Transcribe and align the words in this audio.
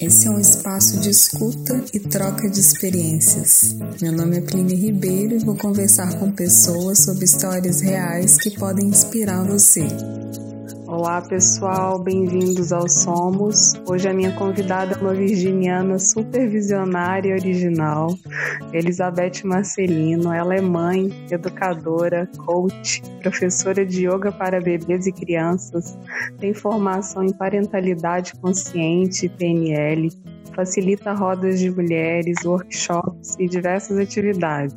Esse 0.00 0.26
é 0.26 0.30
um 0.30 0.38
espaço 0.38 0.98
de 1.00 1.10
escuta 1.10 1.84
e 1.92 2.00
troca 2.00 2.48
de 2.48 2.58
experiências. 2.58 3.76
Meu 4.00 4.12
nome 4.12 4.38
é 4.38 4.40
Plínio 4.40 4.76
Ribeiro 4.76 5.36
e 5.36 5.38
vou 5.38 5.56
conversar 5.56 6.18
com 6.18 6.30
pessoas 6.30 7.00
sobre 7.00 7.24
histórias 7.24 7.80
reais 7.80 8.36
que 8.36 8.50
podem 8.50 8.88
inspirar 8.88 9.44
você. 9.44 9.86
Olá 11.04 11.20
pessoal, 11.20 11.98
bem-vindos 11.98 12.72
ao 12.72 12.88
Somos. 12.88 13.74
Hoje 13.88 14.08
a 14.08 14.14
minha 14.14 14.30
convidada 14.36 14.94
é 14.94 14.96
uma 14.98 15.12
virginiana 15.12 15.98
super 15.98 16.48
visionária 16.48 17.30
e 17.30 17.32
original, 17.32 18.14
Elizabeth 18.72 19.42
Marcelino. 19.42 20.32
Ela 20.32 20.54
é 20.54 20.60
mãe, 20.60 21.10
educadora, 21.28 22.30
coach, 22.46 23.02
professora 23.20 23.84
de 23.84 24.06
yoga 24.06 24.30
para 24.30 24.60
bebês 24.60 25.08
e 25.08 25.12
crianças, 25.12 25.98
tem 26.38 26.54
formação 26.54 27.24
em 27.24 27.32
parentalidade 27.32 28.34
consciente, 28.34 29.28
PNL, 29.28 30.08
facilita 30.54 31.12
rodas 31.12 31.58
de 31.58 31.68
mulheres, 31.68 32.44
workshops 32.44 33.34
e 33.40 33.48
diversas 33.48 33.98
atividades 33.98 34.76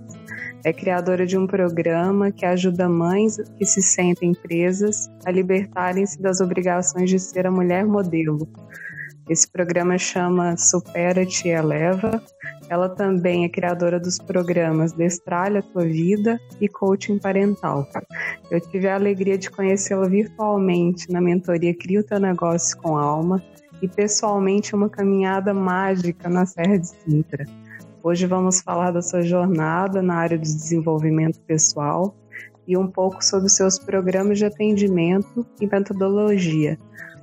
é 0.66 0.74
criadora 0.74 1.28
de 1.28 1.38
um 1.38 1.46
programa 1.46 2.32
que 2.32 2.44
ajuda 2.44 2.90
mães 2.90 3.38
que 3.55 3.64
se 3.64 3.84
sentem 3.84 4.34
presas 4.34 5.08
a 5.24 5.30
libertarem-se 5.30 6.20
das 6.20 6.41
obrigações 6.41 7.08
de 7.08 7.20
ser 7.20 7.46
a 7.46 7.52
mulher 7.52 7.86
modelo. 7.86 8.50
Esse 9.30 9.48
programa 9.48 9.96
chama 10.00 10.58
Supera-te 10.58 11.48
e 11.48 11.52
Eleva. 11.52 12.20
Ela 12.68 12.90
também 12.90 13.46
é 13.46 13.50
criadora 13.50 14.00
dos 14.00 14.18
programas 14.18 14.91
Destralha 14.91 15.60
a 15.60 15.64
Tua 15.64 15.86
Vida 15.86 16.40
e 16.60 16.68
Coaching 16.68 17.20
Parental. 17.20 17.88
Eu 18.50 18.60
tive 18.60 18.88
a 18.88 18.96
alegria 18.96 19.38
de 19.38 19.52
conhecê-la 19.52 20.08
virtualmente 20.08 21.12
na 21.12 21.22
mentoria 21.22 21.76
Cria 21.77 22.00
o 22.00 22.04
Teu 22.04 22.20
Negócio 22.20 22.76
com 22.77 22.98
Alma 22.98 23.44
e 23.84 23.88
pessoalmente 23.88 24.74
uma 24.74 24.90
caminhada 24.90 25.54
mágica 25.54 26.27
na 26.27 26.44
Serra 26.48 26.80
de 26.80 26.88
Sintra. 26.88 27.46
Hoje 28.06 28.28
vamos 28.28 28.62
falar 28.62 28.92
da 28.92 29.02
sua 29.02 29.24
jornada 29.24 30.00
na 30.00 30.14
área 30.18 30.38
de 30.38 30.44
desenvolvimento 30.44 31.42
pessoal 31.42 32.16
e 32.68 32.78
um 32.78 32.86
pouco 32.86 33.26
sobre 33.26 33.50
seus 33.50 33.80
programas 33.80 34.38
de 34.38 34.46
atendimento 34.46 35.44
e 35.60 35.66
metodologia. 35.66 36.78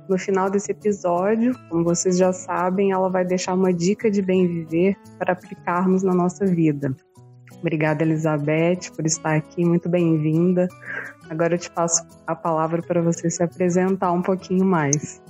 No 0.09 0.19
final 0.19 0.49
desse 0.49 0.73
episódio, 0.73 1.57
como 1.69 1.85
vocês 1.85 2.17
já 2.17 2.33
sabem, 2.33 2.91
ela 2.91 3.09
vai 3.09 3.23
deixar 3.23 3.53
uma 3.53 3.71
dica 3.71 4.11
de 4.11 4.21
bem 4.21 4.45
viver 4.45 4.97
para 5.17 5.31
aplicarmos 5.31 6.03
na 6.03 6.13
nossa 6.13 6.45
vida. 6.45 6.93
Obrigada, 7.61 8.03
Elizabeth, 8.03 8.91
por 8.93 9.05
estar 9.05 9.35
aqui, 9.35 9.63
muito 9.63 9.87
bem-vinda. 9.87 10.67
Agora 11.29 11.53
eu 11.53 11.59
te 11.59 11.71
passo 11.71 12.05
a 12.27 12.35
palavra 12.35 12.81
para 12.81 13.01
você 13.01 13.29
se 13.29 13.41
apresentar 13.41 14.11
um 14.11 14.21
pouquinho 14.21 14.65
mais. 14.65 15.21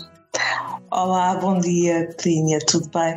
Olá, 0.95 1.33
bom 1.33 1.59
dia, 1.59 2.08
Clínia, 2.19 2.59
tudo 2.59 2.88
bem? 2.94 3.16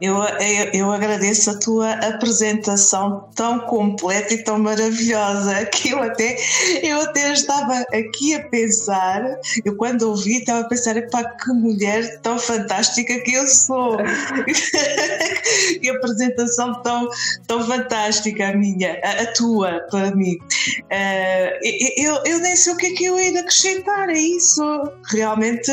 Eu, 0.00 0.16
eu, 0.16 0.70
eu, 0.72 0.90
agradeço 0.90 1.50
a 1.50 1.58
tua 1.58 1.92
apresentação 1.92 3.28
tão 3.34 3.60
completa 3.60 4.32
e 4.32 4.42
tão 4.42 4.58
maravilhosa 4.58 5.66
que 5.66 5.90
eu 5.90 6.02
até, 6.02 6.38
eu 6.82 6.98
até 7.02 7.30
estava 7.34 7.74
aqui 7.92 8.34
a 8.34 8.48
pensar, 8.48 9.38
eu 9.62 9.76
quando 9.76 10.08
ouvi 10.08 10.38
estava 10.38 10.60
a 10.60 10.64
pensar, 10.64 10.94
pá, 11.10 11.22
que 11.22 11.52
mulher 11.52 12.22
tão 12.22 12.38
fantástica 12.38 13.20
que 13.20 13.34
eu 13.34 13.46
sou. 13.46 13.98
que 15.78 15.90
apresentação 15.90 16.80
tão, 16.82 17.06
tão 17.46 17.66
fantástica 17.66 18.48
a 18.48 18.56
minha, 18.56 18.98
a, 19.04 19.24
a 19.24 19.32
tua, 19.34 19.80
para 19.90 20.14
mim. 20.16 20.38
Uh, 20.84 21.58
eu, 21.98 22.14
eu 22.24 22.38
nem 22.38 22.56
sei 22.56 22.72
o 22.72 22.76
que 22.78 22.86
é 22.86 22.90
que 22.92 23.04
eu 23.04 23.20
ia 23.20 23.40
acrescentar 23.40 24.08
a 24.08 24.14
isso. 24.14 24.62
Realmente 25.10 25.70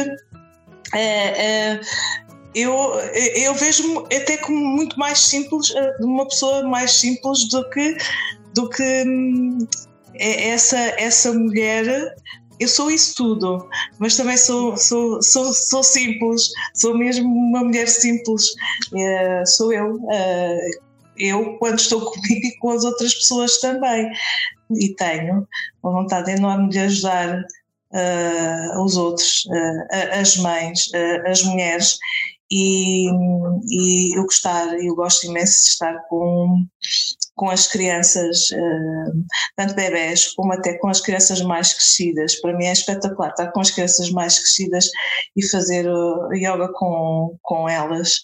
é, 0.93 1.73
é, 1.73 1.81
eu, 2.57 2.73
eu 3.35 3.53
vejo 3.53 4.05
até 4.05 4.37
como 4.37 4.57
muito 4.57 4.97
mais 4.97 5.19
simples, 5.19 5.73
eh, 5.75 5.97
uma 5.99 6.27
pessoa 6.27 6.67
mais 6.67 6.91
simples 6.91 7.47
do 7.49 7.69
que, 7.69 7.97
do 8.55 8.67
que 8.69 9.03
hum, 9.05 9.59
é 10.15 10.49
essa, 10.49 10.77
essa 10.77 11.31
mulher. 11.33 12.15
Eu 12.59 12.67
sou 12.67 12.89
isso 12.89 13.13
tudo, 13.15 13.69
mas 13.99 14.17
também 14.17 14.37
sou, 14.37 14.75
sou, 14.75 15.21
sou, 15.21 15.53
sou 15.53 15.83
simples, 15.83 16.49
sou 16.73 16.97
mesmo 16.97 17.27
uma 17.27 17.63
mulher 17.63 17.87
simples. 17.87 18.55
É, 18.95 19.45
sou 19.45 19.71
eu. 19.71 19.99
É, 20.11 20.69
eu, 21.19 21.57
quando 21.59 21.79
estou 21.79 22.01
comigo 22.11 22.47
e 22.47 22.57
com 22.57 22.71
as 22.71 22.83
outras 22.83 23.13
pessoas 23.13 23.59
também. 23.59 24.11
E 24.71 24.95
tenho 24.95 25.47
uma 25.83 25.93
vontade 25.93 26.31
enorme 26.31 26.69
de 26.69 26.79
ajudar 26.79 27.45
uh, 27.97 28.83
os 28.83 28.95
outros, 28.95 29.45
uh, 29.45 30.19
as 30.19 30.37
mães, 30.37 30.87
uh, 30.87 31.29
as 31.29 31.43
mulheres, 31.43 31.97
e, 32.49 33.09
e 33.69 34.17
eu 34.17 34.23
gostar, 34.23 34.67
eu 34.79 34.95
gosto 34.95 35.25
imenso 35.25 35.65
de 35.65 35.69
estar 35.71 35.99
com, 36.07 36.65
com 37.35 37.49
as 37.49 37.67
crianças, 37.67 38.47
tanto 39.57 39.75
bebés 39.75 40.33
como 40.33 40.53
até 40.53 40.77
com 40.77 40.87
as 40.87 41.01
crianças 41.01 41.41
mais 41.41 41.73
crescidas. 41.73 42.39
Para 42.39 42.55
mim 42.57 42.67
é 42.67 42.71
espetacular 42.71 43.31
estar 43.31 43.51
com 43.51 43.59
as 43.59 43.69
crianças 43.69 44.09
mais 44.11 44.39
crescidas 44.39 44.89
e 45.35 45.45
fazer 45.45 45.85
yoga 46.33 46.71
com, 46.71 47.37
com 47.41 47.67
elas 47.67 48.21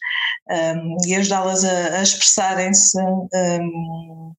um, 0.50 0.96
e 1.06 1.16
ajudá-las 1.16 1.66
a, 1.66 1.98
a 1.98 2.02
expressarem-se. 2.02 2.98
Um, 3.02 4.34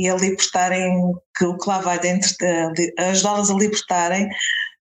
e 0.00 0.08
a 0.08 0.16
libertarem 0.16 1.12
que 1.36 1.44
o 1.44 1.58
que 1.58 1.68
lá 1.68 1.78
vai 1.80 1.98
dentro, 1.98 2.34
ajudá-las 2.98 3.50
a 3.50 3.54
libertarem 3.54 4.30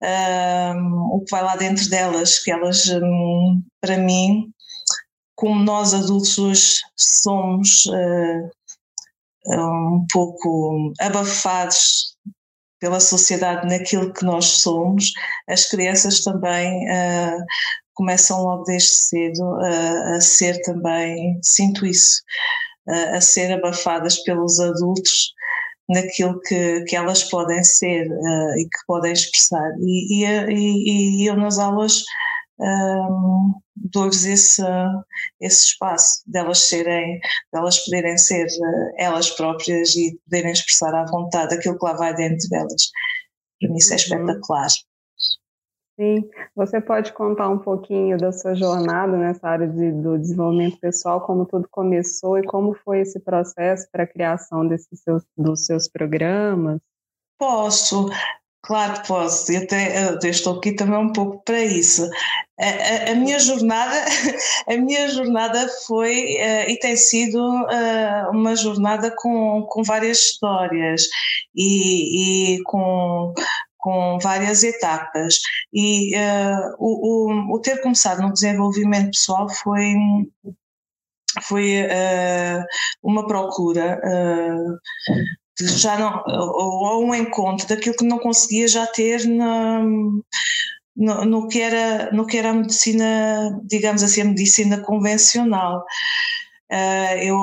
um, 0.05 1.17
o 1.17 1.25
que 1.25 1.31
vai 1.31 1.43
lá 1.43 1.57
dentro 1.57 1.89
delas, 1.89 2.39
que 2.39 2.51
elas, 2.51 2.87
um, 2.89 3.63
para 3.81 3.97
mim, 3.97 4.53
como 5.35 5.63
nós 5.63 5.95
adultos 5.95 6.39
hoje 6.39 6.81
somos 6.97 7.87
uh, 7.87 8.51
um 9.49 10.07
pouco 10.13 10.93
abafados 11.01 12.15
pela 12.79 13.01
sociedade 13.01 13.67
naquilo 13.67 14.13
que 14.13 14.25
nós 14.25 14.45
somos, 14.45 15.13
as 15.49 15.67
crianças 15.67 16.23
também 16.23 16.87
uh, 16.91 17.45
começam 17.95 18.43
logo 18.43 18.65
desde 18.65 18.91
cedo 18.91 19.57
a 20.17 20.21
ser 20.21 20.61
também, 20.63 21.39
sinto 21.43 21.87
isso, 21.87 22.21
a 23.15 23.21
ser 23.21 23.53
abafadas 23.53 24.23
pelos 24.25 24.59
adultos 24.59 25.33
naquilo 25.89 26.41
que, 26.41 26.83
que 26.85 26.97
elas 26.97 27.25
podem 27.25 27.63
ser 27.63 28.07
uh, 28.11 28.59
e 28.59 28.65
que 28.65 28.79
podem 28.87 29.13
expressar. 29.13 29.73
E, 29.81 30.25
e, 30.25 31.23
e, 31.23 31.27
eu 31.27 31.37
nas 31.37 31.59
aulas 31.59 32.03
um, 32.59 33.53
dou-lhes 33.77 34.25
esse, 34.25 34.63
esse 35.41 35.67
espaço 35.67 36.23
delas 36.27 36.61
serem, 36.61 37.21
delas 37.53 37.79
poderem 37.81 38.17
ser 38.17 38.47
uh, 38.47 38.95
elas 38.99 39.31
próprias 39.31 39.95
e 39.97 40.19
poderem 40.25 40.53
expressar 40.53 40.95
à 40.95 41.05
vontade 41.07 41.55
aquilo 41.55 41.79
que 41.79 41.85
lá 41.85 41.95
vai 41.95 42.15
dentro 42.15 42.49
delas. 42.49 42.91
Para 43.61 43.71
mim 43.71 43.77
isso 43.77 43.93
é 43.93 43.97
uhum. 43.97 44.03
espetacular. 44.03 44.69
Sim, 45.97 46.29
você 46.57 46.81
pode 46.81 47.13
contar 47.13 47.49
um 47.49 47.59
pouquinho 47.59 48.19
da 48.19 48.33
sua 48.33 48.53
jornada 48.55 49.17
nessa 49.17 49.49
área 49.49 49.69
de, 49.69 49.93
do 49.93 50.19
desenvolvimento 50.19 50.77
pessoal, 50.81 51.21
como 51.21 51.47
tudo 51.47 51.69
começou 51.71 52.37
e 52.37 52.43
como 52.43 52.75
foi 52.85 53.01
esse 53.01 53.21
processo 53.21 53.87
para 53.93 54.03
a 54.03 54.07
criação 54.07 54.67
desses 54.67 55.01
seus, 55.01 55.23
dos 55.37 55.67
seus 55.67 55.87
programas? 55.87 56.81
Posso, 57.39 58.11
claro 58.61 59.01
que 59.01 59.07
posso, 59.07 59.53
eu, 59.53 59.63
até, 59.63 60.17
eu 60.21 60.31
estou 60.31 60.59
aqui 60.59 60.73
também 60.73 60.99
um 60.99 61.13
pouco 61.13 61.45
para 61.45 61.63
isso. 61.63 62.11
A, 62.59 63.11
a, 63.11 63.13
a 63.13 63.15
minha 63.15 63.39
jornada, 63.39 63.95
a 64.69 64.77
minha 64.77 65.09
jornada 65.11 65.69
foi 65.87 66.11
uh, 66.13 66.71
e 66.71 66.77
tem 66.81 66.97
sido 66.97 67.39
uh, 67.39 68.31
uma 68.33 68.57
jornada 68.57 69.15
com, 69.17 69.63
com 69.69 69.85
várias 69.85 70.19
histórias 70.19 71.07
e, 71.55 72.57
e 72.57 72.63
com 72.65 73.33
com 73.85 74.19
várias 74.19 74.63
etapas. 74.63 75.41
E 75.71 76.17
uh, 76.17 76.75
o, 76.79 77.53
o, 77.53 77.55
o, 77.55 77.61
ter 77.61 77.83
começado 77.83 78.23
no 78.23 78.33
desenvolvimento 78.33 79.11
pessoal 79.11 79.47
foi, 79.51 79.95
foi 81.43 81.83
uh, 81.83 82.65
uma 83.03 83.27
procura. 83.27 84.01
Uh, 84.03 84.79
já 85.61 85.99
não, 85.99 86.25
ou 86.27 87.05
um 87.05 87.15
encontro 87.15 87.69
daquilo 87.69 87.95
que 87.95 88.07
não 88.07 88.19
conseguia 88.19 88.67
já 88.67 88.87
ter 88.87 89.27
na, 89.27 89.83
no, 90.97 91.25
no, 91.27 91.49
que 91.49 91.61
era, 91.61 92.11
no 92.11 92.27
que 92.27 92.39
era 92.39 92.51
a 92.51 92.55
medicina, 92.55 93.61
digamos 93.65 94.03
assim, 94.03 94.23
a 94.23 94.25
medicina 94.25 94.79
convencional. 94.81 95.85
Uh, 96.73 97.17
eu, 97.21 97.37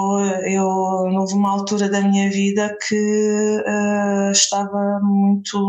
eu 0.47 0.65
houve 0.65 1.35
uma 1.35 1.51
altura 1.51 1.87
da 1.87 2.01
minha 2.01 2.31
vida 2.31 2.75
que 2.87 2.95
uh, 3.63 4.31
estava 4.31 4.99
muito 5.03 5.59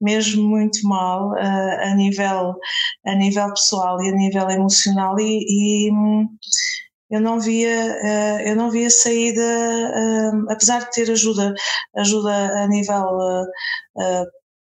mesmo 0.00 0.48
muito 0.48 0.86
mal 0.86 1.32
uh, 1.32 1.82
a, 1.82 1.94
nível, 1.94 2.54
a 3.06 3.14
nível 3.14 3.48
pessoal 3.50 4.02
e 4.02 4.08
a 4.10 4.12
nível 4.12 4.50
emocional 4.50 5.18
e, 5.18 5.44
e 5.48 5.92
hum, 5.92 6.28
eu 7.10 7.20
não 7.20 7.40
via 7.40 7.96
uh, 8.02 8.40
eu 8.48 8.56
não 8.56 8.70
via 8.70 8.90
saída 8.90 9.42
uh, 9.42 10.50
apesar 10.52 10.80
de 10.80 10.90
ter 10.92 11.10
ajuda 11.10 11.54
ajuda 11.96 12.62
a 12.62 12.68
nível 12.68 13.04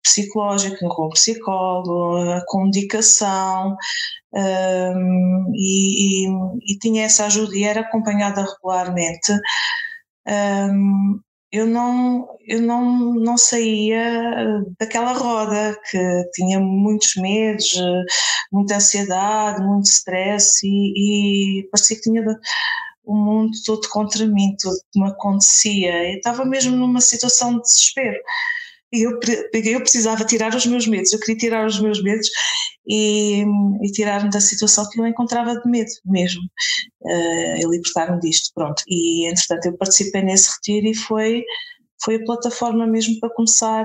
psicológico, 0.03 0.89
com 0.89 1.09
psicólogo, 1.11 2.41
com 2.47 2.65
medicação, 2.65 3.77
e, 5.55 6.27
e, 6.27 6.29
e, 6.63 6.79
tinha 6.79 7.05
essa 7.05 7.27
ajuda 7.27 7.57
e 7.57 7.65
era 7.65 7.81
acompanhada 7.81 8.43
regularmente. 8.43 9.33
Um, 10.29 11.21
eu 11.53 11.67
não, 11.67 12.29
eu 12.47 12.61
não, 12.61 13.15
não 13.15 13.39
saía 13.39 14.63
daquela 14.79 15.13
roda 15.13 15.79
que 15.91 15.99
tinha 16.35 16.59
muitos 16.61 17.17
medos, 17.17 17.75
muita 18.53 18.77
ansiedade, 18.77 19.63
muito 19.63 19.87
stress 19.87 20.67
e, 20.67 21.61
e 21.61 21.69
parecia 21.71 21.97
que 21.97 22.03
tinha 22.03 22.23
o 23.05 23.15
mundo 23.15 23.53
todo 23.65 23.89
contra 23.89 24.27
mim, 24.27 24.57
tudo 24.61 24.77
que 24.93 25.01
me 25.01 25.09
acontecia. 25.09 26.11
Eu 26.11 26.17
estava 26.17 26.45
mesmo 26.45 26.77
numa 26.77 27.01
situação 27.01 27.57
de 27.57 27.63
desespero. 27.63 28.19
Eu, 28.93 29.19
eu 29.53 29.81
precisava 29.81 30.25
tirar 30.25 30.55
os 30.55 30.65
meus 30.65 30.87
medos, 30.87 31.13
eu 31.13 31.19
queria 31.19 31.37
tirar 31.37 31.67
os 31.67 31.81
meus 31.81 32.03
medos 32.03 32.29
e, 32.87 33.45
e 33.83 33.93
tirar-me 33.93 34.31
da 34.31 34.41
situação 34.41 34.89
que 34.89 35.01
eu 35.01 35.07
encontrava 35.07 35.61
de 35.61 35.69
medo 35.69 35.91
mesmo, 36.05 36.43
uh, 37.03 37.57
e 37.59 37.65
libertar-me 37.69 38.21
disto, 38.21 38.53
pronto. 38.55 38.83
E 38.89 39.29
entretanto 39.29 39.67
eu 39.67 39.77
participei 39.77 40.23
nesse 40.23 40.51
retiro 40.51 40.87
e 40.87 40.95
foi, 40.95 41.43
foi 42.03 42.17
a 42.17 42.25
plataforma 42.25 42.87
mesmo 42.87 43.19
para 43.19 43.35
começar 43.35 43.85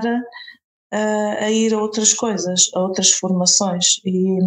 a, 0.92 1.50
ir 1.50 1.74
a 1.74 1.80
outras 1.80 2.12
coisas, 2.12 2.70
a 2.74 2.80
outras 2.80 3.12
formações. 3.12 4.00
E, 4.04 4.38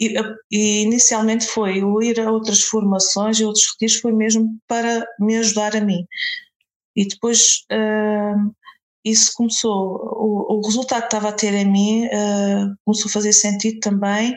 e, 0.00 0.14
e, 0.50 0.82
inicialmente 0.82 1.46
foi 1.46 1.82
o 1.82 2.02
ir 2.02 2.20
a 2.20 2.30
outras 2.30 2.62
formações 2.62 3.40
e 3.40 3.44
outros 3.44 3.66
retiros 3.72 4.00
foi 4.00 4.12
mesmo 4.12 4.56
para 4.66 5.06
me 5.18 5.36
ajudar 5.38 5.74
a 5.74 5.80
mim. 5.80 6.06
E 6.94 7.06
depois 7.06 7.64
uh, 7.72 8.54
isso 9.10 9.32
começou, 9.34 9.96
o, 10.18 10.58
o, 10.58 10.66
resultado 10.66 11.00
que 11.00 11.06
estava 11.06 11.28
a 11.28 11.32
ter 11.32 11.54
em 11.54 11.70
mim 11.70 12.06
uh, 12.06 12.74
começou 12.84 13.08
a 13.08 13.12
fazer 13.12 13.32
sentido 13.32 13.80
também, 13.80 14.36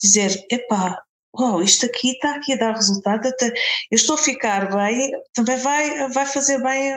dizer, 0.00 0.44
epá, 0.50 1.00
oh, 1.34 1.62
isto 1.62 1.86
aqui 1.86 2.10
está 2.12 2.34
aqui 2.36 2.52
a 2.52 2.56
dar 2.56 2.74
resultado, 2.74 3.26
até, 3.26 3.48
eu 3.48 3.96
estou 3.96 4.14
a 4.16 4.18
ficar 4.18 4.70
bem, 4.74 5.12
também 5.32 5.56
vai, 5.56 6.08
vai 6.10 6.26
fazer 6.26 6.62
bem 6.62 6.94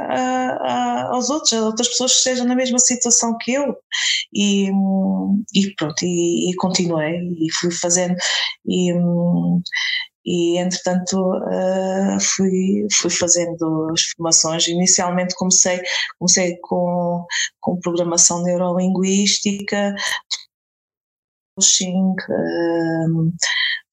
aos 1.10 1.30
outros, 1.30 1.54
a 1.54 1.66
outras 1.66 1.88
pessoas 1.90 2.12
que 2.12 2.18
estejam 2.18 2.46
na 2.46 2.56
mesma 2.56 2.80
situação 2.80 3.38
que 3.40 3.54
eu. 3.54 3.76
E, 4.34 4.70
e 5.54 5.74
pronto, 5.76 6.04
e, 6.04 6.52
e 6.52 6.56
continuei 6.56 7.16
e 7.40 7.52
fui 7.54 7.72
fazendo. 7.72 8.16
E, 8.66 8.94
e 10.26 10.58
entretanto 10.58 11.16
uh, 11.38 12.20
fui, 12.20 12.88
fui 12.92 13.12
fazendo 13.12 13.92
as 13.92 14.02
formações. 14.12 14.68
Inicialmente 14.68 15.36
comecei, 15.36 15.80
comecei 16.18 16.58
com, 16.62 17.26
com 17.60 17.80
programação 17.80 18.42
neurolinguística, 18.44 19.94
coaching, 21.56 22.12
uh, 22.12 23.32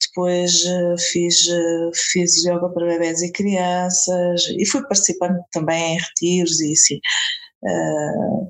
depois 0.00 0.64
uh, 0.64 0.98
fiz, 0.98 1.46
fiz 1.94 2.44
yoga 2.44 2.68
para 2.70 2.86
bebés 2.86 3.20
e 3.22 3.30
crianças 3.32 4.42
e 4.58 4.64
fui 4.66 4.82
participando 4.82 5.38
também 5.52 5.94
em 5.94 5.98
retiros 5.98 6.60
e 6.60 6.72
assim. 6.72 7.00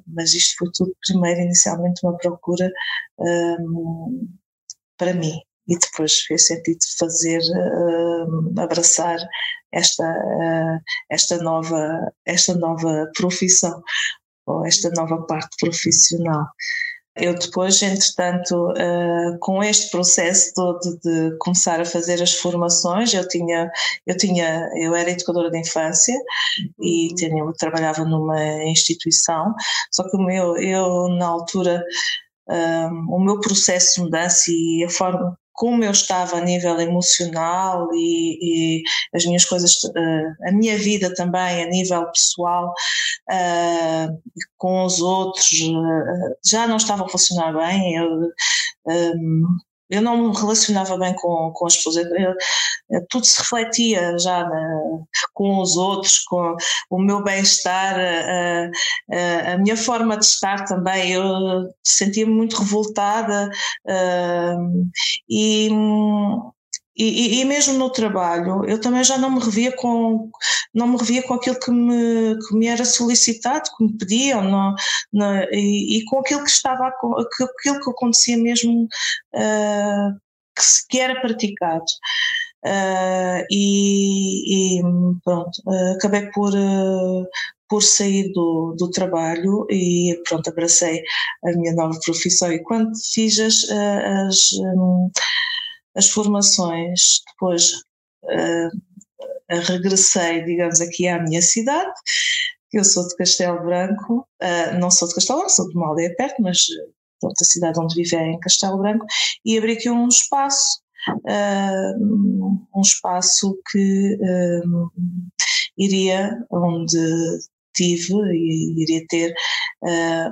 mas 0.06 0.34
isto 0.34 0.56
foi 0.58 0.68
tudo 0.72 0.96
primeiro 1.06 1.40
inicialmente 1.40 2.00
uma 2.04 2.16
procura 2.16 2.70
para 4.96 5.14
mim, 5.14 5.40
e 5.68 5.78
depois 5.78 6.20
fez 6.20 6.46
sentido 6.46 6.78
fazer, 6.98 7.40
uh, 7.40 8.60
abraçar 8.60 9.18
esta, 9.72 10.04
uh, 10.04 10.78
esta, 11.10 11.38
nova, 11.38 12.12
esta 12.26 12.54
nova 12.54 13.10
profissão, 13.16 13.82
ou 14.46 14.66
esta 14.66 14.90
nova 14.90 15.22
parte 15.22 15.56
profissional. 15.58 16.46
Eu 17.14 17.34
depois, 17.38 17.82
entretanto, 17.82 18.70
uh, 18.70 19.38
com 19.40 19.62
este 19.62 19.90
processo 19.90 20.52
todo 20.54 20.98
de 21.04 21.36
começar 21.38 21.78
a 21.78 21.84
fazer 21.84 22.22
as 22.22 22.32
formações, 22.32 23.12
eu 23.12 23.28
tinha, 23.28 23.70
eu 24.06 24.16
tinha, 24.16 24.70
eu 24.76 24.94
era 24.96 25.10
educadora 25.10 25.50
de 25.50 25.58
infância 25.58 26.16
e 26.80 27.08
uhum. 27.08 27.14
tinha, 27.14 27.52
trabalhava 27.58 28.04
numa 28.04 28.64
instituição, 28.64 29.54
só 29.92 30.08
que 30.08 30.16
o 30.16 30.20
meu, 30.20 30.56
eu 30.56 31.08
na 31.10 31.26
altura 31.26 31.84
um, 32.48 33.16
o 33.16 33.20
meu 33.20 33.40
processo 33.40 33.96
de 33.96 34.00
mudança 34.02 34.50
e 34.50 34.84
a 34.84 34.90
forma 34.90 35.38
como 35.52 35.84
eu 35.84 35.90
estava 35.90 36.36
a 36.36 36.40
nível 36.40 36.80
emocional 36.80 37.88
e, 37.92 38.78
e 38.80 38.82
as 39.14 39.24
minhas 39.24 39.44
coisas, 39.44 39.84
uh, 39.84 40.48
a 40.48 40.52
minha 40.52 40.76
vida 40.78 41.14
também 41.14 41.62
a 41.62 41.66
nível 41.66 42.06
pessoal 42.10 42.72
uh, 43.30 44.22
com 44.56 44.84
os 44.84 45.00
outros 45.00 45.52
uh, 45.60 46.36
já 46.44 46.66
não 46.66 46.76
estava 46.76 47.04
a 47.04 47.08
funcionar 47.08 47.52
bem. 47.52 47.96
Eu, 47.96 48.30
um, 48.86 49.56
eu 49.92 50.00
não 50.00 50.30
me 50.30 50.34
relacionava 50.34 50.96
bem 50.96 51.14
com, 51.14 51.52
com 51.54 51.66
as 51.66 51.76
pessoas, 51.76 51.96
eu, 51.96 52.34
eu, 52.90 53.06
tudo 53.10 53.26
se 53.26 53.38
refletia 53.38 54.18
já 54.18 54.42
na, 54.42 54.80
com 55.34 55.60
os 55.60 55.76
outros, 55.76 56.20
com 56.20 56.56
o 56.90 56.98
meu 56.98 57.22
bem-estar, 57.22 57.98
a, 57.98 58.70
a, 59.14 59.52
a, 59.52 59.58
minha 59.58 59.76
forma 59.76 60.16
de 60.16 60.24
estar 60.24 60.64
também. 60.64 61.12
Eu 61.12 61.68
sentia-me 61.86 62.32
muito 62.32 62.56
revoltada 62.56 63.50
uh, 63.86 64.88
e 65.28 65.68
e, 66.96 67.40
e, 67.40 67.44
mesmo 67.44 67.74
no 67.78 67.90
trabalho, 67.90 68.64
eu 68.66 68.80
também 68.80 69.02
já 69.02 69.16
não 69.16 69.30
me 69.30 69.40
revia 69.40 69.74
com, 69.74 70.30
não 70.74 70.88
me 70.88 70.98
revia 70.98 71.22
com 71.22 71.34
aquilo 71.34 71.58
que 71.58 71.70
me, 71.70 72.36
que 72.46 72.54
me 72.54 72.66
era 72.66 72.84
solicitado, 72.84 73.70
que 73.76 73.84
me 73.84 73.96
pediam, 73.96 74.42
não, 74.42 74.74
não, 75.12 75.42
e, 75.50 75.98
e, 75.98 76.04
com 76.04 76.18
aquilo 76.20 76.44
que 76.44 76.50
estava, 76.50 76.88
aquilo 76.88 77.80
que 77.80 77.90
acontecia 77.90 78.36
mesmo 78.36 78.84
uh, 79.34 80.20
que, 80.90 81.00
era 81.00 81.20
praticado. 81.20 81.84
Uh, 82.64 83.42
e, 83.50 84.78
e, 84.78 84.82
pronto, 85.24 85.50
uh, 85.66 85.96
acabei 85.96 86.30
por, 86.30 86.54
uh, 86.54 87.26
por 87.68 87.82
sair 87.82 88.30
do, 88.32 88.76
do 88.78 88.90
trabalho 88.90 89.66
e 89.70 90.20
pronto, 90.28 90.48
abracei 90.48 91.02
a 91.44 91.52
minha 91.52 91.74
nova 91.74 91.98
profissão 92.04 92.52
e 92.52 92.62
quando 92.62 92.92
fiz 93.12 93.40
as, 93.40 93.68
as 93.70 94.52
um, 94.52 95.10
as 95.94 96.08
formações, 96.08 97.20
depois 97.32 97.72
uh, 98.24 98.70
regressei, 99.68 100.42
digamos, 100.44 100.80
aqui 100.80 101.06
à 101.08 101.22
minha 101.22 101.42
cidade, 101.42 101.92
eu 102.72 102.84
sou 102.84 103.06
de 103.06 103.14
Castelo 103.16 103.62
Branco, 103.62 104.26
uh, 104.42 104.78
não 104.78 104.90
sou 104.90 105.08
de 105.08 105.14
Castelo 105.14 105.40
Branco, 105.40 105.54
sou 105.54 105.68
de 105.68 105.76
uma 105.76 105.88
aldeia 105.88 106.14
perto, 106.16 106.40
mas 106.40 106.64
pronto, 107.20 107.34
a 107.40 107.44
cidade 107.44 107.78
onde 107.78 107.94
vivo 107.94 108.16
é 108.16 108.30
em 108.30 108.40
Castelo 108.40 108.78
Branco, 108.78 109.04
e 109.44 109.58
abri 109.58 109.72
aqui 109.72 109.90
um 109.90 110.08
espaço, 110.08 110.80
uh, 111.08 112.58
um 112.74 112.80
espaço 112.80 113.58
que 113.70 114.18
iria, 115.76 116.38
onde 116.50 117.38
tive 117.74 118.14
e 118.34 118.82
iria 118.82 119.06
ter 119.08 119.34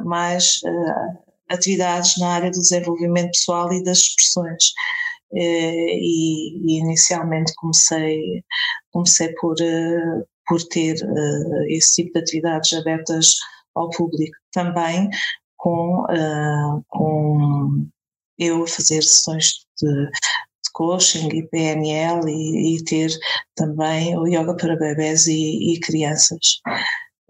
mais 0.05 0.61
atividades 1.51 2.17
na 2.19 2.29
área 2.29 2.51
do 2.51 2.61
desenvolvimento 2.61 3.33
pessoal 3.33 3.73
e 3.73 3.83
das 3.83 3.99
expressões. 3.99 4.73
Eh, 5.35 5.97
e, 5.99 6.75
e, 6.75 6.79
inicialmente 6.81 7.55
comecei, 7.57 8.43
comecei 8.93 9.33
por, 9.35 9.55
eh, 9.61 10.25
por 10.47 10.63
ter 10.65 10.97
eh, 11.03 11.75
esse 11.75 12.03
tipo 12.03 12.15
de 12.15 12.21
atividades 12.21 12.73
abertas 12.73 13.37
ao 13.75 13.91
público 13.91 14.37
também 14.53 15.09
com, 15.57 16.05
com 16.89 17.87
eu 18.39 18.67
fazer 18.67 19.03
sessões 19.03 19.67
de, 19.81 20.11
coaching 20.73 21.29
e 21.35 21.47
PNL 21.49 22.29
e, 22.29 22.77
e, 22.77 22.85
ter 22.85 23.11
também 23.55 24.17
o 24.17 24.27
yoga 24.27 24.57
para 24.57 24.77
bebés 24.77 25.27
e, 25.27 25.75
e 25.75 25.81
crianças. 25.81 26.61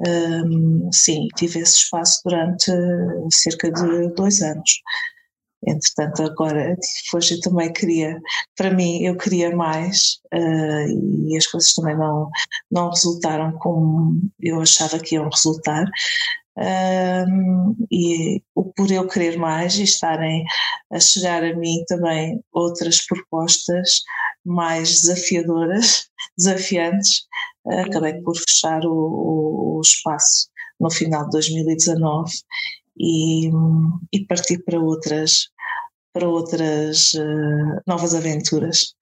Um, 0.06 0.90
sim, 0.92 1.28
tive 1.36 1.60
esse 1.60 1.78
espaço 1.78 2.20
durante 2.24 2.70
cerca 3.30 3.70
de 3.70 4.08
dois 4.14 4.40
anos. 4.40 4.80
Entretanto, 5.66 6.22
agora, 6.22 6.74
depois 7.04 7.30
eu 7.30 7.40
também 7.40 7.72
queria, 7.72 8.18
para 8.56 8.70
mim, 8.70 9.02
eu 9.02 9.16
queria 9.16 9.54
mais 9.54 10.18
uh, 10.32 11.28
e 11.28 11.36
as 11.36 11.46
coisas 11.46 11.74
também 11.74 11.96
não, 11.96 12.30
não 12.70 12.88
resultaram 12.88 13.52
como 13.58 14.20
eu 14.40 14.60
achava 14.60 14.98
que 14.98 15.16
iam 15.16 15.28
resultar. 15.28 15.84
Um, 16.56 17.76
e 17.90 18.42
por 18.76 18.90
eu 18.90 19.06
querer 19.06 19.38
mais 19.38 19.78
e 19.78 19.84
estarem 19.84 20.44
a 20.92 20.98
chegar 20.98 21.42
a 21.44 21.54
mim 21.56 21.84
também 21.86 22.42
outras 22.52 23.06
propostas 23.06 24.02
mais 24.44 25.02
desafiadoras, 25.02 26.08
desafiantes, 26.36 27.22
uh, 27.66 27.80
acabei 27.80 28.14
por 28.22 28.36
fechar 28.36 28.84
o, 28.86 28.92
o, 28.92 29.78
o 29.78 29.80
espaço 29.82 30.48
no 30.80 30.90
final 30.90 31.24
de 31.26 31.32
2019 31.32 32.32
e, 33.00 33.50
e 34.12 34.26
partir 34.26 34.62
para 34.62 34.78
outras, 34.78 35.48
para 36.12 36.28
outras 36.28 37.14
uh, 37.14 37.80
novas 37.86 38.14
aventuras. 38.14 38.94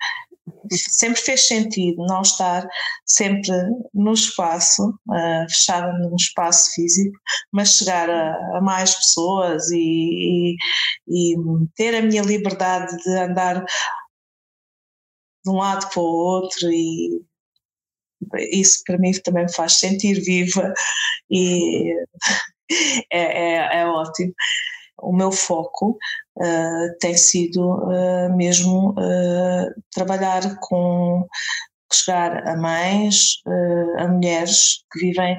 sempre 0.72 1.20
fez 1.20 1.48
sentido 1.48 2.06
não 2.06 2.22
estar 2.22 2.66
sempre 3.04 3.50
no 3.92 4.12
espaço, 4.12 4.90
uh, 4.90 5.50
fechada 5.50 5.92
num 5.98 6.14
espaço 6.14 6.72
físico, 6.74 7.18
mas 7.52 7.76
chegar 7.76 8.08
a, 8.08 8.58
a 8.58 8.60
mais 8.60 8.94
pessoas 8.94 9.68
e, 9.72 10.54
e, 11.08 11.34
e, 11.34 11.36
ter 11.74 11.96
a 11.96 12.02
minha 12.02 12.22
liberdade 12.22 12.96
de 13.02 13.10
andar 13.18 13.64
de 15.44 15.50
um 15.50 15.56
lado 15.56 15.88
para 15.90 16.00
o 16.00 16.04
outro 16.04 16.70
e 16.70 17.20
isso 18.50 18.82
para 18.84 18.98
mim 18.98 19.12
também 19.24 19.44
me 19.44 19.52
faz 19.52 19.74
sentir 19.74 20.20
viva 20.20 20.74
e 21.30 21.94
é, 23.12 23.54
é, 23.54 23.80
é 23.80 23.86
ótimo. 23.86 24.32
O 25.00 25.12
meu 25.12 25.30
foco 25.30 25.96
uh, 26.36 26.98
tem 27.00 27.16
sido 27.16 27.62
uh, 27.62 28.36
mesmo 28.36 28.90
uh, 28.90 29.82
trabalhar 29.92 30.58
com 30.60 31.26
chegar 31.90 32.46
a 32.46 32.54
mães, 32.54 33.40
a 33.96 34.08
mulheres 34.08 34.84
que 34.92 34.98
vivem 34.98 35.38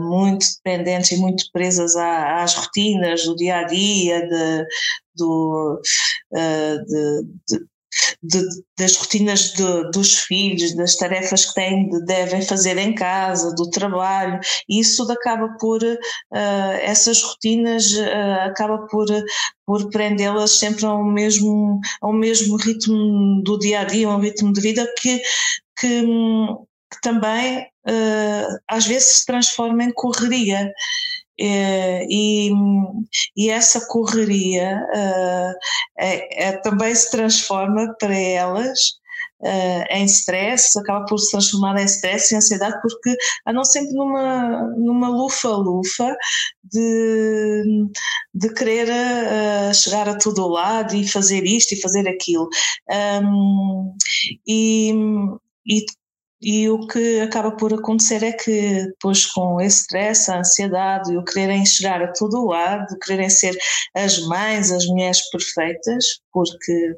muito 0.00 0.44
dependentes 0.56 1.12
e 1.12 1.18
muito 1.18 1.44
presas 1.52 1.94
às 1.94 2.56
rotinas 2.56 3.24
do 3.24 3.36
dia 3.36 3.58
a 3.58 3.62
dia, 3.62 4.26
de, 4.26 4.66
do, 5.14 5.80
de, 6.32 7.22
de 7.48 7.64
de, 8.22 8.42
das 8.78 8.96
rotinas 8.96 9.52
de, 9.52 9.90
dos 9.90 10.18
filhos, 10.18 10.74
das 10.74 10.96
tarefas 10.96 11.46
que 11.46 11.54
têm, 11.54 11.88
de, 11.88 12.04
devem 12.04 12.42
fazer 12.42 12.76
em 12.78 12.94
casa, 12.94 13.54
do 13.54 13.70
trabalho, 13.70 14.38
e 14.68 14.80
isso 14.80 15.10
acaba 15.10 15.56
por, 15.58 15.82
uh, 15.82 15.96
essas 16.82 17.22
rotinas 17.22 17.92
uh, 17.92 18.46
acaba 18.46 18.86
por, 18.86 19.06
por 19.66 19.90
prendê-las 19.90 20.58
sempre 20.58 20.86
ao 20.86 21.04
mesmo, 21.04 21.80
ao 22.00 22.12
mesmo 22.12 22.56
ritmo 22.56 23.42
do 23.42 23.58
dia 23.58 23.80
a 23.80 23.84
dia, 23.84 24.08
um 24.08 24.20
ritmo 24.20 24.52
de 24.52 24.60
vida 24.60 24.86
que, 25.00 25.20
que, 25.78 26.02
que 26.02 27.00
também 27.02 27.66
uh, 27.86 28.58
às 28.68 28.86
vezes 28.86 29.20
se 29.20 29.26
transforma 29.26 29.84
em 29.84 29.92
correria. 29.92 30.72
É, 31.40 32.04
e, 32.08 32.50
e, 33.36 33.48
essa 33.48 33.86
correria 33.86 34.78
uh, 34.94 35.54
é, 35.98 36.48
é, 36.48 36.52
também 36.58 36.94
se 36.94 37.10
transforma 37.10 37.94
para 37.98 38.14
elas 38.14 39.00
uh, 39.40 39.84
em 39.90 40.04
stress, 40.04 40.78
acaba 40.78 41.04
por 41.06 41.18
se 41.18 41.30
transformar 41.30 41.80
em 41.80 41.84
stress 41.86 42.32
e 42.32 42.36
ansiedade 42.36 42.78
porque 42.82 43.16
andam 43.46 43.64
sempre 43.64 43.94
numa, 43.94 44.66
numa 44.76 45.08
lufa-lufa 45.08 46.14
de, 46.64 47.86
de 48.34 48.54
querer 48.54 48.88
uh, 48.88 49.74
chegar 49.74 50.08
a 50.08 50.18
todo 50.18 50.46
lado 50.48 50.94
e 50.94 51.08
fazer 51.08 51.44
isto 51.44 51.72
e 51.72 51.80
fazer 51.80 52.08
aquilo. 52.08 52.48
Um, 53.22 53.94
e, 54.46 54.92
e 55.66 55.86
e 56.42 56.68
o 56.70 56.86
que 56.86 57.20
acaba 57.20 57.52
por 57.56 57.72
acontecer 57.74 58.22
é 58.22 58.32
que 58.32 58.86
depois 58.86 59.26
com 59.26 59.60
esse 59.60 59.82
stress, 59.82 60.30
a 60.30 60.38
ansiedade 60.38 61.12
e 61.12 61.16
o 61.18 61.24
quererem 61.24 61.66
chegar 61.66 62.02
a 62.02 62.12
todo 62.12 62.42
o 62.42 62.48
lado, 62.48 62.98
quererem 62.98 63.28
ser 63.28 63.56
as 63.94 64.18
mães, 64.26 64.72
as 64.72 64.86
mulheres 64.86 65.20
perfeitas, 65.30 66.20
porque 66.32 66.96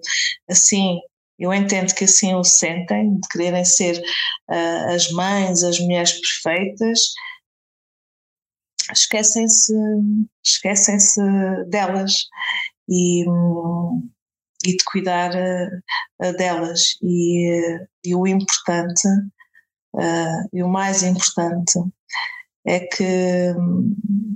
assim 0.48 1.00
eu 1.38 1.52
entendo 1.52 1.92
que 1.94 2.04
assim 2.04 2.34
o 2.34 2.44
sentem, 2.44 3.16
de 3.16 3.28
quererem 3.28 3.64
ser 3.64 3.98
uh, 4.48 4.94
as 4.94 5.10
mães, 5.10 5.64
as 5.64 5.80
mulheres 5.80 6.12
perfeitas, 6.20 7.00
esquecem-se 8.92 9.74
esquecem-se 10.44 11.20
delas. 11.68 12.26
E, 12.88 13.24
e 14.64 14.76
de 14.76 14.84
cuidar 14.84 15.32
uh, 15.32 16.36
delas. 16.36 16.96
E, 17.02 17.76
uh, 17.76 17.88
e, 18.04 18.14
o 18.14 18.26
importante, 18.26 19.08
e 20.52 20.62
o 20.62 20.68
mais 20.68 21.02
importante, 21.02 21.78
é 22.66 22.80
que 22.80 23.54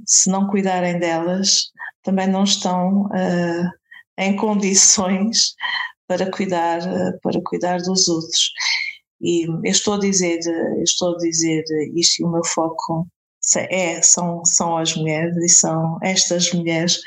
se 0.06 0.28
não 0.28 0.48
cuidarem 0.48 0.98
delas, 0.98 1.70
também 2.02 2.26
não 2.26 2.44
estão 2.44 3.08
em 4.18 4.36
condições 4.36 5.54
para 6.06 6.30
cuidar, 6.30 6.80
para 7.22 7.40
cuidar 7.42 7.78
dos 7.78 8.06
outros. 8.06 8.52
E 9.22 9.46
eu 9.46 9.62
estou 9.64 9.94
a 9.94 9.98
dizer, 9.98 10.40
estou 10.82 11.14
a 11.14 11.18
dizer 11.18 11.64
isto 11.94 12.20
e 12.20 12.24
o 12.26 12.30
meu 12.30 12.44
foco 12.44 13.08
é, 13.54 14.02
são, 14.02 14.44
são 14.44 14.76
as 14.76 14.94
mulheres 14.96 15.36
e 15.36 15.48
são 15.48 15.98
estas 16.02 16.52
mulheres, 16.52 16.98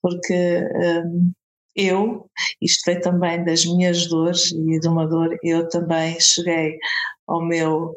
porque 0.00 0.62
um, 1.04 1.32
eu, 1.76 2.28
isto 2.60 2.82
veio 2.86 3.00
também 3.02 3.44
das 3.44 3.64
minhas 3.66 4.06
dores 4.08 4.50
e 4.52 4.80
de 4.80 4.88
uma 4.88 5.06
dor, 5.06 5.36
eu 5.42 5.68
também 5.68 6.18
cheguei 6.18 6.78
ao 7.26 7.44
meu 7.44 7.94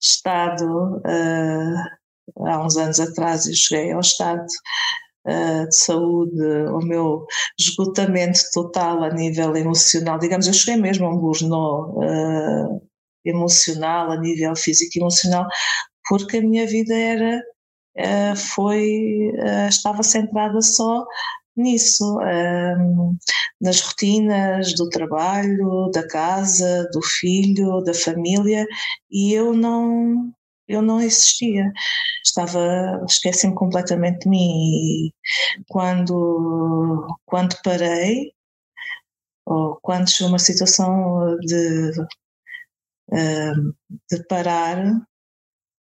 estado, 0.00 0.98
uh, 0.98 2.46
há 2.46 2.64
uns 2.64 2.76
anos 2.76 3.00
atrás, 3.00 3.46
eu 3.46 3.54
cheguei 3.54 3.92
ao 3.92 4.00
estado 4.00 4.46
uh, 5.26 5.68
de 5.68 5.76
saúde, 5.76 6.66
ao 6.68 6.80
meu 6.80 7.26
esgotamento 7.58 8.40
total 8.52 9.02
a 9.02 9.10
nível 9.10 9.56
emocional, 9.56 10.18
digamos, 10.18 10.46
eu 10.46 10.52
cheguei 10.52 10.80
mesmo 10.80 11.06
a 11.06 11.10
um 11.10 11.18
burnout 11.18 11.96
uh, 11.98 12.82
emocional, 13.24 14.12
a 14.12 14.20
nível 14.20 14.54
físico 14.54 14.92
e 14.94 15.00
emocional, 15.00 15.46
porque 16.08 16.36
a 16.36 16.42
minha 16.42 16.66
vida 16.66 16.94
era 16.94 17.42
foi 18.36 19.32
estava 19.70 20.02
centrada 20.02 20.60
só 20.60 21.02
nisso, 21.56 22.18
um, 22.20 23.16
nas 23.60 23.80
rotinas 23.80 24.74
do 24.74 24.88
trabalho, 24.90 25.90
da 25.92 26.06
casa, 26.06 26.88
do 26.92 27.02
filho, 27.02 27.80
da 27.82 27.94
família, 27.94 28.66
e 29.10 29.32
eu 29.32 29.52
não 29.54 30.32
eu 30.68 30.82
não 30.82 31.00
existia. 31.00 31.72
Estava, 32.24 33.04
esqueci-me 33.08 33.54
completamente 33.54 34.20
de 34.20 34.28
mim 34.28 35.08
e 35.08 35.14
quando, 35.68 37.06
quando 37.24 37.56
parei, 37.62 38.32
ou 39.44 39.76
quando 39.80 40.10
chegou 40.10 40.30
uma 40.32 40.38
situação 40.38 41.36
de, 41.40 41.92
de 44.10 44.24
parar, 44.28 44.76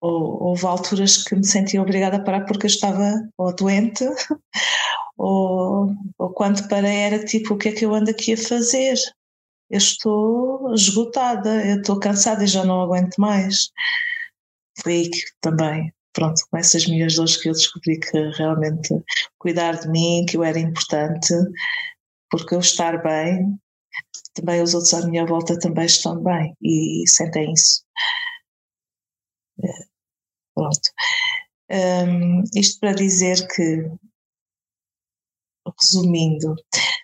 houve 0.01 0.67
alturas 0.67 1.23
que 1.25 1.35
me 1.37 1.45
sentia 1.47 1.83
obrigada 1.83 2.17
a 2.17 2.25
parar 2.25 2.47
porque 2.47 2.67
eu 2.67 2.71
estava 2.71 3.29
ou 3.37 3.55
doente 3.55 4.05
ou, 5.19 5.95
ou 6.19 6.31
quando 6.33 6.67
parei 6.69 6.97
era 6.99 7.25
tipo, 7.25 7.55
o 7.55 7.59
que 7.59 7.69
é 7.69 7.73
que 7.73 7.85
eu 7.85 7.95
ando 7.95 8.11
aqui 8.11 8.33
a 8.33 8.37
fazer? 8.37 8.97
Eu 9.71 9.79
estou 9.79 10.75
esgotada, 10.75 11.65
eu 11.67 11.81
estou 11.81 11.99
cansada 12.01 12.43
e 12.45 12.47
já 12.47 12.65
não 12.65 12.81
aguento 12.81 13.17
mais. 13.19 13.71
Foi 14.83 14.93
aí 14.95 15.11
que 15.11 15.21
também, 15.41 15.93
pronto, 16.13 16.41
com 16.51 16.57
essas 16.57 16.87
minhas 16.87 17.15
dores 17.17 17.37
que 17.37 17.49
eu 17.49 17.53
descobri 17.53 18.01
que 18.01 18.19
realmente 18.39 18.95
cuidar 19.39 19.79
de 19.79 19.89
mim, 19.89 20.25
que 20.29 20.37
eu 20.37 20.45
era 20.45 20.59
importante, 20.59 21.35
porque 22.31 22.55
eu 22.55 22.61
estar 22.61 23.03
bem, 23.03 23.59
também 24.35 24.63
os 24.63 24.75
outros 24.75 24.95
à 24.95 25.07
minha 25.07 25.27
volta 25.27 25.59
também 25.59 25.87
estão 25.87 26.23
bem 26.23 26.57
e 26.63 27.05
sentem 27.07 27.53
isso. 27.53 27.83
Pronto. 30.61 30.91
Um, 31.71 32.43
isto 32.55 32.81
para 32.81 32.93
dizer 32.93 33.47
que 33.49 33.91
resumindo, 35.81 36.55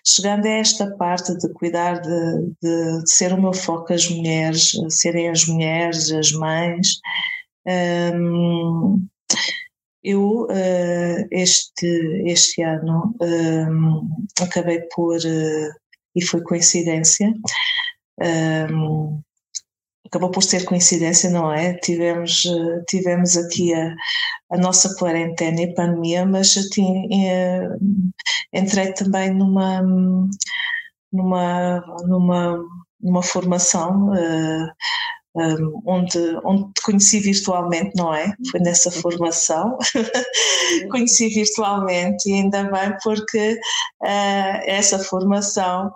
chegando 0.05 0.45
a 0.45 0.49
esta 0.49 0.95
parte 0.97 1.35
de 1.37 1.51
cuidar 1.53 2.01
de, 2.01 2.53
de, 2.61 3.01
de, 3.01 3.09
ser 3.09 3.33
o 3.33 3.41
meu 3.41 3.53
foco 3.53 3.93
as 3.93 4.07
mulheres, 4.09 4.73
serem 4.89 5.29
as 5.29 5.47
mulheres, 5.47 6.11
as 6.11 6.31
mães, 6.33 6.99
um, 8.13 9.07
eu 10.03 10.43
uh, 10.43 11.27
este, 11.31 11.87
este 12.25 12.61
ano 12.61 13.15
um, 13.19 14.09
acabei 14.39 14.81
por, 14.93 15.17
uh, 15.17 15.73
e 16.15 16.21
foi 16.23 16.41
coincidência, 16.43 17.33
um, 18.21 19.21
acabou 20.07 20.31
por 20.31 20.43
ser 20.43 20.65
coincidência, 20.65 21.29
não 21.29 21.51
é? 21.51 21.73
Tivemos, 21.75 22.45
eh, 22.45 22.83
tivemos 22.87 23.37
aqui 23.37 23.73
a, 23.73 23.95
a 24.51 24.57
nossa 24.57 24.95
quarentena 24.97 25.61
e 25.61 25.73
pandemia, 25.73 26.25
mas 26.25 26.55
eu 26.55 26.69
tinha, 26.69 27.07
eh, 27.11 27.67
entrei 28.53 28.93
também 28.93 29.33
numa, 29.33 29.81
numa, 31.11 31.81
numa, 32.07 32.59
numa 33.01 33.23
formação 33.23 34.09
uh, 34.11 34.67
um, 35.37 35.81
onde, 35.85 36.17
onde 36.43 36.63
te 36.73 36.81
conheci 36.81 37.19
virtualmente, 37.19 37.91
não 37.95 38.13
é? 38.13 38.33
Foi 38.49 38.59
nessa 38.59 38.89
formação, 38.89 39.77
conheci 40.89 41.29
virtualmente 41.29 42.29
e 42.29 42.33
ainda 42.33 42.63
bem 42.63 42.97
porque 43.03 43.53
uh, 44.03 44.59
essa 44.65 44.97
formação 44.99 45.91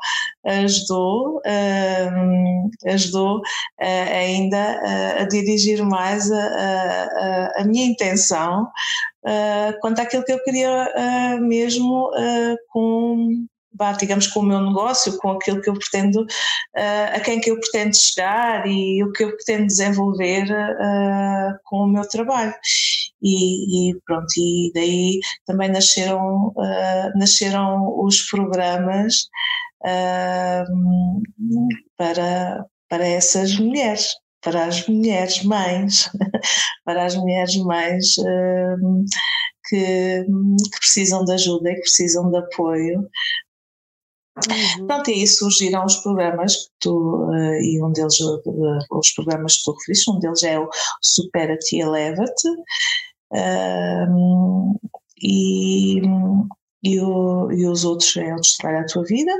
ajudou, 0.46 1.38
uh, 1.38 2.70
ajudou 2.88 3.38
uh, 3.40 3.42
ainda 3.82 4.80
a 5.20 5.24
dirigir 5.26 5.84
mais 5.84 6.32
a, 6.32 6.38
a, 6.38 7.62
a 7.62 7.64
minha 7.66 7.86
intenção 7.86 8.68
quanto 9.82 10.02
àquilo 10.02 10.24
que 10.24 10.34
eu 10.34 10.44
queria 10.44 11.40
mesmo 11.40 12.10
com 12.70 13.46
digamos, 13.98 14.28
com 14.28 14.42
o 14.42 14.44
meu 14.44 14.62
negócio, 14.62 15.18
com 15.18 15.32
aquilo 15.32 15.62
que 15.62 15.70
eu 15.70 15.74
pretendo, 15.74 16.22
uh, 16.22 17.16
a 17.16 17.20
quem 17.20 17.40
que 17.40 17.52
eu 17.52 17.60
pretendo 17.60 17.96
chegar 17.96 18.68
e 18.68 19.04
o 19.04 19.12
que 19.12 19.24
eu 19.24 19.36
pretendo 19.36 19.68
desenvolver 19.68 20.44
uh, 20.52 21.58
com 21.66 21.78
o 21.86 21.88
meu 21.88 22.08
trabalho. 22.08 22.54
E, 23.22 23.92
e, 23.92 24.02
pronto, 24.06 24.28
e 24.38 24.72
daí 24.74 25.20
também 25.46 25.70
nasceram, 25.70 26.48
uh, 26.50 27.18
nasceram 27.18 28.00
os 28.04 28.22
programas 28.30 29.30
para, 31.98 32.66
para 32.88 33.08
essas 33.08 33.58
mulheres 33.58 34.14
para 34.44 34.66
as 34.66 34.88
mulheres 34.88 35.44
mães, 35.44 36.10
para 36.84 37.06
as 37.06 37.16
mulheres 37.16 37.56
mães 37.58 38.16
que, 39.70 40.24
que, 40.24 40.80
precisam 40.80 41.24
de 41.24 41.34
ajuda 41.34 41.70
e 41.70 41.76
que 41.76 41.82
precisam 41.82 42.30
de 42.32 42.38
apoio 42.38 43.08
Uhum. 44.38 44.88
Pronto, 44.88 45.10
e 45.10 45.14
aí 45.14 45.28
surgiram 45.28 45.86
os 45.86 45.98
programas 45.98 46.56
que 46.56 46.72
tu, 46.80 47.26
uh, 47.26 47.54
e 47.56 47.84
um 47.84 47.92
deles, 47.92 48.20
uh, 48.20 48.42
os 48.92 49.12
programas 49.12 49.58
que 49.58 49.64
tu 49.66 49.74
referiste, 49.74 50.10
um 50.10 50.20
deles 50.20 50.44
é 50.44 50.58
o 50.58 50.70
Supera-te 51.02 51.76
e 51.76 51.82
Eleva-te, 51.82 52.48
uh, 53.34 54.80
e, 55.22 56.02
e, 56.84 57.00
o, 57.02 57.52
e, 57.52 57.68
os 57.68 57.84
outros 57.84 58.16
é 58.16 58.34
o 58.34 58.38
Destrar 58.38 58.82
a 58.82 58.86
Tua 58.86 59.04
Vida, 59.04 59.34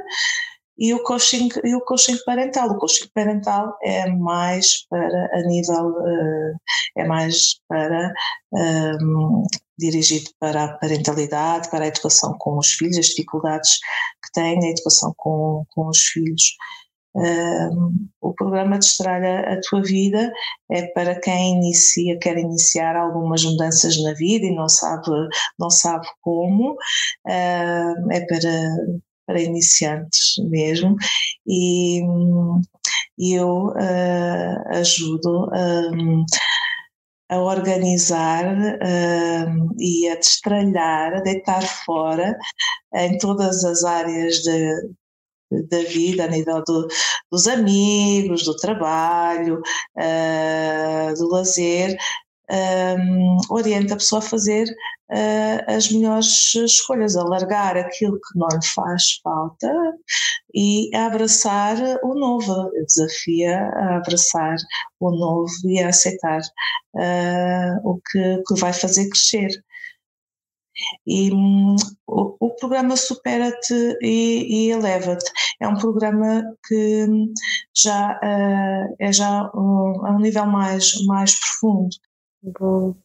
e 0.78 0.94
o 0.94 1.04
coaching, 1.04 1.48
e 1.64 1.76
o 1.76 1.82
coaching 1.82 2.18
parental. 2.26 2.70
O 2.72 2.78
coaching 2.78 3.08
parental 3.14 3.78
é 3.84 4.10
mais 4.10 4.86
para 4.90 5.30
a 5.34 5.42
nível, 5.44 5.92
uh, 5.92 6.58
é 6.98 7.06
mais 7.06 7.62
para 7.68 8.14
um, 8.52 9.46
dirigido 9.82 10.30
para 10.40 10.64
a 10.64 10.78
parentalidade, 10.78 11.70
para 11.70 11.86
a 11.86 11.88
educação 11.88 12.36
com 12.38 12.58
os 12.58 12.72
filhos, 12.72 12.98
as 13.00 13.08
dificuldades 13.08 13.80
que 14.24 14.32
têm 14.34 14.60
na 14.60 14.68
educação 14.68 15.14
com, 15.18 15.66
com 15.72 15.88
os 15.88 16.00
filhos. 16.00 16.56
O 18.22 18.34
programa 18.34 18.80
Destralha 18.80 19.42
a 19.42 19.60
Tua 19.60 19.82
Vida 19.82 20.32
é 20.70 20.84
para 20.94 21.20
quem 21.20 21.58
inicia, 21.58 22.18
quer 22.18 22.38
iniciar 22.38 22.96
algumas 22.96 23.44
mudanças 23.44 24.02
na 24.02 24.14
vida 24.14 24.46
e 24.46 24.56
não 24.56 24.70
sabe, 24.70 25.10
não 25.60 25.70
sabe 25.70 26.08
como, 26.22 26.78
é 27.28 28.22
para, 28.28 28.78
para 29.28 29.42
iniciantes 29.42 30.36
mesmo 30.50 30.96
e, 31.46 32.02
eu 33.20 33.68
uh, 33.68 34.78
ajudo 34.78 35.50
a 37.32 37.40
organizar 37.40 38.46
uh, 38.46 39.76
e 39.80 40.10
a 40.10 40.16
destralhar, 40.16 41.16
a 41.16 41.22
deitar 41.22 41.66
fora 41.86 42.38
em 42.94 43.18
todas 43.18 43.64
as 43.64 43.86
áreas 43.86 44.40
de, 44.40 44.92
da 45.70 45.82
vida, 45.84 46.26
a 46.26 46.28
nível 46.28 46.62
do, 46.68 46.88
dos 47.32 47.48
amigos, 47.48 48.44
do 48.44 48.54
trabalho, 48.58 49.62
uh, 49.98 51.14
do 51.18 51.30
lazer, 51.30 51.98
um, 52.52 53.38
orienta 53.50 53.94
a 53.94 53.98
pessoa 53.98 54.20
a 54.20 54.26
fazer 54.26 54.68
as 55.68 55.92
melhores 55.92 56.56
escolhas, 56.56 57.18
a 57.18 57.24
largar 57.24 57.76
aquilo 57.76 58.14
que 58.14 58.40
não 58.40 58.48
lhe 58.48 58.66
faz 58.66 59.20
falta 59.22 59.70
e 60.54 60.94
abraçar 60.96 61.78
o 62.04 62.16
novo, 62.16 62.72
desafia 62.88 63.60
a 63.60 63.98
abraçar 63.98 64.56
o 65.00 65.12
novo 65.12 65.52
e 65.66 65.80
a 65.82 65.90
aceitar 65.90 66.42
uh, 66.96 67.90
o 67.90 68.00
que, 68.12 68.44
que 68.48 68.60
vai 68.60 68.74
fazer 68.74 69.10
crescer. 69.10 69.50
E 71.06 71.32
um, 71.32 71.76
o, 72.08 72.36
o, 72.40 72.50
programa 72.56 72.96
Supera-te 72.98 73.98
e, 74.02 74.68
e 74.68 74.72
Eleva-te 74.72 75.32
é 75.60 75.68
um 75.68 75.76
programa 75.76 76.44
que 76.68 77.08
já 77.76 78.20
uh, 78.24 78.96
é 79.00 79.12
já 79.12 79.52
um, 79.54 80.06
a 80.06 80.12
um 80.12 80.20
nível 80.20 80.46
mais, 80.48 81.06
mais 81.06 81.36
profundo. 81.40 81.96
Bom, 82.44 82.96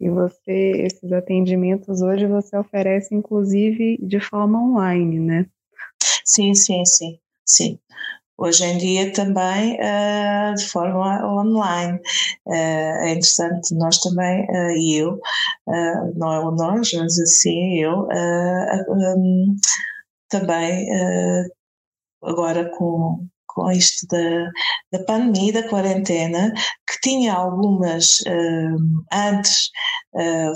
e 0.00 0.08
você, 0.08 0.72
esses 0.86 1.12
atendimentos 1.12 2.00
hoje 2.00 2.26
você 2.26 2.56
oferece 2.56 3.14
inclusive 3.14 3.98
de 4.00 4.20
forma 4.20 4.60
online, 4.60 5.18
né? 5.18 5.46
Sim, 6.24 6.54
sim, 6.54 6.84
sim, 6.86 7.18
sim. 7.46 7.78
Hoje 8.38 8.64
em 8.64 8.78
dia 8.78 9.12
também 9.12 9.76
uh, 9.80 10.54
de 10.56 10.66
forma 10.68 11.26
online. 11.40 11.98
Uh, 12.46 12.52
é 12.52 13.10
interessante, 13.12 13.74
nós 13.74 13.98
também, 14.00 14.44
uh, 14.50 14.72
e 14.76 14.96
eu, 14.98 15.20
não 16.16 16.32
é 16.32 16.40
o 16.40 16.50
nós, 16.52 16.92
mas 16.94 17.18
assim 17.20 17.80
eu, 17.80 18.08
um, 18.88 19.56
também 20.30 20.88
agora 22.22 22.68
com, 22.76 23.26
com 23.54 23.70
isto 23.70 24.06
da, 24.08 24.50
da 24.92 25.04
pandemia, 25.04 25.52
da 25.52 25.68
quarentena, 25.68 26.52
que 26.86 27.00
tinha 27.00 27.32
algumas, 27.32 28.20
uh, 28.20 28.76
antes, 29.12 29.70
uh, 30.14 30.52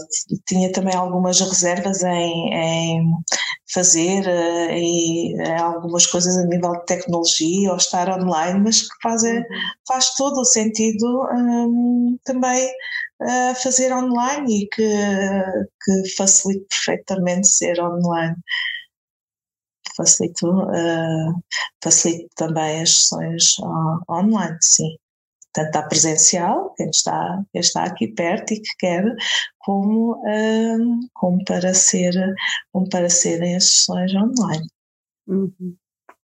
tinha 0.47 0.71
também 0.73 0.95
algumas 0.95 1.41
reservas 1.41 2.03
em, 2.03 2.53
em 2.53 3.13
fazer 3.73 4.27
uh, 4.27 4.73
e, 4.73 5.35
algumas 5.61 6.07
coisas 6.07 6.37
a 6.37 6.47
nível 6.47 6.73
de 6.73 6.87
tecnologia 6.87 7.71
ou 7.71 7.77
estar 7.77 8.09
online, 8.11 8.61
mas 8.61 8.83
que 8.83 8.97
faz, 9.03 9.23
faz 9.87 10.15
todo 10.17 10.41
o 10.41 10.45
sentido 10.45 11.27
um, 11.33 12.19
também 12.25 12.69
fazer 13.61 13.93
online 13.93 14.63
e 14.63 14.69
que, 14.69 14.93
que 15.85 16.15
facilite 16.17 16.65
perfeitamente 16.69 17.49
ser 17.49 17.81
online 17.83 18.37
facilito, 19.99 20.49
uh, 20.49 21.43
facilito 21.83 22.29
também 22.37 22.83
as 22.83 22.91
sessões 22.91 23.59
uh, 23.59 24.01
online, 24.09 24.57
sim. 24.63 24.97
Tanto 25.53 25.77
a 25.77 25.83
presencial, 25.83 26.73
quem 26.77 26.89
está, 26.91 27.43
quem 27.53 27.61
está 27.61 27.85
aqui 27.85 28.09
perto 28.09 28.53
e 28.53 28.61
que 28.61 28.77
quer, 28.79 29.05
como, 29.59 30.13
uh, 30.13 31.09
como, 31.15 31.45
para, 31.45 31.75
ser, 31.75 32.15
como 32.73 32.89
para 32.89 33.11
serem 33.11 33.57
as 33.57 33.65
sessões 33.65 34.15
online. 34.15 34.69
Uhum. 35.27 35.77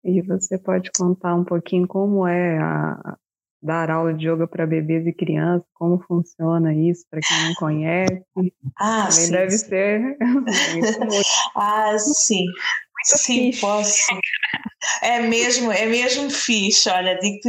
E 0.04 0.22
você 0.22 0.58
pode 0.58 0.92
contar 0.96 1.36
um 1.36 1.46
pouquinho 1.46 1.88
como 1.88 2.28
é 2.28 2.60
a, 2.60 3.18
dar 3.64 3.90
aula 3.90 4.14
de 4.14 4.28
yoga 4.28 4.46
para 4.46 4.68
bebês 4.68 5.08
e 5.08 5.14
crianças, 5.14 5.66
como 5.74 6.04
funciona 6.06 6.74
isso, 6.76 7.06
para 7.10 7.22
quem 7.22 7.48
não 7.48 7.54
conhece. 7.56 8.24
Ah, 8.78 9.08
Também 9.08 9.12
sim, 9.12 9.32
deve 9.32 9.52
sim. 9.52 9.66
ser. 9.70 10.18
ah, 11.56 11.98
sim. 11.98 12.46
Sim, 13.04 13.52
fixe. 13.52 13.62
posso. 13.62 13.98
É 15.02 15.20
mesmo, 15.20 15.72
é 15.72 15.86
mesmo 15.86 16.30
fixe. 16.30 16.90
Olha, 16.90 17.18
digo 17.20 17.40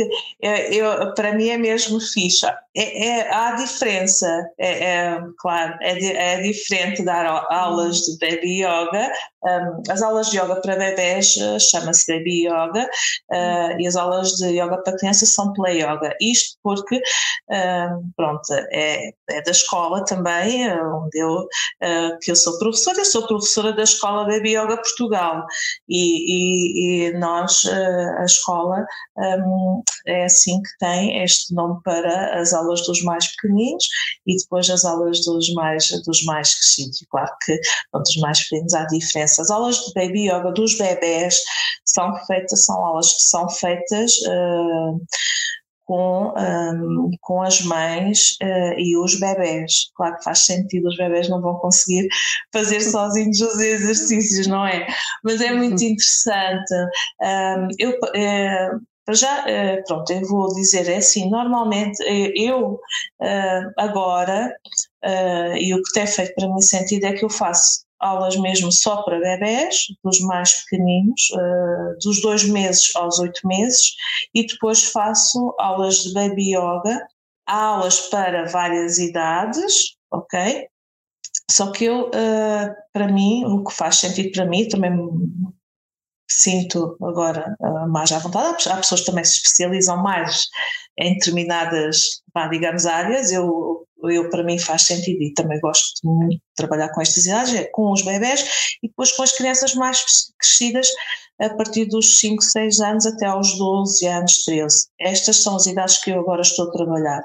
eu, 0.41 0.53
eu, 0.53 1.15
para 1.15 1.33
mim 1.33 1.49
é 1.49 1.59
mesmo 1.59 2.01
fixe. 2.01 2.47
É, 2.77 3.07
é, 3.07 3.33
há 3.33 3.53
diferença, 3.53 4.27
é, 4.59 4.85
é 4.85 5.21
claro, 5.39 5.77
é, 5.81 6.35
é, 6.35 6.43
diferente 6.43 7.05
dar 7.05 7.47
aulas 7.49 7.99
de 7.99 8.19
baby 8.19 8.63
yoga. 8.63 9.13
Um, 9.45 9.83
as 9.93 10.03
aulas 10.03 10.31
de 10.31 10.39
yoga 10.39 10.57
para 10.57 10.75
bebés 10.75 11.37
uh, 11.37 11.61
chama-se 11.61 12.11
baby 12.11 12.47
yoga 12.47 12.89
uh, 13.31 13.79
e 13.79 13.87
as 13.87 13.95
aulas 13.95 14.33
de 14.33 14.47
yoga 14.47 14.79
para 14.79 14.97
crianças 14.97 15.29
são 15.29 15.53
play 15.53 15.83
yoga. 15.83 16.17
Isto 16.21 16.59
porque, 16.65 16.97
uh, 16.97 18.13
pronto, 18.17 18.43
é, 18.73 19.11
é, 19.31 19.43
da 19.43 19.51
escola 19.51 20.05
também, 20.05 20.67
onde 20.73 21.19
eu, 21.19 21.47
que 22.23 22.31
eu 22.31 22.37
sou 22.37 22.59
professora, 22.59 22.99
eu 22.99 23.05
sou 23.05 23.27
professora 23.27 23.73
da 23.73 23.83
Escola 23.83 24.25
Baby 24.25 24.57
Yoga 24.57 24.77
Portugal 24.77 25.45
e, 25.89 27.07
e, 27.07 27.09
e 27.09 27.13
nós, 27.19 27.67
a 28.19 28.25
escola, 28.25 28.85
um, 29.17 29.83
é 30.07 30.25
assim 30.25 30.61
que 30.63 30.79
tem 30.79 31.23
este 31.23 31.55
nome 31.55 31.81
para 31.85 32.41
as 32.41 32.53
aulas 32.53 32.64
aulas 32.65 32.87
dos 32.87 33.03
mais 33.03 33.27
pequeninos 33.37 33.87
e 34.27 34.37
depois 34.37 34.69
as 34.71 34.85
aulas 34.85 35.25
dos 35.25 35.53
mais, 35.55 35.91
dos 36.05 36.25
mais 36.25 36.55
crescidos. 36.55 37.03
E 37.03 37.07
claro 37.07 37.33
que 37.45 37.61
dos 37.93 38.17
mais 38.17 38.43
pequeninos 38.43 38.75
há 38.75 38.85
diferença. 38.87 39.43
As 39.43 39.51
aulas 39.51 39.77
de 39.77 39.93
baby 39.95 40.29
yoga 40.29 40.53
dos 40.53 40.77
bebés 40.77 41.37
são 41.85 42.15
feitas, 42.27 42.65
são 42.65 42.85
aulas 42.85 43.13
que 43.13 43.23
são 43.23 43.49
feitas 43.49 44.13
uh, 44.23 45.01
com, 45.85 46.33
um, 46.37 47.11
com 47.21 47.43
as 47.43 47.61
mães 47.63 48.37
uh, 48.43 48.79
e 48.79 48.97
os 48.97 49.19
bebés. 49.19 49.91
Claro 49.95 50.17
que 50.17 50.25
faz 50.25 50.41
sentido, 50.41 50.89
os 50.89 50.97
bebés 50.97 51.29
não 51.29 51.41
vão 51.41 51.57
conseguir 51.57 52.09
fazer 52.53 52.81
sozinhos 52.83 53.41
os 53.41 53.61
exercícios, 53.61 54.47
não 54.47 54.67
é? 54.67 54.87
Mas 55.23 55.41
é 55.41 55.53
muito 55.53 55.83
interessante. 55.85 56.75
Um, 57.23 57.69
eu, 57.79 57.91
uh, 57.91 58.81
para 59.05 59.15
já, 59.15 59.49
eh, 59.49 59.83
pronto, 59.87 60.11
eu 60.11 60.27
vou 60.27 60.49
dizer 60.55 60.89
é 60.89 60.97
assim, 60.97 61.29
normalmente 61.29 62.03
eh, 62.05 62.33
eu 62.37 62.81
eh, 63.23 63.63
agora, 63.77 64.55
e 65.59 65.75
o 65.75 65.83
que 65.83 65.93
tem 65.93 66.07
feito 66.07 66.35
para 66.35 66.49
mim 66.49 66.63
sentido 66.63 67.05
é 67.05 67.13
que 67.13 67.25
eu 67.25 67.29
faço 67.31 67.85
aulas 68.01 68.37
mesmo 68.37 68.73
só 68.73 69.03
para 69.03 69.21
bebés, 69.21 69.87
dos 70.03 70.21
mais 70.21 70.63
pequeninos, 70.65 71.29
dos 72.03 72.23
dois 72.23 72.45
meses 72.45 72.95
aos 72.97 73.19
oito 73.19 73.47
meses, 73.47 73.95
e 74.35 74.47
depois 74.47 74.85
faço 74.85 75.55
aulas 75.59 75.97
de 76.05 76.15
baby 76.15 76.55
yoga, 76.55 77.07
aulas 77.47 78.01
para 78.09 78.47
várias 78.47 78.99
idades, 78.99 79.97
ok? 80.11 80.67
Só 81.51 81.71
que 81.71 81.85
eu, 81.85 82.11
para 82.93 83.09
mim, 83.09 83.45
o 83.45 83.63
que 83.65 83.75
faz 83.75 83.97
sentido 83.97 84.33
para 84.33 84.47
mim, 84.47 84.69
também 84.69 84.91
sinto 86.35 86.97
agora 87.03 87.57
uh, 87.61 87.89
mais 87.89 88.11
à 88.13 88.19
vontade. 88.19 88.69
Há 88.69 88.77
pessoas 88.77 89.01
que 89.01 89.07
também 89.07 89.25
se 89.25 89.37
especializam 89.37 90.03
mais 90.03 90.49
em 90.99 91.15
determinadas, 91.15 92.23
digamos, 92.51 92.87
áreas. 92.87 93.33
Eu, 93.33 93.87
eu, 94.05 94.29
para 94.31 94.43
mim, 94.43 94.59
faz 94.59 94.83
sentido 94.83 95.23
e 95.23 95.33
também 95.33 95.61
gosto 95.61 96.01
muito 96.05 96.33
de 96.33 96.55
trabalhar 96.57 96.91
com 96.91 97.01
estas 97.01 97.27
idades, 97.27 97.55
é 97.55 97.65
com 97.65 97.93
os 97.93 98.03
bebés 98.03 98.77
e 98.83 98.89
depois 98.89 99.13
com 99.13 99.23
as 99.23 99.33
crianças 99.33 99.75
mais 99.75 100.33
crescidas, 100.39 100.89
a 101.41 101.51
partir 101.51 101.87
dos 101.87 102.19
5, 102.19 102.43
6 102.43 102.81
anos 102.81 103.07
até 103.07 103.27
aos 103.27 103.57
12 103.59 104.07
anos, 104.07 104.45
13. 104.45 104.87
Estas 105.01 105.43
são 105.43 105.57
as 105.57 105.67
idades 105.67 106.03
que 106.03 106.11
eu 106.11 106.21
agora 106.21 106.43
estou 106.43 106.69
a 106.69 106.73
trabalhar. 106.73 107.25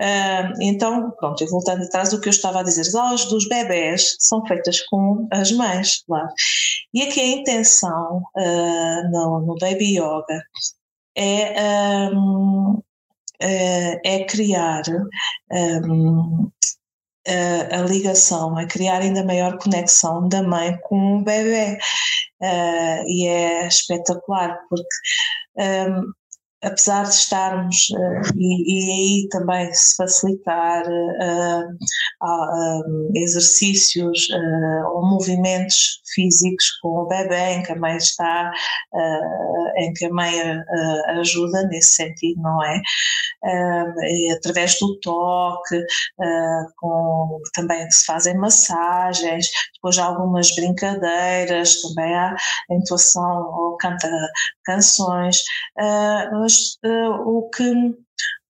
Uh, 0.00 0.50
então, 0.60 1.12
pronto, 1.12 1.44
e 1.44 1.46
voltando 1.46 1.84
atrás 1.84 2.10
do 2.10 2.20
que 2.20 2.28
eu 2.28 2.32
estava 2.32 2.60
a 2.60 2.62
dizer, 2.64 2.80
as 2.80 2.94
aulas 2.94 3.26
dos 3.26 3.48
bebés 3.48 4.16
são 4.18 4.44
feitas 4.44 4.80
com 4.80 5.28
as 5.30 5.52
mães, 5.52 6.02
claro. 6.04 6.28
E 6.92 7.02
aqui 7.02 7.20
a 7.20 7.26
intenção 7.26 8.22
uh, 8.36 9.10
no, 9.10 9.40
no 9.40 9.54
Baby 9.60 9.96
Yoga 9.98 10.42
é, 11.16 12.10
um, 12.10 12.82
é, 13.40 14.00
é 14.04 14.24
criar 14.24 14.82
um, 15.52 16.50
a, 17.26 17.78
a, 17.78 17.82
ligação, 17.82 18.58
é 18.58 18.66
criar 18.66 19.00
ainda 19.00 19.24
maior 19.24 19.58
conexão 19.58 20.28
da 20.28 20.42
mãe 20.42 20.76
com 20.82 21.18
o 21.18 21.22
bebê. 21.22 21.78
Uh, 22.42 23.04
e 23.06 23.26
é 23.26 23.66
espetacular, 23.68 24.58
porque 24.68 24.88
um, 25.56 26.12
apesar 26.64 27.04
de 27.04 27.14
estarmos, 27.14 27.90
uh, 27.90 28.36
e, 28.36 28.72
e, 28.72 28.92
aí 28.92 29.28
também 29.28 29.72
se 29.72 29.96
facilitar 29.96 30.84
uh, 30.86 31.70
uh, 32.22 33.10
exercícios 33.14 34.28
ou 34.92 35.06
movimentos 35.06 36.00
físicos 36.14 36.70
com 36.80 37.02
o 37.02 37.06
bebê, 37.06 37.54
em 37.54 37.62
que 37.62 37.72
a 37.72 37.76
mãe 37.76 37.96
está, 37.96 38.50
em 39.78 39.92
que 39.94 40.06
a 40.06 40.10
mãe 40.10 40.32
ajuda 41.18 41.66
nesse 41.68 41.94
sentido, 41.94 42.40
não 42.40 42.62
é? 42.62 42.80
através 44.36 44.78
do 44.78 44.98
toque, 45.00 45.80
com, 46.76 47.40
também 47.52 47.90
se 47.90 48.04
fazem 48.04 48.36
massagens, 48.36 49.48
depois 49.84 49.98
há 49.98 50.06
algumas 50.06 50.54
brincadeiras, 50.54 51.82
também 51.82 52.14
há 52.14 52.34
a 52.70 52.74
intuação 52.74 53.52
ou 53.54 53.76
canta 53.76 54.08
canções, 54.64 55.36
mas 56.32 56.78
o 57.26 57.50
que 57.50 57.94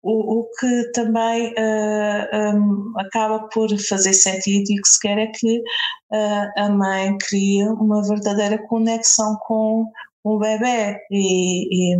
o, 0.04 0.40
o, 0.40 0.50
que 0.58 0.92
também 0.92 1.54
uh, 1.54 2.56
um, 2.56 2.94
acaba 2.98 3.48
por 3.50 3.68
fazer 3.78 4.13
sentido 4.13 4.72
e 4.72 4.82
que 4.82 4.88
se 4.88 5.00
quer 5.02 5.18
é 5.18 5.28
que 5.28 5.60
uh, 5.60 6.52
a 6.56 6.70
mãe 6.70 7.18
crie 7.18 7.68
uma 7.68 8.02
verdadeira 8.08 8.58
conexão 8.68 9.36
com 9.42 9.86
o 10.24 10.40
bebê 10.40 10.98
e, 11.12 11.94
e, 11.94 11.98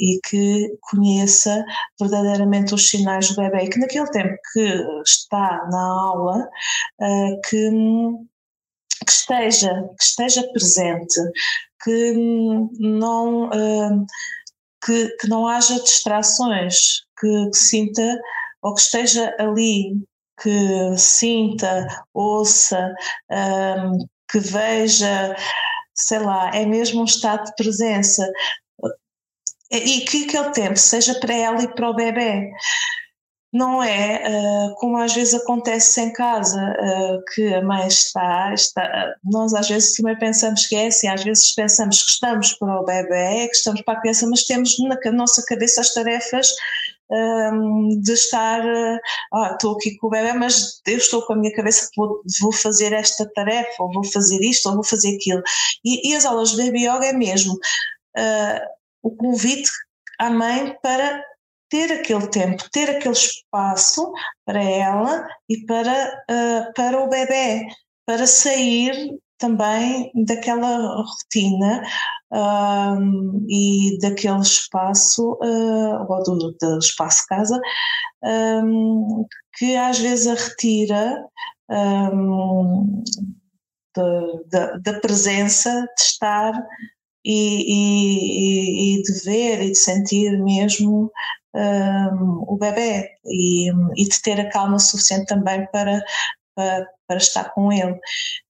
e, 0.00 0.20
que 0.28 0.78
conheça 0.90 1.64
verdadeiramente 2.00 2.74
os 2.74 2.88
sinais 2.88 3.28
do 3.30 3.36
bebê. 3.36 3.64
E 3.64 3.70
que 3.70 3.78
naquele 3.78 4.10
tempo 4.10 4.36
que 4.52 4.84
está 5.04 5.66
na 5.70 5.82
aula 5.82 6.48
uh, 7.00 7.40
que, 7.48 7.70
que, 9.04 9.12
esteja, 9.12 9.70
que 9.98 10.04
esteja 10.04 10.42
presente, 10.52 11.20
que 11.82 12.14
não 12.78 13.50
que, 14.84 15.08
que 15.16 15.28
não 15.28 15.46
haja 15.48 15.80
distrações, 15.80 17.02
que, 17.18 17.50
que 17.50 17.56
sinta 17.56 18.20
ou 18.62 18.74
que 18.74 18.80
esteja 18.80 19.34
ali, 19.38 20.02
que 20.42 20.96
sinta, 20.96 21.86
ouça, 22.12 22.94
um, 23.30 24.06
que 24.30 24.38
veja, 24.38 25.36
sei 25.94 26.18
lá, 26.18 26.50
é 26.54 26.66
mesmo 26.66 27.02
um 27.02 27.04
estado 27.04 27.44
de 27.44 27.54
presença. 27.56 28.26
E 29.70 30.00
que 30.02 30.24
aquele 30.24 30.50
tempo 30.52 30.76
seja 30.76 31.18
para 31.18 31.34
ela 31.34 31.62
e 31.62 31.74
para 31.74 31.90
o 31.90 31.94
bebê 31.94 32.50
não 33.54 33.80
é 33.80 34.20
uh, 34.26 34.74
como 34.74 34.96
às 34.96 35.14
vezes 35.14 35.32
acontece 35.32 36.00
em 36.00 36.12
casa, 36.12 36.60
uh, 36.60 37.24
que 37.32 37.54
a 37.54 37.62
mãe 37.62 37.86
está, 37.86 38.52
está, 38.52 39.14
nós 39.22 39.54
às 39.54 39.68
vezes 39.68 39.94
também 39.94 40.18
pensamos 40.18 40.66
que 40.66 40.74
é 40.74 40.88
assim, 40.88 41.06
às 41.06 41.22
vezes 41.22 41.54
pensamos 41.54 42.02
que 42.02 42.10
estamos 42.10 42.52
para 42.54 42.80
o 42.80 42.84
bebê, 42.84 43.46
que 43.46 43.56
estamos 43.56 43.80
para 43.82 43.94
a 43.94 44.00
criança, 44.00 44.26
mas 44.28 44.42
temos 44.42 44.76
na 44.80 45.12
nossa 45.12 45.44
cabeça 45.46 45.82
as 45.82 45.94
tarefas 45.94 46.48
um, 47.08 47.92
ehm, 47.92 48.00
de 48.00 48.12
estar, 48.12 48.60
uh, 48.60 48.98
ah, 49.32 49.50
estou 49.52 49.76
aqui 49.76 49.96
com 49.98 50.08
o 50.08 50.10
bebê, 50.10 50.32
mas 50.32 50.80
eu 50.84 50.98
estou 50.98 51.24
com 51.24 51.34
a 51.34 51.36
minha 51.36 51.54
cabeça 51.54 51.88
que 51.88 51.96
vou, 51.96 52.22
vou 52.40 52.52
fazer 52.52 52.92
esta 52.92 53.24
tarefa, 53.36 53.84
ou 53.84 53.92
vou 53.92 54.02
fazer 54.02 54.40
isto, 54.40 54.68
ou 54.68 54.74
vou 54.74 54.84
fazer 54.84 55.14
aquilo. 55.14 55.42
E, 55.84 56.10
e 56.10 56.16
as 56.16 56.24
aulas 56.24 56.50
de 56.50 56.56
Baby 56.64 56.88
Yoga 56.88 57.06
é 57.06 57.12
mesmo 57.12 57.56
o 59.02 59.10
convite 59.10 59.68
à 60.18 60.30
mãe 60.30 60.76
para 60.82 61.24
ter 61.74 61.92
aquele 61.92 62.28
tempo, 62.28 62.70
ter 62.70 62.88
aquele 62.88 63.14
espaço 63.14 64.12
para 64.46 64.62
ela 64.62 65.26
e 65.48 65.66
para, 65.66 66.24
uh, 66.30 66.72
para 66.72 67.02
o 67.02 67.08
bebê, 67.08 67.66
para 68.06 68.28
sair 68.28 69.18
também 69.38 70.12
daquela 70.24 71.02
rotina 71.02 71.82
um, 72.30 73.44
e 73.48 73.98
daquele 74.00 74.38
espaço, 74.38 75.32
uh, 75.42 76.06
ou 76.08 76.22
do, 76.22 76.56
do, 76.60 76.78
espaço 76.78 77.26
casa, 77.28 77.60
um, 78.22 79.26
que 79.54 79.74
às 79.74 79.98
vezes 79.98 80.28
a 80.28 80.34
retira 80.34 81.24
um, 81.68 83.02
da 84.82 85.00
presença 85.00 85.70
de 85.96 86.02
estar 86.02 86.52
e, 87.24 87.64
e, 87.66 88.98
e, 88.98 89.02
de 89.02 89.12
ver 89.24 89.60
e 89.60 89.72
de 89.72 89.78
sentir 89.78 90.38
mesmo 90.40 91.10
um, 91.54 92.44
o 92.48 92.56
bebê 92.56 93.10
e, 93.24 93.70
e, 93.96 94.08
de 94.08 94.22
ter 94.22 94.40
a 94.40 94.50
calma 94.50 94.78
suficiente 94.78 95.26
também 95.26 95.66
para, 95.70 96.02
para, 96.54 96.88
para 97.06 97.16
estar 97.16 97.52
com 97.54 97.72
ele. 97.72 97.98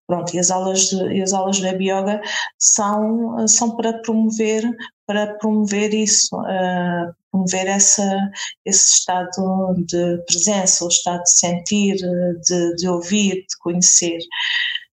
Pronto, 0.06 0.34
e 0.34 0.38
as 0.38 0.50
aulas 0.50 0.90
de, 0.90 1.22
as 1.22 1.32
aulas 1.32 1.56
de 1.56 1.62
Baby 1.62 1.90
Yoga 1.90 2.20
são, 2.58 3.46
são 3.48 3.76
para 3.76 3.94
promover 4.02 4.64
para 5.06 5.34
promover 5.38 5.92
isso, 5.92 6.34
uh, 6.36 7.14
promover 7.30 7.66
essa, 7.66 8.30
esse 8.64 8.98
estado 8.98 9.74
de 9.86 10.18
presença, 10.26 10.84
o 10.84 10.88
estado 10.88 11.22
de 11.22 11.30
sentir, 11.30 11.96
de, 11.96 12.76
de 12.76 12.88
ouvir, 12.88 13.34
de 13.46 13.58
conhecer. 13.60 14.18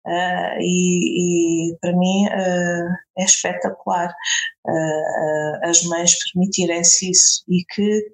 Uh, 0.08 0.58
e, 0.62 1.72
e, 1.74 1.78
para 1.82 1.92
mim 1.92 2.26
uh, 2.28 2.96
é 3.18 3.24
espetacular 3.26 4.10
uh, 4.66 5.70
as 5.70 5.84
mães 5.84 6.16
permitirem-se 6.32 7.12
isso 7.12 7.44
e 7.50 7.64
que 7.66 8.12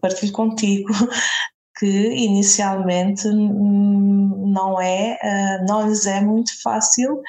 partilho 0.00 0.32
contigo 0.32 0.92
que 1.78 1.86
inicialmente 1.86 3.28
não 3.28 4.80
é, 4.80 5.18
não 5.66 5.88
lhes 5.88 6.06
é 6.06 6.20
muito 6.20 6.50
fácil 6.62 7.22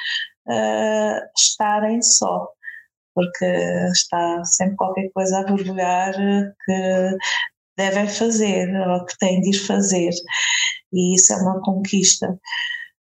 estarem 1.38 2.02
só, 2.02 2.50
porque 3.16 3.46
está 3.94 4.44
sempre 4.44 4.76
qualquer 4.76 5.10
coisa 5.14 5.40
a 5.40 5.46
borbulhar 5.46 6.14
que 6.66 7.18
devem 7.78 8.10
fazer 8.10 8.70
ou 8.90 9.06
que 9.06 9.18
têm 9.20 9.40
de 9.40 9.52
ir 9.52 9.60
fazer. 9.60 10.12
E 10.92 11.16
isso 11.16 11.32
é 11.32 11.38
uma 11.38 11.62
conquista 11.62 12.38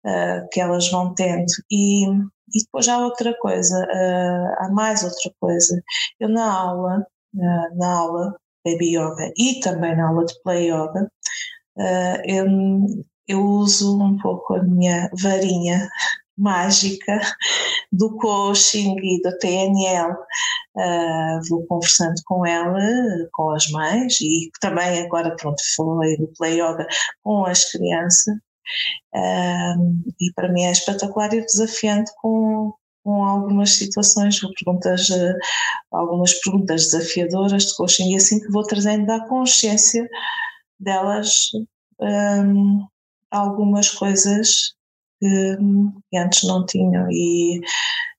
uh, 0.07 0.49
que 0.51 0.61
elas 0.61 0.91
vão 0.91 1.15
tendo. 1.15 1.47
E, 1.71 2.07
e 2.09 2.63
depois 2.65 2.89
há 2.89 2.99
outra 2.99 3.37
coisa, 3.39 3.77
uh, 3.77 4.65
há 4.65 4.71
mais 4.73 5.03
outra 5.05 5.33
coisa. 5.41 5.83
Eu 6.21 6.29
na 6.29 6.53
aula, 6.53 7.07
uh, 7.35 7.79
na 7.79 7.99
aula 7.99 8.37
Baby 8.65 8.97
Yoga 8.97 9.33
e 9.37 9.61
também 9.61 9.97
na 9.97 10.09
aula 10.09 10.25
de 10.25 10.35
Play 10.43 10.71
Yoga, 10.71 11.11
eu, 12.25 12.47
eu 13.29 13.41
uso 13.45 14.01
um 14.03 14.17
pouco 14.19 14.55
a 14.55 14.63
minha 14.63 15.11
varinha 15.21 15.89
mágica 16.39 17.21
do 17.93 18.17
coaching 18.19 18.97
e 19.03 19.23
da 19.23 19.33
PNL. 19.39 20.13
Uh, 20.77 21.41
vou 21.49 21.67
conversando 21.67 22.15
com 22.27 22.45
ela, 22.45 22.79
com 23.33 23.51
as 23.51 23.67
mães 23.71 24.21
e 24.21 24.51
também 24.61 25.05
agora 25.05 25.35
pronto 25.37 25.63
falei 25.75 26.19
do 26.19 26.31
Play 26.37 26.61
Yoga 26.61 26.87
com 27.23 27.47
as 27.47 27.65
crianças 27.71 28.37
um, 29.15 30.03
e 30.21 30.33
para 30.35 30.53
mim 30.53 30.63
é 30.63 30.73
espetacular 30.73 31.33
e 31.35 31.45
desafiante 31.45 32.11
com, 32.21 32.73
com 33.05 33.25
algumas 33.25 33.71
situações, 33.71 34.41
perguntas, 34.41 35.11
eh, 35.11 35.35
algumas 35.93 36.35
perguntas 36.35 36.91
desafiadoras 36.91 37.67
de 37.67 37.77
coaching 37.77 38.13
e 38.13 38.17
assim 38.17 38.41
que 38.41 38.51
vou 38.51 38.63
trazendo 38.65 39.07
da 39.07 39.27
consciência 39.29 40.09
delas 40.79 41.51
um, 42.01 42.87
algumas 43.31 43.91
coisas 43.91 44.75
que, 45.21 45.57
que, 46.11 46.19
antes 46.19 46.45
não 46.45 46.67
tinham. 46.67 47.07
E, 47.11 47.61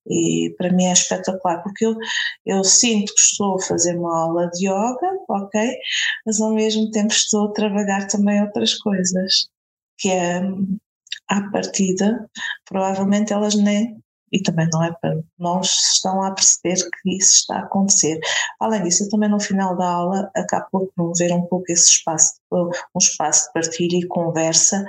e 0.08 0.56
para 0.58 0.72
mim 0.72 0.86
é 0.86 0.94
espetacular 0.94 1.62
porque 1.64 1.86
eu, 1.86 1.98
eu 2.46 2.64
sinto 2.64 3.14
que 3.14 3.22
estou 3.22 3.56
a 3.56 3.62
fazer 3.62 3.98
uma 3.98 4.18
aula 4.24 4.50
de 4.52 4.68
yoga, 4.68 5.20
ok, 5.30 5.76
mas 6.26 6.40
ao 6.40 6.54
mesmo 6.54 6.90
tempo 6.92 7.12
estou 7.14 7.50
a 7.50 7.54
trabalhar 7.54 8.08
também 8.08 8.42
outras 8.42 8.76
coisas 8.76 9.50
que 9.98 10.10
é 10.10 10.42
à 11.30 11.42
partida, 11.52 12.30
provavelmente 12.66 13.34
elas 13.34 13.56
nem, 13.56 14.02
e 14.32 14.42
também 14.42 14.68
não 14.72 14.84
é 14.84 14.92
para 15.02 15.22
não 15.40 15.62
estão 15.62 16.22
a 16.22 16.32
perceber 16.32 16.76
que 16.76 17.18
isso 17.18 17.38
está 17.38 17.58
a 17.58 17.64
acontecer. 17.64 18.20
Além 18.60 18.84
disso, 18.84 19.04
eu 19.04 19.10
também 19.10 19.30
no 19.30 19.40
final 19.40 19.76
da 19.78 19.88
aula 19.90 20.32
acabo 20.36 20.68
por 20.72 20.88
promover 20.94 21.32
um 21.34 21.46
pouco 21.46 21.66
esse 21.70 21.92
espaço, 21.92 22.36
um 22.52 23.00
espaço 23.00 23.48
de 23.48 23.54
partilha 23.54 23.98
e 23.98 24.08
conversa 24.08 24.86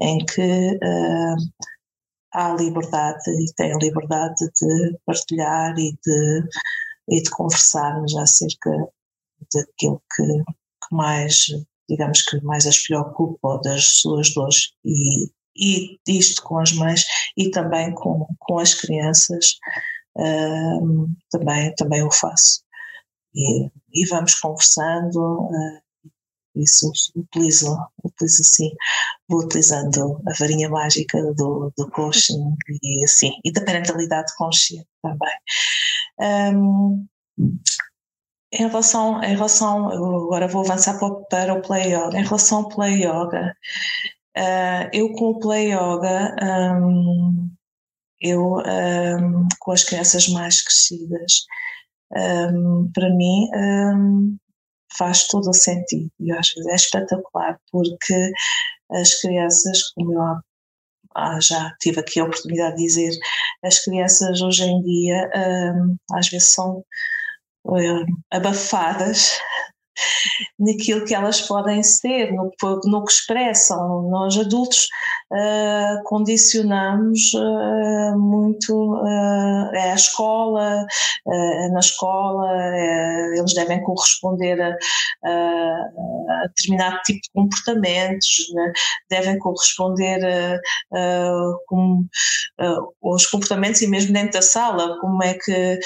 em 0.00 0.18
que 0.24 0.76
uh, 0.76 1.36
há 2.32 2.54
liberdade 2.54 3.30
e 3.30 3.52
tem 3.54 3.76
liberdade 3.78 4.50
de 4.60 4.98
partilhar 5.04 5.74
e 5.78 5.92
de, 6.04 6.42
e 7.08 7.22
de 7.22 7.30
conversarmos 7.30 8.16
acerca 8.16 8.70
daquilo 9.54 10.02
que, 10.14 10.24
que 10.24 10.94
mais, 10.94 11.48
digamos 11.88 12.22
que 12.22 12.40
mais 12.42 12.66
as 12.66 12.78
preocupa 12.78 13.60
das 13.62 13.84
suas 14.00 14.32
dores 14.34 14.72
e, 14.84 15.30
e 15.56 15.98
isto 16.06 16.42
com 16.42 16.58
as 16.58 16.72
mães 16.72 17.04
e 17.36 17.50
também 17.50 17.92
com, 17.94 18.26
com 18.38 18.58
as 18.58 18.74
crianças 18.74 19.56
uh, 20.16 21.08
também, 21.30 21.74
também 21.74 22.02
o 22.02 22.10
faço. 22.10 22.62
E, 23.34 23.70
e 23.92 24.06
vamos 24.08 24.34
conversando, 24.36 25.46
uh, 25.46 25.80
isso 26.54 26.90
utilizo, 27.14 27.76
utilizo 28.04 28.42
assim, 28.42 28.70
vou 29.28 29.44
utilizando 29.44 30.20
a 30.26 30.32
varinha 30.38 30.68
mágica 30.68 31.22
do, 31.34 31.72
do 31.76 31.90
coaching 31.90 32.54
e 32.82 33.04
assim, 33.04 33.32
e 33.44 33.52
da 33.52 33.64
parentalidade 33.64 34.32
consciente 34.36 34.88
também. 35.02 35.34
Um, 36.20 37.06
em 38.52 38.66
relação, 38.66 39.22
em 39.22 39.34
relação, 39.34 39.88
agora 39.90 40.48
vou 40.48 40.62
avançar 40.62 40.98
para, 41.28 41.54
o 41.54 41.62
Play 41.62 41.92
Yoga. 41.92 42.18
Em 42.18 42.24
relação 42.24 42.58
ao 42.58 42.68
Play 42.68 43.02
Yoga, 43.02 43.54
uh, 44.36 44.88
eu 44.92 45.12
com 45.12 45.30
o 45.30 45.38
Play 45.38 45.72
Yoga, 45.72 46.34
um, 46.42 47.50
eu 48.20 48.56
um, 48.56 49.48
com 49.60 49.72
as 49.72 49.84
crianças 49.84 50.28
mais 50.28 50.62
crescidas, 50.62 51.44
um, 52.52 52.90
para 52.92 53.10
mim 53.10 53.48
faz 54.96 55.28
todo 55.28 55.50
o 55.50 55.54
sentido 55.54 56.10
e 56.18 56.32
às 56.32 56.48
vezes 56.48 56.66
é 56.66 56.74
espetacular 56.74 57.60
porque 57.70 58.32
as 58.90 59.20
crianças, 59.20 59.90
como 59.92 60.14
eu 60.14 60.22
ah, 61.14 61.38
já 61.40 61.76
tive 61.80 62.00
aqui 62.00 62.18
a 62.18 62.24
oportunidade 62.24 62.76
de 62.76 62.84
dizer, 62.84 63.10
as 63.62 63.84
crianças 63.84 64.40
hoje 64.40 64.64
em 64.64 64.82
dia 64.82 65.30
às 66.12 66.28
vezes 66.28 66.54
são 66.54 66.82
abafadas 68.30 69.38
naquilo 70.58 71.04
que 71.04 71.14
elas 71.14 71.40
podem 71.42 71.82
ser, 71.82 72.32
no, 72.32 72.50
no 72.84 73.04
que 73.04 73.12
expressam. 73.12 74.08
Nós 74.10 74.36
adultos 74.36 74.86
uh, 75.32 76.02
condicionamos 76.04 77.32
uh, 77.34 78.18
muito 78.18 78.94
uh, 78.94 79.74
é 79.74 79.92
a 79.92 79.94
escola, 79.94 80.86
na 81.72 81.80
escola 81.80 82.48
eles 83.36 83.54
devem 83.54 83.82
corresponder 83.82 84.60
a, 84.60 84.74
a, 85.24 86.46
determinado 86.48 87.00
tipo 87.02 87.20
de 87.20 87.30
comportamentos, 87.34 88.46
né? 88.54 88.72
devem 89.10 89.38
corresponder 89.38 90.24
a, 90.24 90.58
a 90.96 91.32
com, 91.66 92.06
aos 93.02 93.26
comportamentos 93.26 93.82
e 93.82 93.86
mesmo 93.86 94.12
dentro 94.12 94.32
da 94.32 94.42
sala, 94.42 94.98
como 95.00 95.22
é 95.22 95.34
que 95.34 95.78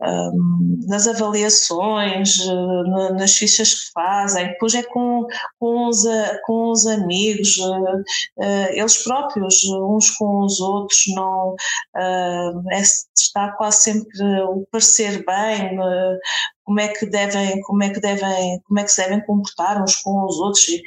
um, 0.00 0.78
nas 0.86 1.06
avaliações, 1.06 2.38
uh, 2.46 3.14
nas 3.14 3.34
fichas 3.34 3.74
que 3.74 3.92
fazem, 3.92 4.48
depois 4.48 4.74
é 4.74 4.82
com, 4.82 5.26
com, 5.58 5.88
os, 5.88 6.04
com 6.44 6.70
os 6.70 6.86
amigos, 6.86 7.56
uh, 7.58 8.04
eles 8.70 9.02
próprios, 9.02 9.64
uns 9.64 10.10
com 10.10 10.44
os 10.44 10.60
outros, 10.60 11.04
não 11.14 11.54
é, 11.96 12.82
está 13.16 13.52
quase 13.52 13.84
sempre 13.84 14.42
o 14.42 14.66
parecer 14.70 15.24
bem, 15.24 15.78
como 16.64 16.80
é 16.80 16.88
que 16.88 17.06
devem, 17.06 17.60
como 17.62 17.82
é 17.82 17.90
que 17.90 18.00
devem, 18.00 18.60
como 18.66 18.80
é 18.80 18.84
que 18.84 18.92
se 18.92 19.02
devem 19.02 19.24
comportar 19.24 19.82
uns 19.82 19.96
com 19.96 20.24
os 20.24 20.36
outros 20.38 20.66
e, 20.68 20.82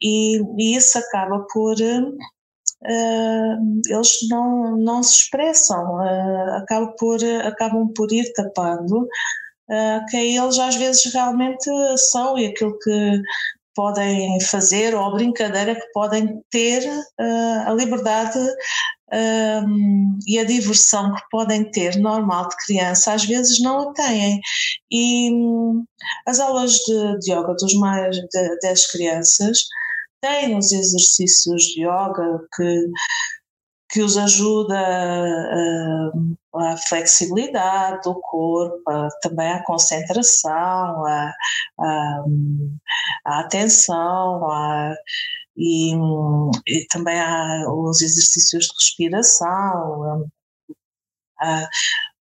e, 0.00 0.42
e 0.58 0.76
isso 0.76 0.98
acaba 0.98 1.44
por 1.52 1.74
uh, 2.84 3.80
eles 3.86 4.18
não, 4.28 4.76
não 4.76 5.02
se 5.02 5.20
expressam, 5.20 5.96
uh, 5.96 6.56
acabam, 6.56 6.94
por, 6.98 7.18
acabam 7.44 7.88
por 7.94 8.12
ir 8.12 8.32
tapando 8.32 9.02
uh, 9.02 10.06
quem 10.10 10.36
eles 10.36 10.58
às 10.58 10.76
vezes 10.76 11.12
realmente 11.12 11.70
são 11.96 12.38
e 12.38 12.46
aquilo 12.46 12.78
que 12.78 13.22
podem 13.74 14.38
fazer 14.40 14.94
ou 14.94 15.04
a 15.04 15.14
brincadeira 15.14 15.74
que 15.74 15.92
podem 15.94 16.42
ter, 16.50 16.82
a 17.66 17.72
liberdade 17.72 18.38
um, 19.12 20.18
e 20.26 20.38
a 20.38 20.44
diversão 20.44 21.14
que 21.14 21.22
podem 21.30 21.70
ter 21.70 21.96
normal 21.96 22.48
de 22.48 22.56
criança, 22.66 23.12
às 23.12 23.24
vezes 23.24 23.60
não 23.60 23.90
a 23.90 23.92
têm. 23.92 24.40
E 24.90 25.30
um, 25.32 25.84
as 26.26 26.40
aulas 26.40 26.72
de, 26.72 27.18
de 27.20 27.32
yoga 27.32 27.54
dos 27.54 27.74
mais 27.74 28.16
de, 28.16 28.60
das 28.62 28.90
crianças 28.90 29.64
tem 30.22 30.56
os 30.56 30.72
exercícios 30.72 31.64
de 31.64 31.82
yoga 31.82 32.46
que, 32.54 32.92
que 33.90 34.02
os 34.02 34.16
ajuda 34.16 34.78
a 36.54 36.76
flexibilidade 36.88 38.02
do 38.04 38.14
corpo, 38.20 38.80
a, 38.88 39.08
também 39.20 39.50
a 39.50 39.64
concentração, 39.64 41.04
a 43.26 43.40
atenção, 43.40 44.48
e, 45.56 45.94
e, 46.66 46.86
também 46.88 47.20
há 47.20 47.64
os 47.68 48.00
exercícios 48.00 48.66
de 48.66 48.74
respiração. 48.78 50.30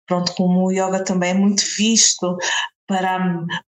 Pronto, 0.06 0.34
como 0.34 0.66
o 0.66 0.72
yoga 0.72 1.04
também 1.04 1.30
é 1.30 1.34
muito 1.34 1.62
visto 1.78 2.36
para, 2.86 3.18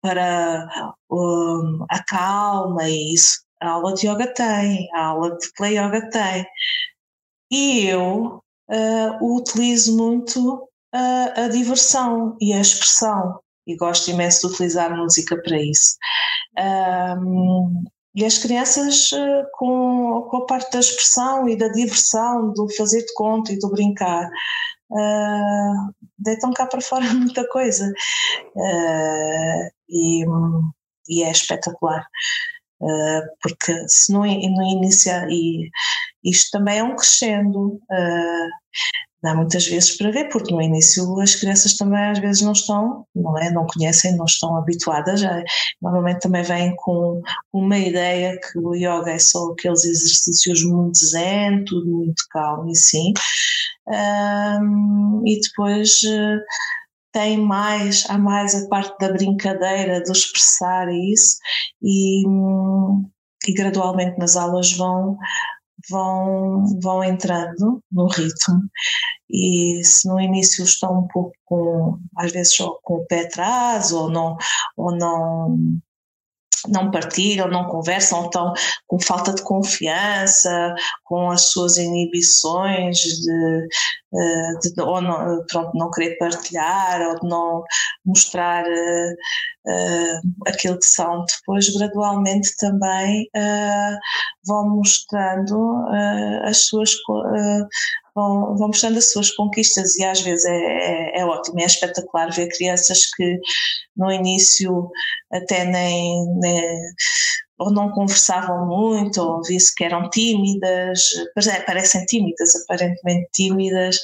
para 0.00 0.94
um, 1.10 1.84
a 1.90 2.02
calma 2.04 2.88
e 2.88 3.14
isso 3.14 3.42
a 3.62 3.70
aula 3.70 3.94
de 3.94 4.08
yoga 4.08 4.26
tem, 4.34 4.88
a 4.92 5.06
aula 5.06 5.36
de 5.38 5.52
play 5.56 5.78
yoga 5.78 6.10
tem. 6.10 6.44
E 7.50 7.86
eu 7.86 8.42
uh, 8.68 9.36
utilizo 9.36 9.96
muito 9.96 10.68
uh, 10.94 11.40
a 11.44 11.48
diversão 11.48 12.36
e 12.40 12.52
a 12.52 12.60
expressão, 12.60 13.40
e 13.66 13.76
gosto 13.76 14.10
imenso 14.10 14.48
de 14.48 14.54
utilizar 14.54 14.96
música 14.96 15.40
para 15.42 15.60
isso. 15.62 15.96
Um, 16.58 17.84
e 18.14 18.24
as 18.24 18.38
crianças, 18.38 19.10
uh, 19.12 19.46
com, 19.54 20.26
com 20.30 20.36
a 20.38 20.46
parte 20.46 20.72
da 20.72 20.80
expressão 20.80 21.48
e 21.48 21.56
da 21.56 21.68
diversão, 21.68 22.52
do 22.52 22.68
fazer 22.74 23.04
de 23.04 23.14
conta 23.14 23.52
e 23.52 23.58
do 23.58 23.70
brincar, 23.70 24.28
uh, 24.90 25.94
deitam 26.18 26.52
cá 26.52 26.66
para 26.66 26.80
fora 26.80 27.04
muita 27.14 27.46
coisa. 27.48 27.92
Uh, 28.56 29.70
e, 29.88 30.24
e 31.08 31.22
é 31.22 31.30
espetacular. 31.30 32.06
Uh, 32.82 33.22
porque 33.40 33.88
se 33.88 34.12
não, 34.12 34.22
não 34.22 34.62
inicia, 34.64 35.24
e 35.30 35.70
isto 36.24 36.50
também 36.50 36.78
é 36.78 36.82
um 36.82 36.96
crescendo, 36.96 37.74
uh, 37.74 38.50
dá 39.22 39.36
muitas 39.36 39.66
vezes 39.66 39.96
para 39.96 40.10
ver, 40.10 40.28
porque 40.30 40.52
no 40.52 40.60
início 40.60 41.20
as 41.20 41.36
crianças 41.36 41.76
também 41.76 42.10
às 42.10 42.18
vezes 42.18 42.42
não 42.42 42.52
estão, 42.52 43.06
não 43.14 43.38
é, 43.38 43.52
não 43.52 43.66
conhecem, 43.66 44.16
não 44.16 44.24
estão 44.24 44.56
habituadas, 44.56 45.22
normalmente 45.80 46.22
também 46.22 46.42
vêm 46.42 46.74
com 46.76 47.22
uma 47.52 47.78
ideia 47.78 48.36
que 48.40 48.58
o 48.58 48.74
yoga 48.74 49.12
é 49.12 49.18
só 49.18 49.52
aqueles 49.52 49.84
exercícios 49.84 50.64
muito 50.64 50.98
zen, 50.98 51.64
tudo 51.64 51.86
muito 51.88 52.24
calmo 52.30 52.68
e 52.68 52.74
sim, 52.74 53.12
um, 53.86 55.22
e 55.24 55.40
depois 55.40 56.02
uh, 56.02 56.42
tem 57.12 57.38
mais, 57.38 58.06
há 58.08 58.18
mais 58.18 58.54
a 58.54 58.68
parte 58.68 58.96
da 58.98 59.12
brincadeira, 59.12 60.02
do 60.02 60.12
expressar 60.12 60.92
isso 60.92 61.36
e, 61.82 62.24
e 63.46 63.52
gradualmente 63.54 64.18
nas 64.18 64.36
aulas 64.36 64.72
vão, 64.72 65.16
vão, 65.90 66.64
vão 66.80 67.04
entrando 67.04 67.82
no 67.90 68.06
ritmo. 68.06 68.62
E 69.30 69.82
se 69.84 70.08
no 70.08 70.20
início 70.20 70.64
estão 70.64 71.00
um 71.00 71.08
pouco 71.08 71.32
com, 71.44 71.98
às 72.16 72.32
vezes 72.32 72.56
com 72.56 72.94
o 72.94 73.06
pé 73.06 73.26
atrás 73.26 73.92
ou 73.92 74.10
não, 74.10 74.36
ou 74.76 74.96
não 74.96 75.58
não 76.68 76.90
partilham, 76.90 77.48
não 77.48 77.66
conversam, 77.66 78.24
estão 78.24 78.52
com 78.86 78.98
falta 79.00 79.34
de 79.34 79.42
confiança, 79.42 80.74
com 81.04 81.30
as 81.30 81.50
suas 81.50 81.76
inibições 81.76 82.98
de, 82.98 83.68
eh, 84.14 84.58
de, 84.60 84.74
de 84.74 84.82
ou 84.82 85.00
não, 85.00 85.44
pronto, 85.46 85.70
não 85.74 85.90
querer 85.90 86.16
partilhar 86.18 87.00
ou 87.02 87.20
de 87.20 87.28
não 87.28 87.64
mostrar 88.04 88.64
uh, 88.64 89.12
uh, 89.66 90.20
aquilo 90.46 90.78
que 90.78 90.86
são. 90.86 91.24
Depois, 91.24 91.68
gradualmente, 91.76 92.54
também 92.58 93.28
uh, 93.36 93.98
vão 94.46 94.68
mostrando 94.76 95.84
as 96.44 96.58
suas 96.58 96.90
vão, 98.14 98.56
vão 98.56 98.68
mostrando 98.68 98.98
as 98.98 99.10
suas 99.10 99.30
conquistas 99.30 99.96
e 99.96 100.04
às 100.04 100.20
vezes 100.20 100.44
é, 100.44 100.50
é, 100.50 101.20
é, 101.20 101.24
ótimo, 101.24 101.60
é 101.60 101.64
espetacular 101.64 102.30
ver 102.32 102.48
crianças 102.48 103.06
que 103.14 103.38
no 103.96 104.10
início 104.10 104.90
até 105.30 105.64
nem, 105.64 106.26
nem 106.38 106.80
ou 107.58 107.70
não 107.72 107.90
conversavam 107.92 108.66
muito, 108.66 109.20
ou 109.20 109.42
via-se 109.44 109.74
que 109.74 109.84
eram 109.84 110.10
tímidas, 110.10 111.10
parecem 111.66 112.04
tímidas, 112.06 112.56
aparentemente 112.56 113.28
tímidas, 113.32 113.96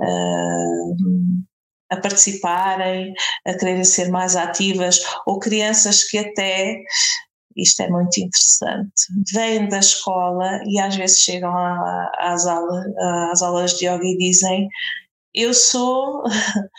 uh, 0.00 0.96
a 1.90 1.96
participarem, 1.98 3.12
a 3.46 3.54
quererem 3.54 3.84
ser 3.84 4.08
mais 4.08 4.34
ativas, 4.34 5.00
ou 5.26 5.38
crianças 5.38 6.04
que 6.04 6.18
até, 6.18 6.78
isto 7.56 7.82
é 7.82 7.88
muito 7.88 8.18
interessante, 8.18 8.92
vêm 9.32 9.68
da 9.68 9.78
escola 9.78 10.60
e 10.66 10.78
às 10.80 10.96
vezes 10.96 11.20
chegam 11.20 11.52
às, 12.18 12.46
aulas, 12.46 12.86
às 13.30 13.42
aulas 13.42 13.78
de 13.78 13.86
yoga 13.86 14.04
e 14.04 14.18
dizem 14.18 14.68
eu 15.34 15.54
sou 15.54 16.24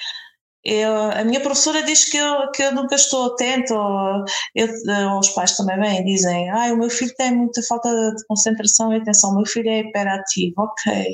eu, 0.64 1.12
a 1.12 1.24
minha 1.26 1.42
professora 1.42 1.84
diz 1.84 2.06
que 2.06 2.18
eu, 2.18 2.50
que 2.52 2.64
eu 2.64 2.74
nunca 2.74 2.96
estou 2.96 3.34
atento, 3.34 3.74
ou, 3.74 4.24
eu, 4.56 4.68
ou 5.12 5.20
os 5.20 5.30
pais 5.30 5.58
também 5.58 5.80
vêm 5.80 6.00
e 6.02 6.06
dizem, 6.06 6.50
ah, 6.50 6.74
o 6.74 6.78
meu 6.78 6.90
filho 6.90 7.14
tem 7.18 7.36
muita 7.36 7.62
falta 7.64 7.90
de 7.90 8.26
concentração 8.28 8.94
e 8.94 8.98
atenção, 8.98 9.32
o 9.32 9.36
meu 9.38 9.46
filho 9.46 9.70
é 9.70 9.80
hiperativo, 9.80 10.54
ok. 10.58 11.06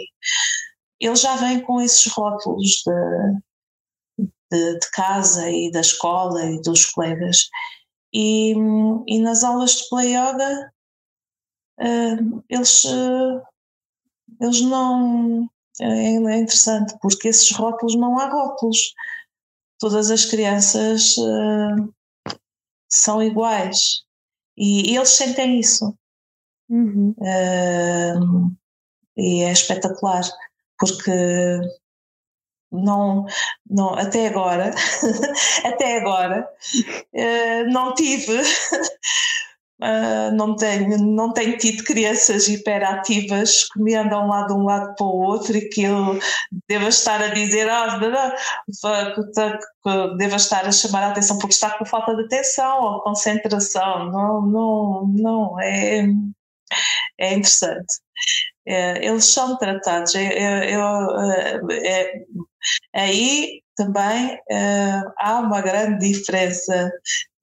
Ele 0.99 1.15
já 1.15 1.35
vem 1.37 1.61
com 1.61 1.81
esses 1.81 2.11
rótulos 2.11 2.83
de, 2.85 4.27
de, 4.51 4.79
de 4.79 4.91
casa 4.91 5.49
e 5.49 5.71
da 5.71 5.81
escola 5.81 6.45
e 6.45 6.61
dos 6.61 6.85
colegas. 6.85 7.47
E, 8.13 8.53
e 9.07 9.19
nas 9.19 9.43
aulas 9.43 9.71
de 9.71 9.89
play 9.89 10.15
yoga, 10.15 10.73
uh, 11.79 12.43
eles, 12.49 12.83
uh, 12.85 13.41
eles 14.41 14.61
não. 14.61 15.49
É, 15.81 15.85
é 15.85 16.37
interessante, 16.39 16.97
porque 17.01 17.29
esses 17.29 17.51
rótulos 17.51 17.95
não 17.95 18.19
há 18.19 18.29
rótulos 18.29 18.93
todas 19.79 20.11
as 20.11 20.25
crianças 20.25 21.15
uh, 21.17 21.93
são 22.89 23.23
iguais 23.23 24.03
e, 24.57 24.91
e, 24.91 24.97
eles 24.97 25.09
sentem 25.09 25.59
isso. 25.59 25.97
Uhum. 26.69 27.15
Uh, 27.17 28.51
e 29.17 29.41
é 29.41 29.51
espetacular, 29.51 30.23
porque 30.77 31.11
não, 32.71 33.25
não 33.69 33.93
até 33.95 34.27
agora, 34.27 34.71
até 35.65 35.97
agora, 35.97 36.47
uh, 37.13 37.71
não 37.71 37.93
tive 37.93 38.41
Uh, 39.79 40.31
não, 40.35 40.55
tenho, 40.55 40.97
não 40.97 41.31
tenho 41.31 41.57
tido 41.57 41.83
crianças 41.83 42.47
hiperativas 42.49 43.63
que 43.69 43.81
me 43.81 43.95
andam 43.95 44.27
lá 44.27 44.45
de 44.45 44.53
um 44.53 44.63
lado 44.63 44.93
para 44.95 45.05
o 45.05 45.21
outro 45.21 45.55
e 45.55 45.69
que 45.69 45.83
eu 45.83 46.19
deva 46.67 46.89
estar 46.89 47.21
a 47.21 47.29
dizer, 47.29 47.69
ah, 47.69 47.97
deva 50.17 50.35
estar 50.35 50.65
a 50.65 50.71
chamar 50.71 51.03
a 51.03 51.11
atenção 51.11 51.37
porque 51.37 51.53
está 51.53 51.77
com 51.77 51.85
falta 51.85 52.15
de 52.15 52.23
atenção 52.25 52.83
ou 52.83 53.01
concentração. 53.03 54.11
Não, 54.11 54.41
não, 54.41 55.07
não, 55.07 55.61
é, 55.61 56.05
é 57.17 57.33
interessante. 57.33 57.95
É, 58.65 59.05
eles 59.05 59.25
são 59.25 59.57
tratados. 59.57 60.13
Eu, 60.13 60.21
eu, 60.21 61.71
é, 61.71 62.25
aí 62.93 63.61
também 63.75 64.37
é, 64.51 65.01
há 65.17 65.39
uma 65.39 65.61
grande 65.61 66.09
diferença 66.09 66.91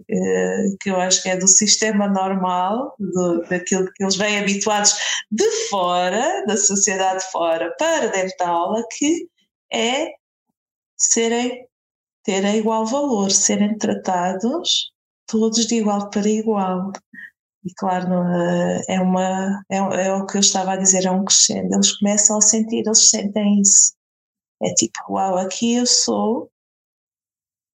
eh, 0.09 0.77
que 0.81 0.91
eu 0.91 1.01
acho 1.01 1.23
que 1.23 1.29
é 1.31 1.37
do 1.37 1.49
sistema 1.49 2.09
normal, 2.09 2.95
do, 2.99 3.43
daquilo 3.49 3.91
que 3.93 4.05
eles 4.05 4.17
vêm 4.17 4.39
habituados 4.39 4.95
de 5.31 5.51
fora, 5.69 6.45
da 6.47 6.57
sociedade 6.57 7.25
fora, 7.33 7.75
para 7.79 8.09
dentro 8.09 8.37
da 8.39 8.49
aula, 8.49 8.85
que 8.99 9.29
é 9.73 10.13
serem, 10.97 11.67
terem 12.25 12.59
igual 12.59 12.87
valor, 12.87 13.31
serem 13.31 13.77
tratados 13.79 14.93
todos 15.27 15.67
de 15.67 15.77
igual 15.77 16.11
para 16.11 16.29
igual. 16.29 16.93
E 17.65 17.75
claro, 17.75 18.09
eh, 18.15 18.83
é, 18.89 19.01
uma, 19.01 19.63
é, 19.71 19.79
é 19.79 20.13
o 20.15 20.27
que 20.27 20.37
eu 20.37 20.41
estava 20.41 20.75
a 20.75 20.77
dizer, 20.77 21.05
é 21.07 21.11
um 21.11 21.25
crescendo. 21.25 21.75
Eles 21.75 21.99
começam 21.99 22.39
a 22.39 22.41
sentir, 22.43 22.85
eles 22.87 23.11
sentem 23.11 23.61
isso. 23.61 23.96
É 24.63 24.73
tipo, 24.75 24.99
uau, 25.11 25.37
aqui 25.37 25.75
eu 25.75 25.87
sou, 25.87 26.51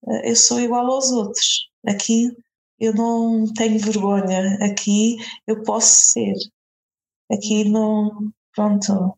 eh, 0.08 0.32
eu 0.32 0.36
sou 0.36 0.60
igual 0.60 0.86
aos 0.92 1.12
outros 1.12 1.70
Aqui 1.88 2.36
eu 2.80 2.94
não 2.94 3.52
tenho 3.54 3.80
vergonha, 3.80 4.58
aqui 4.66 5.18
eu 5.48 5.64
posso 5.64 6.12
ser. 6.12 6.34
Aqui 7.32 7.70
não, 7.70 8.32
pronto, 8.54 9.18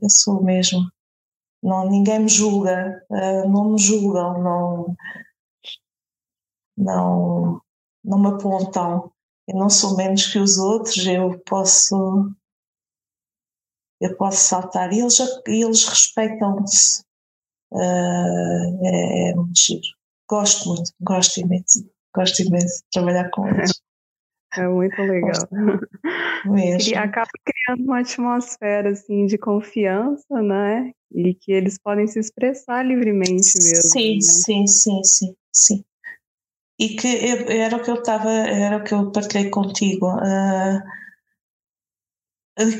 eu 0.00 0.10
sou 0.10 0.42
mesmo. 0.42 0.80
Não, 1.62 1.88
ninguém 1.88 2.20
me 2.20 2.28
julga, 2.28 3.04
uh, 3.10 3.48
não 3.48 3.72
me 3.72 3.78
julgam, 3.78 4.42
não, 4.42 4.96
não, 6.76 7.60
não 8.04 8.18
me 8.18 8.28
apontam. 8.28 9.12
Eu 9.48 9.56
não 9.56 9.70
sou 9.70 9.96
menos 9.96 10.26
que 10.26 10.38
os 10.38 10.58
outros, 10.58 11.06
eu 11.06 11.38
posso 11.40 12.30
eu 14.02 14.16
posso 14.16 14.38
saltar 14.38 14.92
e 14.92 15.00
eles, 15.00 15.18
eles 15.46 15.88
respeitam-se. 15.88 17.02
Uh, 17.72 18.86
é, 18.86 19.30
é 19.30 19.34
muito 19.34 19.58
giro. 19.58 19.82
Gosto 20.28 20.68
muito, 20.68 20.90
gosto 21.00 21.40
imenso. 21.40 21.88
Gosto 22.14 22.42
imenso 22.42 22.82
de 22.82 22.90
trabalhar 22.92 23.30
com 23.30 23.48
eles. 23.48 23.72
É 24.54 24.68
muito 24.68 25.00
legal. 25.00 25.48
E 26.86 26.94
acaba 26.94 27.30
criando 27.42 27.86
uma 27.86 28.00
atmosfera 28.00 28.90
assim 28.90 29.24
de 29.24 29.38
confiança, 29.38 30.42
né? 30.42 30.92
E 31.10 31.34
que 31.34 31.52
eles 31.52 31.78
podem 31.78 32.06
se 32.06 32.18
expressar 32.18 32.84
livremente 32.84 33.54
mesmo. 33.54 33.90
Sim, 33.90 34.14
né? 34.16 34.20
sim, 34.20 34.66
sim, 34.66 35.04
sim, 35.04 35.34
sim. 35.50 35.84
E 36.78 36.88
que 36.90 37.06
eu, 37.06 37.48
era 37.48 37.78
o 37.78 37.82
que 37.82 37.90
eu 37.90 37.94
estava, 37.94 38.30
era 38.30 38.76
o 38.76 38.84
que 38.84 38.92
eu 38.92 39.10
partilhei 39.10 39.48
contigo. 39.48 40.08
Uh, 40.16 40.82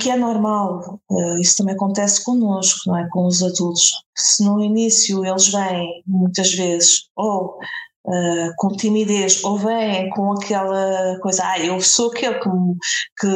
que 0.00 0.10
é 0.10 0.16
normal, 0.16 1.00
uh, 1.10 1.40
isso 1.40 1.56
também 1.56 1.74
acontece 1.74 2.22
connosco, 2.24 2.90
não 2.90 2.98
é? 2.98 3.08
Com 3.10 3.26
os 3.26 3.42
adultos. 3.42 4.04
Se 4.16 4.44
no 4.44 4.62
início 4.62 5.24
eles 5.24 5.48
vêm, 5.48 6.02
muitas 6.06 6.52
vezes, 6.52 7.08
ou 7.16 7.58
uh, 8.06 8.52
com 8.56 8.68
timidez, 8.76 9.42
ou 9.44 9.58
vêm 9.58 10.10
com 10.10 10.32
aquela 10.32 11.18
coisa, 11.20 11.42
ah, 11.44 11.58
eu 11.58 11.80
sou 11.80 12.10
aquele 12.10 12.38
que, 12.40 12.48
me, 12.48 12.76
que 13.18 13.28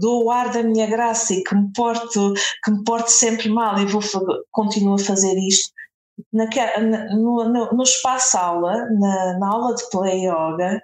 dou 0.00 0.24
o 0.26 0.30
ar 0.30 0.50
da 0.52 0.62
minha 0.62 0.86
graça 0.86 1.34
e 1.34 1.42
que 1.42 1.54
me 1.54 1.72
porto, 1.72 2.34
que 2.64 2.70
me 2.70 2.84
porto 2.84 3.08
sempre 3.08 3.48
mal 3.48 3.78
e 3.78 3.86
vou 3.86 4.00
continuo 4.52 4.94
a 4.94 4.98
fazer 4.98 5.36
isto. 5.38 5.72
No, 6.32 7.48
no, 7.48 7.72
no 7.72 7.82
espaço 7.82 8.36
aula, 8.36 8.74
na, 8.90 9.38
na 9.38 9.48
aula 9.48 9.74
de 9.74 9.88
play 9.90 10.26
yoga, 10.26 10.80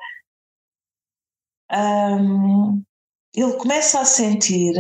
um, 1.73 2.83
ele 3.37 3.53
começa 3.55 4.01
a 4.01 4.05
sentir 4.05 4.75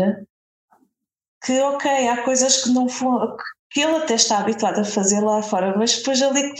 que, 1.44 1.60
ok, 1.60 2.08
há 2.08 2.22
coisas 2.22 2.64
que 2.64 2.70
não 2.70 2.88
foram, 2.88 3.36
que 3.70 3.80
ele 3.80 3.96
até 3.96 4.14
está 4.14 4.38
habituado 4.38 4.80
a 4.80 4.84
fazer 4.84 5.20
lá 5.20 5.42
fora, 5.42 5.76
mas 5.76 5.98
depois 5.98 6.22
ali 6.22 6.54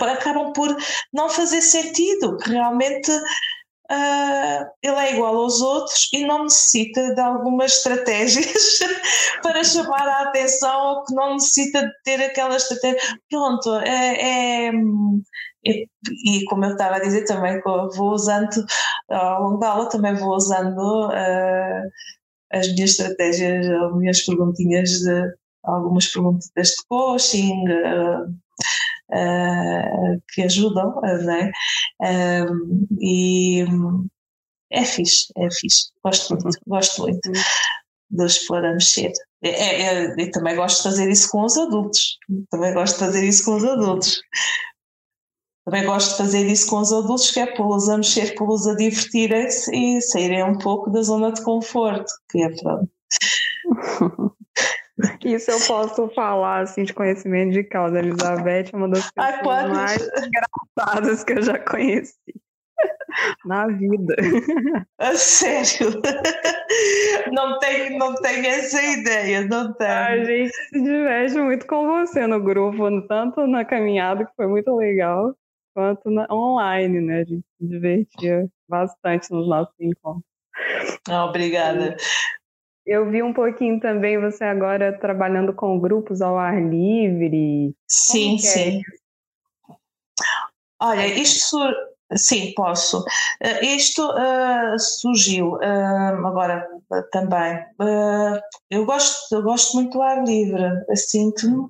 acabam 0.00 0.52
por 0.52 0.74
não 1.12 1.28
fazer 1.28 1.60
sentido, 1.60 2.36
que 2.38 2.50
realmente 2.50 3.10
uh, 3.10 4.70
ele 4.82 4.96
é 4.96 5.14
igual 5.14 5.36
aos 5.36 5.60
outros 5.60 6.08
e 6.12 6.24
não 6.24 6.44
necessita 6.44 7.14
de 7.14 7.20
algumas 7.20 7.72
estratégias 7.72 8.78
para 9.42 9.64
chamar 9.64 10.06
a 10.06 10.22
atenção 10.22 10.80
ou 10.80 11.04
que 11.04 11.14
não 11.14 11.34
necessita 11.34 11.82
de 11.82 11.92
ter 12.04 12.22
aquela 12.22 12.56
estratégia. 12.56 13.00
Pronto, 13.28 13.74
é, 13.80 14.68
é 14.68 14.72
e, 15.64 15.86
e, 16.26 16.44
como 16.46 16.64
eu 16.64 16.72
estava 16.72 16.96
a 16.96 17.00
dizer 17.00 17.24
também, 17.24 17.60
vou 17.62 18.12
usando 18.12 18.48
ao 19.10 19.42
longo 19.42 19.58
da 19.58 19.70
aula, 19.70 19.88
também 19.88 20.14
vou 20.14 20.34
usando 20.34 21.08
uh, 21.08 21.90
as 22.52 22.72
minhas 22.72 22.90
estratégias, 22.90 23.66
as 23.66 23.96
minhas 23.96 24.24
perguntinhas 24.24 24.90
de 24.90 25.34
algumas 25.64 26.06
perguntas 26.06 26.50
de 26.54 26.84
coaching 26.88 27.64
uh, 27.68 28.24
uh, 29.12 30.22
que 30.32 30.42
ajudam, 30.42 31.00
né? 31.24 31.50
e 32.98 33.64
é 34.70 34.84
fixe, 34.84 35.32
é 35.36 35.50
fixe, 35.50 35.90
gosto 36.02 36.34
muito, 36.34 36.58
gosto 36.66 37.02
muito 37.02 37.32
de 38.10 38.24
explorar 38.24 38.72
mexer. 38.72 39.12
É, 39.42 39.48
é, 39.48 40.14
eu 40.18 40.30
também 40.32 40.56
gosto 40.56 40.78
de 40.78 40.82
fazer 40.82 41.10
isso 41.10 41.30
com 41.30 41.44
os 41.44 41.56
adultos, 41.56 42.18
também 42.50 42.74
gosto 42.74 42.94
de 42.94 43.00
fazer 43.00 43.24
isso 43.24 43.44
com 43.44 43.56
os 43.56 43.64
adultos. 43.64 44.20
Também 45.70 45.86
gosto 45.86 46.10
de 46.10 46.16
fazer 46.16 46.46
isso 46.48 46.68
com 46.68 46.78
os 46.80 46.92
adultos, 46.92 47.30
que 47.30 47.38
é 47.38 47.46
pô-los 47.46 47.88
a 47.88 47.96
mexer, 47.96 48.34
pô-los 48.34 48.66
a 48.66 48.74
divertirem-se 48.74 49.70
e 49.72 50.02
saírem 50.02 50.42
um 50.42 50.58
pouco 50.58 50.90
da 50.90 51.00
zona 51.00 51.30
de 51.30 51.44
conforto, 51.44 52.12
que 52.28 52.42
é 52.42 52.48
pronto. 52.50 52.90
Isso 55.24 55.48
eu 55.48 55.60
posso 55.68 56.08
falar 56.08 56.62
assim 56.62 56.82
de 56.82 56.92
conhecimento 56.92 57.52
de 57.52 57.62
causa. 57.62 58.00
Elizabeth 58.00 58.70
é 58.72 58.76
uma 58.76 58.88
das 58.88 59.08
pessoas 59.12 59.34
Ai, 59.44 59.68
mais 59.68 60.02
engraçadas 60.02 61.22
que 61.22 61.34
eu 61.34 61.42
já 61.42 61.58
conheci 61.60 62.34
na 63.46 63.68
vida. 63.68 64.16
A 64.98 65.14
sério? 65.14 66.02
Não 67.32 67.60
tenho, 67.60 67.96
não 67.96 68.14
tenho 68.16 68.44
essa 68.44 68.82
ideia, 68.82 69.46
não 69.46 69.72
tenho. 69.72 69.90
A 69.90 70.24
gente 70.24 70.52
se 70.52 70.82
diverte 70.82 71.38
muito 71.38 71.66
com 71.66 71.86
você 71.86 72.26
no 72.26 72.42
grupo, 72.42 73.06
tanto 73.06 73.46
na 73.46 73.64
caminhada, 73.64 74.26
que 74.26 74.34
foi 74.36 74.48
muito 74.48 74.74
legal, 74.74 75.34
quanto 75.74 76.10
na, 76.10 76.26
online, 76.32 77.00
né? 77.00 77.20
A 77.20 77.24
gente 77.24 77.44
se 77.58 77.66
divertia 77.66 78.48
bastante 78.68 79.30
nos 79.30 79.48
nossos 79.48 79.74
encontros. 79.80 80.24
Obrigada. 81.08 81.96
Eu 82.86 83.10
vi 83.10 83.22
um 83.22 83.32
pouquinho 83.32 83.78
também 83.78 84.20
você 84.20 84.44
agora 84.44 84.98
trabalhando 84.98 85.52
com 85.52 85.78
grupos 85.78 86.20
ao 86.20 86.38
ar 86.38 86.60
livre. 86.60 87.74
Sim, 87.86 88.34
é 88.34 88.38
sim. 88.38 88.82
Olha, 90.80 91.06
isto 91.06 91.58
Sim, 92.16 92.52
posso. 92.56 92.98
Uh, 93.00 93.64
isto 93.64 94.02
uh, 94.02 94.78
surgiu 94.78 95.54
uh, 95.54 96.26
agora 96.26 96.66
também. 97.12 97.64
eu, 98.68 98.84
gosto, 98.84 99.32
eu 99.32 99.42
gosto 99.42 99.74
muito 99.76 99.92
do 99.92 100.02
ar 100.02 100.24
livre. 100.24 100.64
Sinto-me 100.96 101.68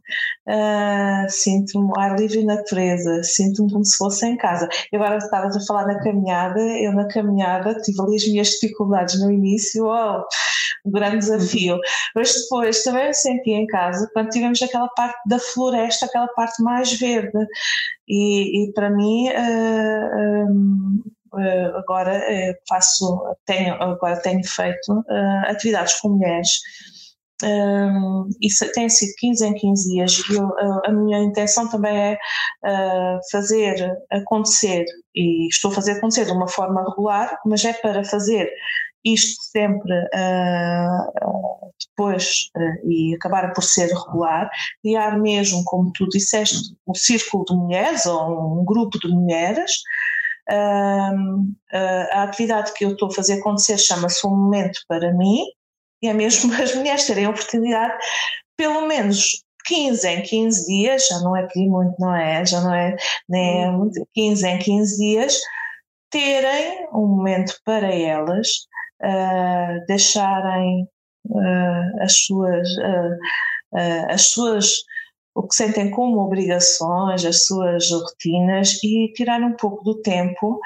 sinto 1.28 1.92
ar 1.98 2.18
livre 2.18 2.40
e 2.40 2.44
natureza. 2.44 3.22
Sinto-me 3.22 3.70
como 3.70 3.84
se 3.84 3.98
fosse 3.98 4.26
em 4.26 4.36
casa. 4.36 4.68
E 4.90 4.96
agora 4.96 5.18
estavas 5.18 5.56
a 5.56 5.66
falar 5.66 5.86
na 5.86 6.02
caminhada. 6.02 6.60
Eu 6.60 6.92
na 6.92 7.06
caminhada 7.06 7.74
tive 7.82 8.00
ali 8.00 8.16
as 8.16 8.26
minhas 8.26 8.48
dificuldades 8.48 9.20
no 9.20 9.30
início. 9.30 9.84
Oh, 9.86 10.24
um 10.84 10.90
grande 10.90 11.18
desafio. 11.18 11.78
Mas 12.14 12.34
depois 12.34 12.82
também 12.82 13.08
me 13.08 13.14
senti 13.14 13.50
em 13.50 13.66
casa 13.66 14.08
quando 14.12 14.30
tivemos 14.30 14.60
aquela 14.62 14.88
parte 14.88 15.18
da 15.26 15.38
floresta, 15.38 16.06
aquela 16.06 16.28
parte 16.28 16.62
mais 16.62 16.92
verde. 16.92 17.46
E, 18.10 18.64
e 18.64 18.72
para 18.72 18.90
mim, 18.90 19.28
uh, 19.28 20.50
uh, 21.32 21.76
agora 21.76 22.18
uh, 22.18 22.54
faço, 22.68 23.22
tenho, 23.46 23.74
agora 23.74 24.20
tenho 24.20 24.44
feito 24.44 25.04
atividades 25.46 26.00
com 26.00 26.08
mulheres. 26.08 26.58
Um, 27.42 28.28
tem 28.74 28.86
sido 28.90 29.12
15 29.16 29.46
em 29.46 29.54
15 29.54 29.88
dias 29.88 30.22
e 30.28 30.34
eu, 30.34 30.46
a 30.84 30.92
minha 30.92 31.20
intenção 31.20 31.70
também 31.70 31.96
é 31.96 32.18
uh, 32.66 33.18
fazer 33.32 33.96
acontecer 34.12 34.84
e 35.14 35.48
estou 35.48 35.70
a 35.70 35.74
fazer 35.74 35.92
acontecer 35.92 36.26
de 36.26 36.32
uma 36.32 36.46
forma 36.46 36.84
regular, 36.86 37.38
mas 37.46 37.64
é 37.64 37.72
para 37.72 38.04
fazer 38.04 38.52
isto 39.04 39.42
sempre 39.44 39.92
uh, 39.92 41.72
depois 41.78 42.50
uh, 42.56 42.88
e 42.88 43.14
acabar 43.14 43.52
por 43.52 43.62
ser 43.62 43.86
regular, 43.86 44.50
criar 44.82 45.18
mesmo, 45.18 45.62
como 45.64 45.92
tu 45.92 46.08
disseste, 46.08 46.74
um 46.86 46.94
círculo 46.94 47.44
de 47.44 47.54
mulheres 47.54 48.06
ou 48.06 48.60
um 48.60 48.64
grupo 48.64 48.98
de 48.98 49.08
mulheres. 49.08 49.72
Uh, 50.50 51.54
a 52.12 52.24
atividade 52.24 52.72
que 52.74 52.84
eu 52.84 52.92
estou 52.92 53.08
a 53.08 53.14
fazer 53.14 53.34
acontecer 53.34 53.78
chama-se 53.78 54.26
Um 54.26 54.30
Momento 54.30 54.80
para 54.88 55.12
Mim, 55.12 55.44
e 56.02 56.08
é 56.08 56.12
mesmo 56.12 56.52
as 56.60 56.74
mulheres 56.74 57.06
terem 57.06 57.26
a 57.26 57.30
oportunidade, 57.30 57.96
pelo 58.56 58.86
menos 58.86 59.44
15 59.66 60.08
em 60.08 60.22
15 60.22 60.66
dias, 60.66 61.06
já 61.06 61.20
não 61.20 61.36
é 61.36 61.46
pedir 61.46 61.68
muito, 61.68 61.94
não 61.98 62.14
é? 62.14 62.44
Já 62.44 62.60
não 62.60 62.74
é 62.74 62.96
nem 63.28 63.64
é 63.64 63.70
muito, 63.70 64.06
15 64.14 64.46
em 64.46 64.58
15 64.58 64.98
dias, 64.98 65.38
terem 66.10 66.88
um 66.92 67.06
momento 67.06 67.54
para 67.64 67.94
elas, 67.94 68.48
uh, 69.02 69.86
deixarem 69.86 70.86
uh, 71.28 72.02
as 72.02 72.24
suas 72.24 72.68
uh, 72.76 73.16
as 74.08 74.30
suas 74.30 74.74
o 75.32 75.46
que 75.46 75.54
sentem 75.54 75.92
como 75.92 76.18
obrigações, 76.18 77.24
as 77.24 77.44
suas 77.46 77.88
rotinas 77.92 78.82
e 78.82 79.12
tirar 79.14 79.40
um 79.40 79.52
pouco 79.52 79.84
do 79.84 80.02
tempo 80.02 80.60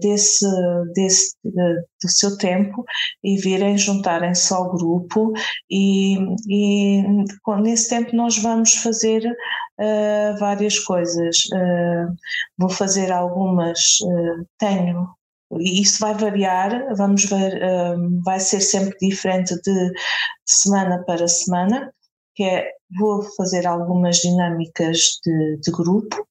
desse, 0.00 0.46
desse 0.94 1.34
do 1.44 2.08
seu 2.08 2.38
tempo 2.38 2.84
e 3.22 3.36
virem 3.36 3.76
juntarem-se 3.76 4.54
ao 4.54 4.70
grupo 4.70 5.32
e, 5.68 6.16
e 6.48 7.02
nesse 7.62 7.90
tempo 7.90 8.14
nós 8.14 8.38
vamos 8.38 8.74
fazer 8.76 9.28
várias 10.38 10.78
coisas. 10.78 11.48
vou 12.56 12.70
fazer 12.70 13.10
algumas, 13.10 13.98
tenho 14.56 15.08
e 15.52 15.82
isso 15.82 15.98
vai 16.00 16.14
variar, 16.14 16.94
vamos 16.96 17.24
ver, 17.26 17.60
um, 17.62 18.20
vai 18.22 18.40
ser 18.40 18.60
sempre 18.60 18.96
diferente 19.00 19.54
de 19.62 19.92
semana 20.46 21.02
para 21.04 21.28
semana, 21.28 21.92
que 22.34 22.44
é, 22.44 22.70
vou 22.98 23.22
fazer 23.36 23.66
algumas 23.66 24.16
dinâmicas 24.16 25.20
de, 25.24 25.58
de 25.60 25.70
grupo, 25.70 26.26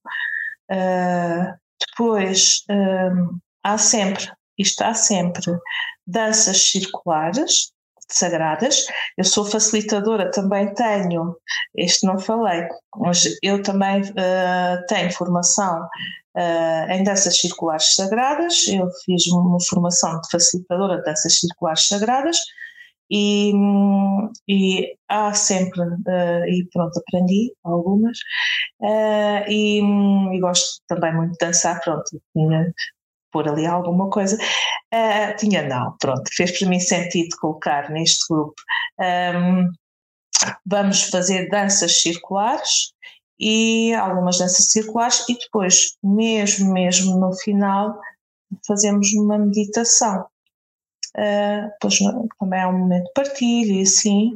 uh, 0.71 1.53
depois 1.87 2.63
um, 2.69 3.39
há 3.63 3.77
sempre, 3.77 4.29
isto 4.57 4.81
há 4.81 4.93
sempre, 4.93 5.43
danças 6.05 6.71
circulares, 6.71 7.71
sagradas. 8.09 8.85
Eu 9.17 9.23
sou 9.23 9.45
facilitadora, 9.45 10.29
também 10.31 10.73
tenho, 10.73 11.35
este 11.75 12.05
não 12.05 12.19
falei, 12.19 12.67
mas 12.97 13.23
eu 13.41 13.61
também 13.63 14.01
uh, 14.01 14.85
tenho 14.87 15.11
formação 15.11 15.87
uh, 16.35 16.91
em 16.91 17.03
danças 17.03 17.37
circulares 17.37 17.95
sagradas. 17.95 18.67
Eu 18.67 18.89
fiz 19.05 19.27
uma 19.27 19.57
formação 19.69 20.19
de 20.21 20.29
facilitadora 20.31 20.97
de 20.97 21.03
danças 21.03 21.39
circulares 21.39 21.87
sagradas 21.87 22.37
e, 23.09 23.53
e 24.47 24.95
há 25.07 25.33
sempre, 25.33 25.81
uh, 25.81 26.45
e 26.47 26.67
pronto, 26.71 26.99
aprendi 26.99 27.53
algumas, 27.63 28.17
uh, 28.81 29.43
e, 29.47 29.81
e, 29.81 30.39
gosto 30.39 30.81
também 30.87 31.13
muito 31.15 31.33
de 31.33 31.45
dançar, 31.45 31.79
pronto, 31.81 32.09
tinha 32.33 32.73
pôr 33.31 33.49
ali 33.49 33.65
alguma 33.65 34.09
coisa, 34.09 34.37
uh, 34.37 35.35
tinha 35.37 35.63
não, 35.67 35.95
pronto, 35.99 36.23
fez 36.33 36.57
para 36.57 36.69
mim 36.69 36.79
sentido 36.79 37.35
colocar 37.39 37.89
neste 37.91 38.25
grupo. 38.29 38.55
Um, 38.99 39.71
vamos 40.65 41.03
fazer 41.03 41.49
danças 41.49 42.01
circulares 42.01 42.93
e 43.43 43.93
algumas 43.93 44.37
danças 44.37 44.67
circulares 44.67 45.27
e 45.27 45.37
depois, 45.37 45.97
mesmo, 46.01 46.71
mesmo 46.71 47.19
no 47.19 47.33
final, 47.33 47.99
fazemos 48.65 49.11
uma 49.13 49.37
meditação. 49.37 50.25
Uh, 51.17 51.67
depois 51.73 51.99
também 52.39 52.61
é 52.61 52.67
um 52.67 52.79
momento 52.79 53.03
de 53.03 53.13
partilha 53.13 53.73
e 53.73 53.81
assim, 53.81 54.31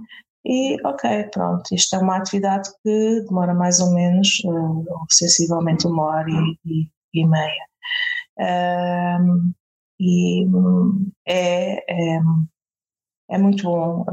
e 0.46 0.78
ok, 0.86 1.24
pronto, 1.32 1.74
isto 1.74 1.96
é 1.96 2.00
uma 2.00 2.18
atividade 2.18 2.70
que 2.84 3.22
demora 3.22 3.54
mais 3.54 3.80
ou 3.80 3.94
menos, 3.94 4.42
uh, 4.44 4.86
sensivelmente 5.10 5.88
uma 5.88 6.04
hora 6.04 6.30
e, 6.30 6.60
e, 6.66 6.90
e 7.14 7.26
meia. 7.26 7.66
Uh, 8.38 9.54
e 10.02 10.46
é, 11.26 12.16
é, 12.18 12.20
é, 13.30 13.38
muito 13.38 13.64
bom. 13.64 14.06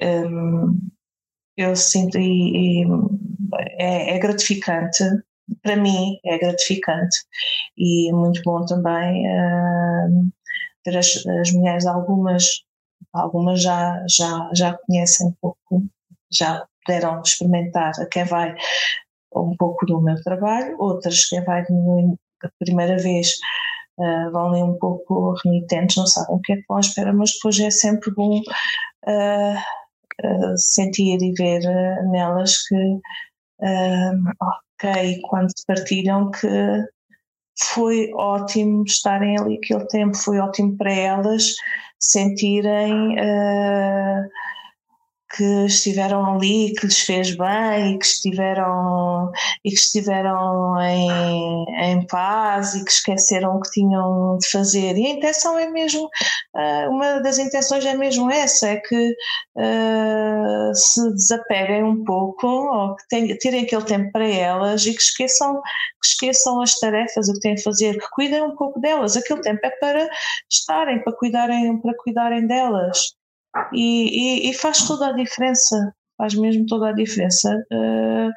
Um, 0.00 0.90
eu 1.58 1.74
sinto 1.74 2.16
e, 2.18 2.82
e 2.82 2.86
é, 3.78 4.16
é, 4.16 4.18
gratificante. 4.18 5.02
Para 5.62 5.76
mim 5.76 6.18
é 6.24 6.38
gratificante. 6.38 7.18
E 7.76 8.12
muito 8.12 8.40
bom 8.44 8.64
também 8.64 9.26
uh, 9.26 10.30
ter 10.84 10.96
as, 10.96 11.26
as, 11.26 11.52
mulheres 11.52 11.86
algumas 11.86 12.44
algumas 13.12 13.62
já 13.62 14.04
já 14.08 14.50
já 14.54 14.78
conhecem 14.86 15.28
um 15.28 15.34
pouco 15.40 15.84
já 16.32 16.64
puderam 16.84 17.22
experimentar. 17.22 17.92
A 18.00 18.06
quem 18.06 18.24
vai 18.24 18.54
um 19.34 19.56
pouco 19.56 19.84
do 19.86 20.00
meu 20.00 20.22
trabalho 20.22 20.76
outras 20.78 21.24
quem 21.26 21.42
vai 21.44 21.62
a 21.62 22.48
primeira 22.58 22.98
vez 22.98 23.34
uh, 23.98 24.30
vão 24.30 24.48
ali 24.52 24.62
um 24.62 24.78
pouco 24.78 25.34
renitentes 25.44 25.96
não 25.96 26.06
sabem 26.06 26.36
o 26.36 26.40
que 26.40 26.52
é 26.52 26.56
que 26.56 26.64
vão 26.68 26.78
à 26.78 26.80
espera 26.80 27.12
mas 27.12 27.32
depois 27.32 27.60
é 27.60 27.70
sempre 27.70 28.10
bom 28.14 28.38
uh, 28.38 29.62
sentir 30.56 31.18
e 31.22 31.32
ver 31.32 31.62
eh, 31.64 32.02
nelas 32.10 32.62
que, 32.66 33.00
ok, 34.40 35.20
quando 35.28 35.52
partilham 35.66 36.30
que 36.30 36.48
foi 37.74 38.12
ótimo 38.14 38.84
estarem 38.84 39.38
ali 39.38 39.56
aquele 39.56 39.86
tempo, 39.86 40.16
foi 40.16 40.38
ótimo 40.38 40.76
para 40.76 40.92
elas 40.92 41.54
sentirem 41.98 43.14
uh, 43.18 44.28
que 45.30 45.66
estiveram 45.66 46.34
ali, 46.34 46.72
que 46.74 46.86
lhes 46.86 47.00
fez 47.00 47.36
bem 47.36 47.94
e 47.94 47.98
que 47.98 48.06
estiveram, 48.06 49.30
e 49.64 49.70
que 49.70 49.76
estiveram 49.76 50.80
em, 50.80 51.64
em 51.82 52.06
paz 52.06 52.74
e 52.74 52.84
que 52.84 52.90
esqueceram 52.90 53.56
o 53.56 53.60
que 53.60 53.70
tinham 53.70 54.38
de 54.38 54.48
fazer. 54.50 54.96
E 54.96 55.06
a 55.06 55.10
intenção 55.10 55.58
é 55.58 55.68
mesmo, 55.70 56.06
uh, 56.06 56.90
uma 56.90 57.20
das 57.20 57.38
intenções 57.38 57.84
é 57.84 57.94
mesmo 57.94 58.30
essa, 58.30 58.68
é 58.68 58.76
que 58.76 59.10
uh, 59.56 60.74
se 60.74 61.12
desapeguem 61.12 61.84
um 61.84 62.04
pouco, 62.04 62.46
ou 62.46 62.96
que 62.96 63.08
tenham, 63.08 63.36
tirem 63.38 63.64
aquele 63.64 63.84
tempo 63.84 64.10
para 64.12 64.26
elas 64.26 64.86
e 64.86 64.94
que 64.94 65.02
esqueçam, 65.02 65.60
que 66.00 66.08
esqueçam 66.08 66.62
as 66.62 66.78
tarefas, 66.80 67.28
o 67.28 67.34
que 67.34 67.40
têm 67.40 67.54
a 67.54 67.62
fazer, 67.62 67.98
que 67.98 68.10
cuidem 68.12 68.42
um 68.42 68.56
pouco 68.56 68.80
delas. 68.80 69.16
Aquele 69.16 69.42
tempo 69.42 69.60
é 69.62 69.70
para 69.70 70.08
estarem, 70.50 71.02
para 71.02 71.12
cuidarem, 71.12 71.78
para 71.78 71.94
cuidarem 71.96 72.46
delas 72.46 73.17
e, 73.72 74.48
e, 74.48 74.50
e, 74.50 74.54
faz 74.54 74.86
toda 74.86 75.08
a 75.08 75.12
diferença, 75.12 75.94
faz 76.16 76.34
mesmo 76.34 76.66
toda 76.66 76.90
a 76.90 76.92
diferença 76.92 77.54
uh, 77.72 78.30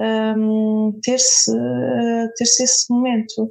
eh, 0.00 0.34
um, 0.36 0.88
ehm, 0.90 1.00
ter-se 1.02 1.50
uh, 1.50 2.28
ter 2.36 2.44
esse 2.44 2.90
momento, 2.90 3.50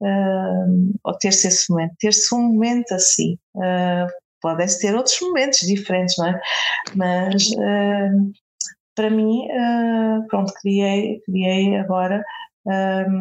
uh, 0.00 0.92
ou 1.04 1.18
ter-se 1.18 1.48
esse 1.48 1.70
momento, 1.70 1.94
ter-se 1.98 2.34
um 2.34 2.42
momento 2.52 2.92
assim. 2.92 3.36
Podem-se 4.40 4.80
ter 4.80 4.94
outros 4.94 5.20
momentos 5.20 5.58
diferentes, 5.60 6.14
não 6.16 6.28
é? 6.28 6.40
Mas 6.94 7.50
para 8.94 9.10
mim, 9.10 9.48
pronto, 10.28 10.52
criei, 10.62 11.20
criei 11.24 11.76
agora 11.76 12.22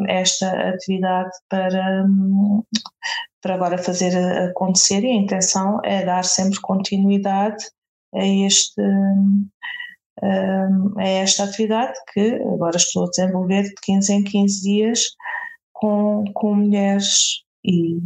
esta 0.07 0.69
atividade 0.69 1.32
para, 1.49 2.05
um, 2.05 2.63
para 3.41 3.55
agora 3.55 3.77
fazer 3.77 4.15
acontecer 4.49 5.03
e 5.03 5.11
a 5.11 5.15
intenção 5.15 5.79
é 5.83 6.05
dar 6.05 6.23
sempre 6.23 6.59
continuidade 6.61 7.63
a 8.13 8.25
este 8.25 8.81
a 10.97 11.07
esta 11.07 11.43
atividade 11.43 11.93
que 12.11 12.35
agora 12.35 12.75
estou 12.77 13.05
a 13.05 13.09
desenvolver 13.09 13.63
de 13.63 13.75
15 13.83 14.13
em 14.13 14.23
15 14.23 14.63
dias 14.63 15.01
com, 15.73 16.23
com 16.33 16.55
mulheres 16.55 17.43
e 17.63 17.99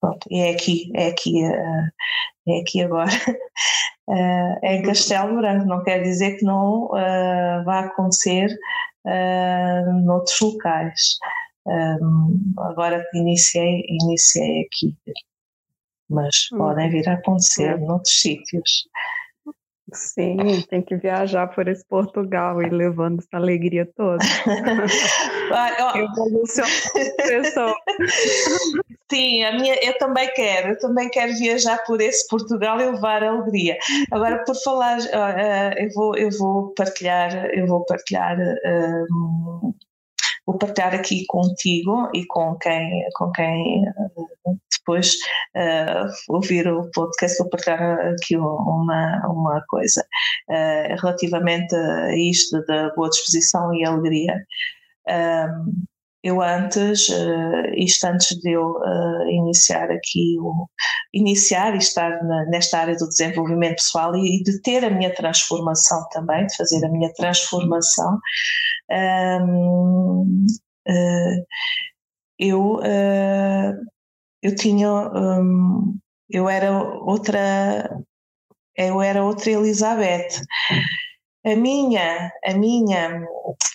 pronto, 0.00 0.26
é 0.30 0.50
aqui, 0.50 0.90
é 0.94 1.08
aqui, 1.08 1.44
é 1.44 2.60
aqui 2.60 2.82
agora. 2.82 3.10
É 4.08 4.76
em 4.76 4.82
Castelo 4.82 5.36
Branco, 5.36 5.66
não 5.66 5.82
quer 5.82 6.02
dizer 6.02 6.38
que 6.38 6.44
não 6.44 6.88
vá 7.64 7.80
acontecer 7.80 8.48
noutros 10.04 10.40
locais. 10.40 11.18
Agora 12.58 13.04
que 13.10 13.18
iniciei, 13.18 13.84
iniciei 13.88 14.62
aqui, 14.62 14.96
mas 16.08 16.48
hum. 16.52 16.58
podem 16.58 16.90
vir 16.90 17.08
a 17.08 17.14
acontecer 17.14 17.78
noutros 17.78 18.20
sítios. 18.20 18.88
Sim, 19.92 20.36
tem 20.68 20.82
que 20.82 20.96
viajar 20.96 21.46
por 21.46 21.68
esse 21.68 21.86
Portugal 21.86 22.60
e 22.60 22.68
levando 22.68 23.20
essa 23.20 23.36
alegria 23.36 23.88
toda. 23.96 24.18
Evolução 25.94 26.64
Sim, 29.08 29.44
a 29.44 29.52
minha, 29.52 29.76
eu 29.80 29.96
também 29.98 30.28
quero, 30.34 30.70
eu 30.70 30.78
também 30.80 31.08
quero 31.08 31.32
viajar 31.34 31.78
por 31.84 32.00
esse 32.00 32.26
Portugal 32.26 32.80
e 32.80 32.86
levar 32.86 33.22
alegria. 33.22 33.78
Agora, 34.10 34.42
por 34.44 34.56
falar, 34.56 34.98
uh, 34.98 35.78
eu, 35.78 35.88
vou, 35.94 36.16
eu 36.16 36.30
vou 36.36 36.74
partilhar, 36.74 37.32
eu 37.54 37.68
vou 37.68 37.84
partilhar 37.84 38.36
uh, 38.36 39.75
vou 40.46 40.56
partilhar 40.58 40.94
aqui 40.94 41.24
contigo 41.26 42.08
e 42.14 42.24
com 42.26 42.56
quem, 42.56 43.04
com 43.14 43.32
quem 43.32 43.84
depois 44.78 45.14
uh, 45.56 46.08
ouvir 46.28 46.68
o 46.68 46.88
podcast, 46.92 47.38
vou 47.38 47.50
partilhar 47.50 48.14
aqui 48.14 48.36
uma, 48.36 49.26
uma 49.26 49.64
coisa 49.68 50.06
uh, 50.48 51.00
relativamente 51.00 51.74
a 51.74 52.16
isto 52.16 52.64
da 52.66 52.94
boa 52.94 53.10
disposição 53.10 53.74
e 53.74 53.84
alegria. 53.84 54.46
Um, 55.08 55.86
eu 56.26 56.42
antes, 56.42 57.08
uh, 57.08 57.72
isto 57.76 58.04
antes 58.04 58.36
de 58.40 58.50
eu 58.50 58.72
uh, 58.72 59.28
iniciar 59.30 59.92
aqui, 59.92 60.36
o, 60.40 60.68
iniciar 61.14 61.74
e 61.76 61.78
estar 61.78 62.20
na, 62.24 62.46
nesta 62.46 62.78
área 62.78 62.96
do 62.96 63.08
desenvolvimento 63.08 63.76
pessoal 63.76 64.16
e, 64.16 64.40
e, 64.40 64.42
de 64.42 64.60
ter 64.60 64.84
a 64.84 64.90
minha 64.90 65.14
transformação 65.14 66.04
também, 66.10 66.44
de 66.46 66.56
fazer 66.56 66.84
a 66.84 66.88
minha 66.88 67.12
transformação, 67.14 68.18
um, 68.90 70.46
uh, 70.88 71.46
eu 72.38 72.80
eu 74.42 74.54
tinha 74.54 74.90
um, 74.90 75.98
eu 76.30 76.48
era 76.48 76.70
outra 76.72 77.90
eu 78.76 79.00
era 79.00 79.24
outra 79.24 79.50
Elizabeth. 79.50 80.40
A 81.44 81.56
minha 81.56 82.32
a 82.44 82.54
minha 82.54 83.22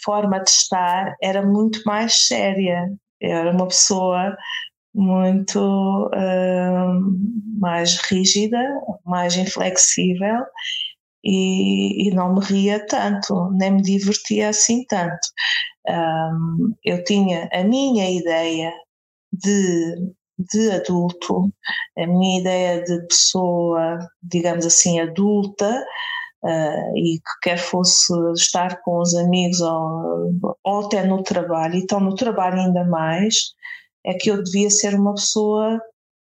forma 0.04 0.40
de 0.44 0.50
estar 0.50 1.16
era 1.22 1.46
muito 1.46 1.82
mais 1.86 2.28
séria. 2.28 2.92
Eu 3.20 3.32
era 3.38 3.52
uma 3.52 3.68
pessoa 3.68 4.36
muito 4.94 6.10
hum, 6.14 7.42
mais 7.60 7.98
rígida 7.98 8.58
mais 9.06 9.36
inflexível 9.38 10.44
e, 11.24 12.08
e, 12.08 12.12
não 12.16 12.36
me 12.36 12.42
ria 12.42 12.86
tanto, 12.88 13.52
nem 13.52 13.72
me 13.74 13.82
divertia 13.82 14.50
assim 14.50 14.84
tanto. 14.86 15.28
Um, 15.88 16.74
eu 16.84 17.04
tinha 17.04 17.50
a 17.52 17.64
minha 17.64 18.10
ideia 18.10 18.74
de 19.34 20.14
de 20.50 20.72
adulto, 20.72 21.52
a 21.98 22.08
minha 22.08 22.40
ideia 22.40 22.84
de 22.84 23.08
pessoa, 23.08 24.00
digamos 24.24 24.66
assim, 24.66 25.00
adulta, 25.00 25.86
uh, 26.44 26.98
e 26.98 27.20
que 27.20 27.40
quer 27.44 27.58
fosse 27.58 28.14
estar 28.34 28.82
com 28.82 29.00
os 29.00 29.14
amigos 29.16 29.62
ou, 29.62 30.34
ou 30.64 30.86
até 30.86 31.06
no 31.06 31.24
trabalho, 31.24 31.76
então 31.76 32.00
no 32.00 32.16
trabalho 32.16 32.60
ainda 32.60 32.84
mais, 32.86 33.54
é 34.06 34.14
que 34.14 34.30
eu 34.32 34.44
devia 34.44 34.70
ser 34.70 34.96
uma 34.96 35.14
pessoa 35.14 35.80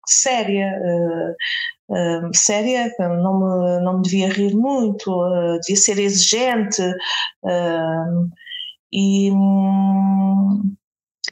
séria, 0.08 0.72
uh, 0.82 2.26
uh, 2.26 2.30
séria, 2.34 2.92
não 2.98 3.38
me, 3.38 3.84
não 3.84 3.96
me 3.98 4.02
devia 4.02 4.28
rir 4.28 4.54
muito, 4.54 5.10
uh, 5.10 5.58
devia 5.60 5.76
ser 5.76 5.98
exigente 5.98 6.82
e, 8.92 9.30
hum, 9.32 10.76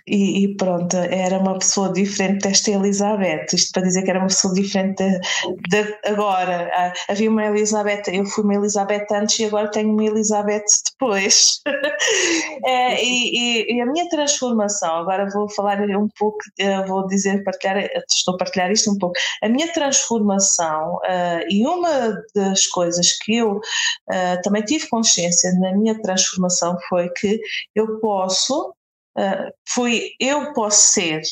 e, 0.06 0.44
e, 0.44 0.56
pronto, 0.56 0.96
era 0.96 1.38
uma 1.38 1.58
pessoa 1.58 1.92
diferente 1.92 2.42
desta 2.42 2.70
Elizabeth. 2.70 3.46
Isto 3.52 3.72
para 3.72 3.82
dizer 3.82 4.02
que 4.02 4.10
era 4.10 4.20
uma 4.20 4.28
pessoa 4.28 4.54
diferente 4.54 5.02
de, 5.02 5.20
de 5.68 5.98
agora. 6.04 6.70
Ah, 6.72 6.92
havia 7.08 7.28
uma 7.28 7.44
Elizabeth, 7.44 8.02
eu 8.12 8.24
fui 8.26 8.44
uma 8.44 8.54
Elizabeth 8.54 9.06
antes 9.12 9.38
e 9.40 9.44
agora 9.46 9.70
tenho 9.70 9.90
uma 9.90 10.04
Elizabeth 10.04 10.64
depois. 10.92 11.60
é, 12.64 13.02
e, 13.04 13.66
e, 13.76 13.80
a 13.80 13.86
minha 13.86 14.08
transformação, 14.08 14.96
agora 14.96 15.28
vou 15.30 15.50
falar 15.50 15.80
um 15.80 16.08
pouco, 16.16 16.38
eh, 16.58 16.84
vou 16.86 17.06
dizer, 17.08 17.42
partilhar, 17.42 17.88
estou 18.08 18.34
a 18.34 18.38
partilhar 18.38 18.70
isto 18.70 18.90
um 18.92 18.98
pouco. 18.98 19.16
A 19.42 19.48
minha 19.48 19.72
transformação, 19.72 20.96
uh, 20.96 21.44
e 21.50 21.66
uma 21.66 22.16
das 22.34 22.66
coisas 22.68 23.12
que 23.18 23.38
eu 23.38 23.56
uh, 23.56 24.42
também 24.42 24.62
tive 24.62 24.88
consciência 24.88 25.52
na 25.54 25.72
minha 25.72 26.00
transformação 26.00 26.76
foi 26.88 27.08
que 27.10 27.40
eu 27.74 27.98
posso 27.98 28.75
uh, 29.18 29.52
fui 29.68 30.10
eu 30.20 30.52
posso 30.52 30.92
ser 30.92 31.22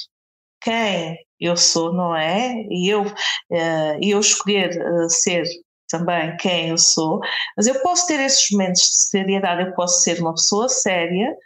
quem 0.60 1.18
eu 1.40 1.56
sou, 1.56 1.92
não 1.92 2.16
é? 2.16 2.54
E 2.70 2.88
eu, 2.88 3.02
uh, 3.02 3.98
eu 4.00 4.20
escolher 4.20 4.70
uh, 4.70 5.10
ser 5.10 5.44
também 5.88 6.36
quem 6.38 6.70
eu 6.70 6.78
sou, 6.78 7.20
mas 7.56 7.66
eu 7.66 7.80
posso 7.82 8.06
ter 8.06 8.18
esses 8.20 8.50
momentos 8.50 8.82
de 8.82 8.96
seriedade, 9.08 9.62
eu 9.62 9.74
posso 9.74 10.02
ser 10.02 10.20
uma 10.20 10.32
pessoa 10.34 10.68
séria, 10.68 11.36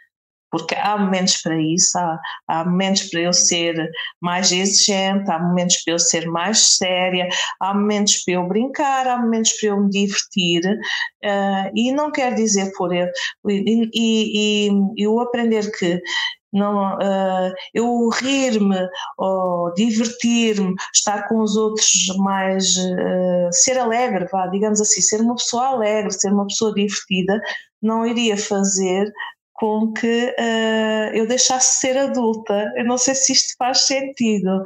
porque 0.51 0.75
há 0.75 0.97
momentos 0.97 1.41
para 1.41 1.59
isso, 1.61 1.97
há, 1.97 2.19
há, 2.47 2.65
momentos 2.65 3.03
para 3.09 3.21
eu 3.21 3.33
ser 3.33 3.89
mais 4.21 4.51
exigente, 4.51 5.29
há 5.29 5.39
momentos 5.39 5.83
para 5.83 5.93
eu 5.93 5.99
ser 5.99 6.27
mais 6.27 6.77
séria, 6.77 7.27
há 7.59 7.73
momentos 7.73 8.23
para 8.23 8.35
eu 8.35 8.47
brincar, 8.47 9.07
há 9.07 9.17
momentos 9.17 9.53
para 9.53 9.69
eu 9.69 9.81
me 9.81 9.89
divertir, 9.89 10.63
uh, 10.65 11.71
e 11.75 11.91
não 11.91 12.11
quer 12.11 12.33
dizer 12.33 12.71
por 12.77 12.93
eu, 12.93 13.07
e, 13.47 13.89
e, 13.93 14.69
e 14.69 15.03
eu 15.03 15.19
aprender 15.19 15.71
que 15.77 16.01
não, 16.51 16.95
uh, 16.95 17.53
eu 17.73 18.09
rir-me 18.09 18.87
ou 19.17 19.73
divertir-me, 19.75 20.73
estar 20.93 21.27
com 21.27 21.41
os 21.41 21.55
outros 21.55 22.07
mais, 22.17 22.75
uh, 22.75 23.49
ser 23.51 23.77
alegre, 23.77 24.27
vá, 24.31 24.47
digamos 24.47 24.81
assim, 24.81 25.01
ser 25.01 25.21
uma 25.21 25.35
pessoa 25.35 25.67
alegre, 25.67 26.11
ser 26.11 26.33
uma 26.33 26.47
pessoa 26.47 26.73
divertida, 26.73 27.39
não 27.81 28.05
iria 28.05 28.35
fazer 28.35 29.11
com 29.59 29.91
que 29.91 30.33
uh, 30.39 31.13
eu 31.13 31.27
deixasse 31.27 31.75
de 31.75 31.79
ser 31.81 31.97
adulta. 31.97 32.71
Eu 32.77 32.85
não 32.85 32.97
sei 32.97 33.13
se 33.13 33.33
isto 33.33 33.55
faz 33.57 33.79
sentido, 33.85 34.63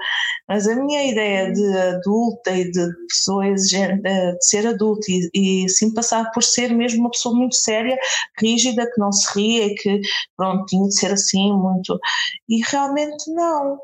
mas 0.48 0.68
a 0.68 0.76
minha 0.76 1.04
ideia 1.06 1.52
de 1.52 1.78
adulta 1.78 2.52
e 2.52 2.70
de 2.72 2.88
pessoa 3.08 3.48
exigente, 3.48 4.02
uh, 4.08 4.38
de 4.38 4.46
ser 4.46 4.68
adulta 4.68 5.06
e, 5.10 5.64
e 5.66 5.70
sim 5.70 5.94
passar 5.94 6.32
por 6.32 6.44
ser 6.44 6.74
mesmo 6.74 7.02
uma 7.02 7.12
pessoa 7.12 7.36
muito 7.36 7.56
séria, 7.56 7.98
rígida, 8.40 8.86
que 8.86 9.00
não 9.00 9.12
se 9.12 9.28
ria 9.38 9.66
e 9.66 9.76
que 9.76 10.02
pronto, 10.38 10.66
tinha 10.68 10.88
de 10.88 10.96
ser 10.96 11.12
assim 11.12 11.52
muito. 11.54 12.00
E 12.48 12.62
realmente 12.70 13.32
não 13.32 13.80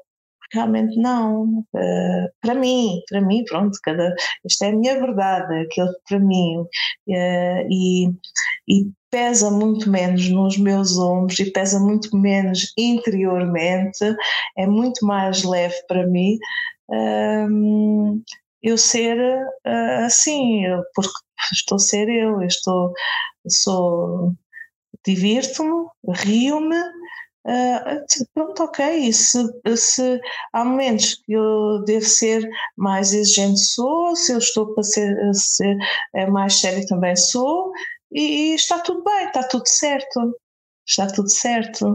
realmente 0.52 0.97
não. 0.97 1.60
Uh, 1.74 2.30
para 2.41 2.56
mim, 2.56 3.02
para 3.10 3.22
mim, 3.22 3.43
pronto, 3.45 3.78
cada, 3.84 4.14
esta 4.45 4.66
é 4.66 4.70
a 4.70 4.76
minha 4.76 5.00
verdade, 5.00 5.54
aquilo 5.62 5.93
para 6.08 6.20
mim. 6.20 6.60
Uh, 7.08 7.68
e, 7.70 8.10
e 8.68 8.91
pesa 9.12 9.50
muito 9.50 9.89
menos 9.89 10.30
nos 10.30 10.58
meus 10.58 10.97
ombros 10.97 11.39
e 11.39 11.52
pesa 11.52 11.80
muito 11.80 12.16
menos 12.16 12.72
interiormente, 12.78 14.16
é 14.58 14.68
muito 14.68 15.06
mais 15.06 15.43
leve 15.43 15.76
para 15.88 16.06
mim 16.06 16.38
um, 16.89 18.22
eu 18.62 18.78
ser 18.78 19.18
uh, 19.18 20.06
assim, 20.06 20.64
porque 20.93 21.12
estou 21.54 21.76
a 21.78 21.80
ser 21.80 22.10
eu, 22.10 22.41
eu 22.41 22.47
estou, 22.47 22.93
sou, 23.47 24.34
divirto-me, 25.06 25.88
rio-me, 26.16 26.82
uh, 27.46 28.26
pronto, 28.34 28.64
ok, 28.64 29.12
se, 29.14 29.44
se 29.76 30.22
há 30.54 30.64
momentos 30.66 31.16
que 31.26 31.34
eu 31.34 31.84
devo 31.86 32.06
ser 32.06 32.50
mais 32.78 33.14
exigente 33.14 33.60
sou, 33.60 34.16
se 34.16 34.32
eu 34.32 34.38
estou 34.38 34.74
para 34.74 34.84
ser, 34.84 35.16
ser 35.34 35.78
é 36.14 36.26
mais 36.28 36.60
sério 36.60 36.86
também 36.88 37.16
sou, 37.16 37.72
e, 38.12 38.52
e, 38.52 38.56
está 38.56 38.80
tudo 38.80 39.04
bem, 39.04 39.28
está 39.28 39.44
tudo 39.44 39.68
certo, 39.68 40.36
está 40.88 41.08
tudo 41.08 41.30
certo. 41.30 41.94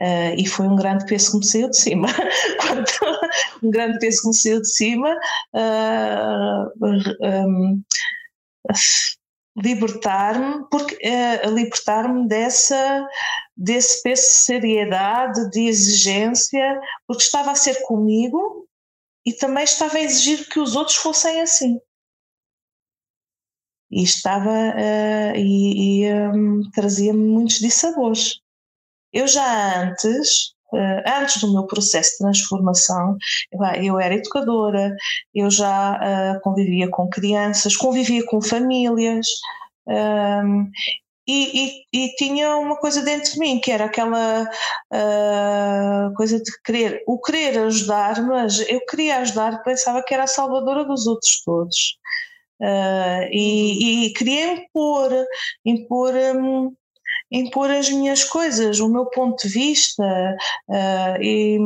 Uh, 0.00 0.34
e 0.36 0.46
foi 0.46 0.66
um 0.66 0.74
grande 0.74 1.04
peso 1.04 1.32
que 1.32 1.38
me 1.38 1.46
saiu 1.46 1.70
de 1.70 1.76
cima. 1.76 2.08
Um 3.62 3.70
grande 3.70 3.98
peso 4.00 4.22
que 4.22 4.28
me 4.28 4.34
saiu 4.34 4.60
de 4.60 4.68
cima, 4.68 5.16
uh, 5.54 6.72
um, 7.20 7.82
libertar-me, 9.56 10.64
porque 10.70 10.96
uh, 10.96 11.50
libertar-me 11.50 12.26
dessa 12.26 13.06
desse 13.56 14.02
peso 14.02 14.22
de 14.22 14.28
seriedade, 14.28 15.50
de 15.50 15.66
exigência, 15.66 16.80
porque 17.06 17.22
estava 17.22 17.50
a 17.50 17.54
ser 17.54 17.82
comigo 17.82 18.66
e 19.24 19.32
também 19.32 19.64
estava 19.64 19.96
a 19.96 20.00
exigir 20.00 20.48
que 20.48 20.58
os 20.58 20.74
outros 20.74 20.96
fossem 20.96 21.40
assim. 21.40 21.78
E 23.90 24.02
estava 24.02 24.50
uh, 24.50 25.36
e, 25.36 26.04
e 26.04 26.14
um, 26.14 26.62
trazia-me 26.70 27.22
muitos 27.22 27.58
dissabores. 27.58 28.40
Eu 29.12 29.28
já 29.28 29.82
antes, 29.82 30.54
uh, 30.72 31.02
antes 31.20 31.40
do 31.42 31.52
meu 31.52 31.66
processo 31.66 32.12
de 32.12 32.18
transformação, 32.18 33.16
eu 33.82 34.00
era 34.00 34.14
educadora, 34.14 34.96
eu 35.34 35.50
já 35.50 35.92
uh, 35.92 36.40
convivia 36.40 36.88
com 36.88 37.08
crianças, 37.08 37.76
convivia 37.76 38.24
com 38.24 38.40
famílias, 38.40 39.26
um, 39.86 40.70
e, 41.26 41.84
e, 41.92 42.04
e, 42.04 42.14
tinha 42.16 42.56
uma 42.56 42.76
coisa 42.76 43.02
dentro 43.02 43.32
de 43.32 43.38
mim 43.38 43.60
que 43.60 43.70
era 43.70 43.84
aquela 43.84 44.42
uh, 44.92 46.14
coisa 46.16 46.38
de 46.38 46.50
querer, 46.64 47.02
o 47.06 47.20
querer 47.20 47.58
ajudar, 47.60 48.20
mas 48.26 48.58
eu 48.68 48.84
queria 48.86 49.18
ajudar, 49.18 49.62
pensava 49.62 50.02
que 50.02 50.12
era 50.12 50.24
a 50.24 50.28
salvadora 50.28 50.84
dos 50.84 51.06
outros 51.06 51.42
todos. 51.44 51.96
Uh, 52.60 53.26
e, 53.30 54.06
e, 54.06 54.12
queria 54.14 54.52
impor, 54.54 55.10
impor, 55.64 56.12
um, 56.14 56.74
impor 57.30 57.70
as 57.70 57.88
minhas 57.88 58.24
coisas, 58.24 58.80
o 58.80 58.88
meu 58.88 59.06
ponto 59.06 59.46
de 59.46 59.52
vista, 59.52 60.36
uh, 60.68 61.22
e 61.22 61.58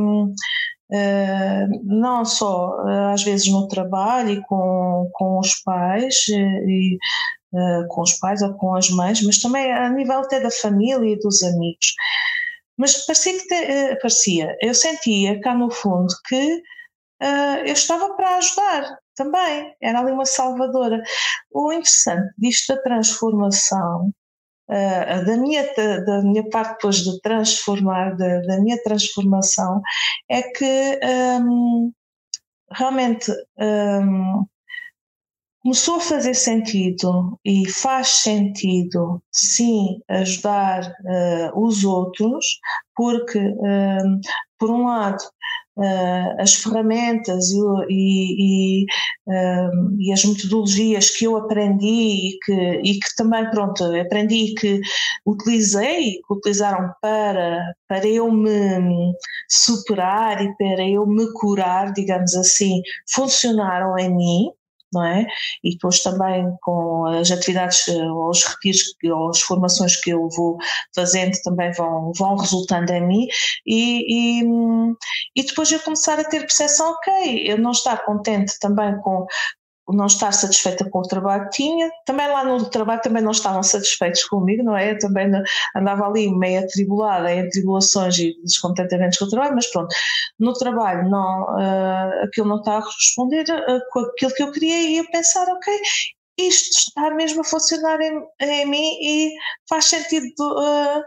não 1.83 2.25
só 2.25 2.77
às 3.13 3.25
vezes 3.25 3.49
no 3.49 3.67
trabalho 3.67 4.31
e 4.31 4.43
com, 4.45 5.11
com 5.13 5.41
os 5.41 5.61
pais, 5.63 6.29
e, 6.29 6.97
com 7.89 8.03
os 8.03 8.13
pais 8.15 8.43
ou 8.43 8.55
com 8.55 8.75
as 8.75 8.91
mães, 8.91 9.23
mas 9.23 9.41
também 9.41 9.73
a 9.73 9.89
nível 9.89 10.21
até 10.21 10.41
da 10.41 10.51
família 10.51 11.13
e 11.13 11.19
dos 11.19 11.43
amigos. 11.43 11.95
Mas 12.77 13.07
parecia 13.07 13.39
que 13.39 13.47
te, 13.47 13.55
uh, 13.55 13.99
parecia, 14.01 14.57
eu 14.61 14.75
sentia 14.75 15.41
cá 15.41 15.55
no 15.55 15.71
fundo 15.71 16.15
que 16.29 16.63
uh, 17.23 17.59
eu 17.65 17.73
estava 17.73 18.15
para 18.15 18.37
ajudar 18.37 18.99
também, 19.15 19.75
era 19.81 20.01
ali 20.01 20.13
uma 20.13 20.27
salvadora. 20.27 21.03
O 21.51 21.73
interessante 21.73 22.33
disto 22.39 22.75
da 22.75 22.83
transformação 22.83 24.13
Uh, 24.69 25.25
da, 25.25 25.37
minha, 25.37 25.63
da, 26.05 26.23
minha 26.23 26.51
parte 26.51 26.73
depois 26.73 26.97
de 26.97 27.21
transformar, 27.21 28.17
da, 28.17 28.41
da 28.41 28.61
minha 28.61 28.77
transformação, 28.83 29.81
é 30.29 30.43
que 30.43 30.99
um, 31.41 31.93
realmente 32.73 33.31
um, 33.59 34.45
começou 35.67 35.97
a 35.97 36.01
fazer 36.01 36.35
sentido 36.35 37.37
e 37.45 37.69
faz 37.69 38.07
sentido, 38.09 39.21
sim, 39.33 40.01
ajudar 40.09 40.83
uh, 40.85 41.61
os 41.61 41.83
outros, 41.83 42.61
porque, 42.95 43.37
uh, 43.37 44.21
por 44.61 44.71
um 44.71 44.87
lado, 44.87 45.21
uh, 45.77 46.41
as 46.41 46.55
ferramentas 46.55 47.51
e, 47.51 47.57
e, 47.91 48.85
e, 48.85 48.87
e, 49.99 50.13
as 50.13 50.25
metodologias 50.25 51.11
que 51.11 51.25
eu 51.25 51.37
aprendi 51.37 52.29
e 52.29 52.39
que, 52.45 52.81
e 52.85 53.01
que 53.01 53.17
também, 53.17 53.51
pronto, 53.51 53.83
aprendi 54.01 54.55
que 54.55 54.81
utilizei, 55.27 56.13
que 56.13 56.33
utilizaram 56.33 56.93
para, 57.03 57.75
para 57.89 58.07
eu 58.07 58.31
me 58.31 59.13
superar 59.51 60.41
e 60.41 60.57
para 60.57 60.89
eu 60.89 61.05
me 61.09 61.27
curar, 61.33 61.93
digamos 61.93 62.37
assim, 62.37 62.81
funcionaram 63.13 63.99
em 63.99 64.15
mim 64.15 64.51
não 64.93 65.05
é? 65.05 65.27
E 65.65 65.73
depois 65.73 66.03
também 66.03 66.47
com 66.63 67.07
as 67.07 67.31
atividades, 67.31 67.89
eh, 67.89 68.11
os 68.11 68.45
retiros, 68.45 68.95
ou 69.05 69.31
as 69.31 69.41
formações 69.41 69.97
que 69.97 70.11
eu 70.11 70.29
vou 70.31 70.59
fazendo 70.95 71.37
também 71.43 71.73
vão, 71.73 72.13
vão 72.17 72.37
resultando 72.37 72.93
em 72.93 73.07
mim 73.07 73.27
e, 73.67 74.41
e, 74.41 74.45
e 75.37 75.43
depois 75.45 75.71
eu 75.73 75.81
começar 75.81 76.19
a 76.19 76.25
ter 76.25 76.41
percepção, 76.41 76.93
ok, 76.93 77.45
eu 77.47 77.59
não 77.59 77.73
estar 77.73 78.05
contente 78.05 78.59
também 78.61 78.97
com, 79.01 79.27
não 79.89 80.07
estar 80.07 80.33
satisfeita 80.33 80.89
com 80.91 80.99
o 80.99 81.03
trabalho 81.03 81.45
que 81.45 81.57
tinha. 81.57 81.91
Também 82.05 82.27
lá 82.29 82.45
no 82.45 82.69
trabalho 82.69 83.01
também 83.01 83.23
não 83.23 83.31
estavam 83.31 83.63
satisfeitos 83.63 84.25
comigo, 84.25 84.63
não 84.63 84.77
é? 84.77 84.93
Eu 84.93 84.99
também 84.99 85.31
andava 85.75 86.07
ali 86.07 86.31
meio 86.31 86.61
atribulada 86.65 87.33
em 87.33 87.49
tribulações 87.49 88.19
e 88.19 88.37
descontentamentos 88.43 89.19
com 89.19 89.27
o 89.27 89.31
trabalho, 89.31 89.55
mas 89.55 89.67
pronto, 89.69 89.95
no 90.39 90.53
trabalho 90.55 91.09
não, 91.09 91.43
uh, 91.43 92.25
aquilo 92.25 92.49
não 92.49 92.59
está 92.59 92.79
a 92.79 92.81
responder 92.81 93.45
uh, 93.45 93.81
com 93.91 94.01
aquilo 94.01 94.35
que 94.35 94.43
eu 94.43 94.53
queria 94.53 94.83
e 94.83 94.97
eu 94.99 95.11
pensar, 95.11 95.47
ok, 95.49 95.73
isto 96.39 96.79
está 96.79 97.11
mesmo 97.11 97.41
a 97.41 97.45
funcionar 97.45 98.01
em, 98.01 98.23
em 98.41 98.67
mim 98.67 98.99
e 99.01 99.35
faz 99.69 99.87
sentido 99.87 100.33
uh, 100.41 101.03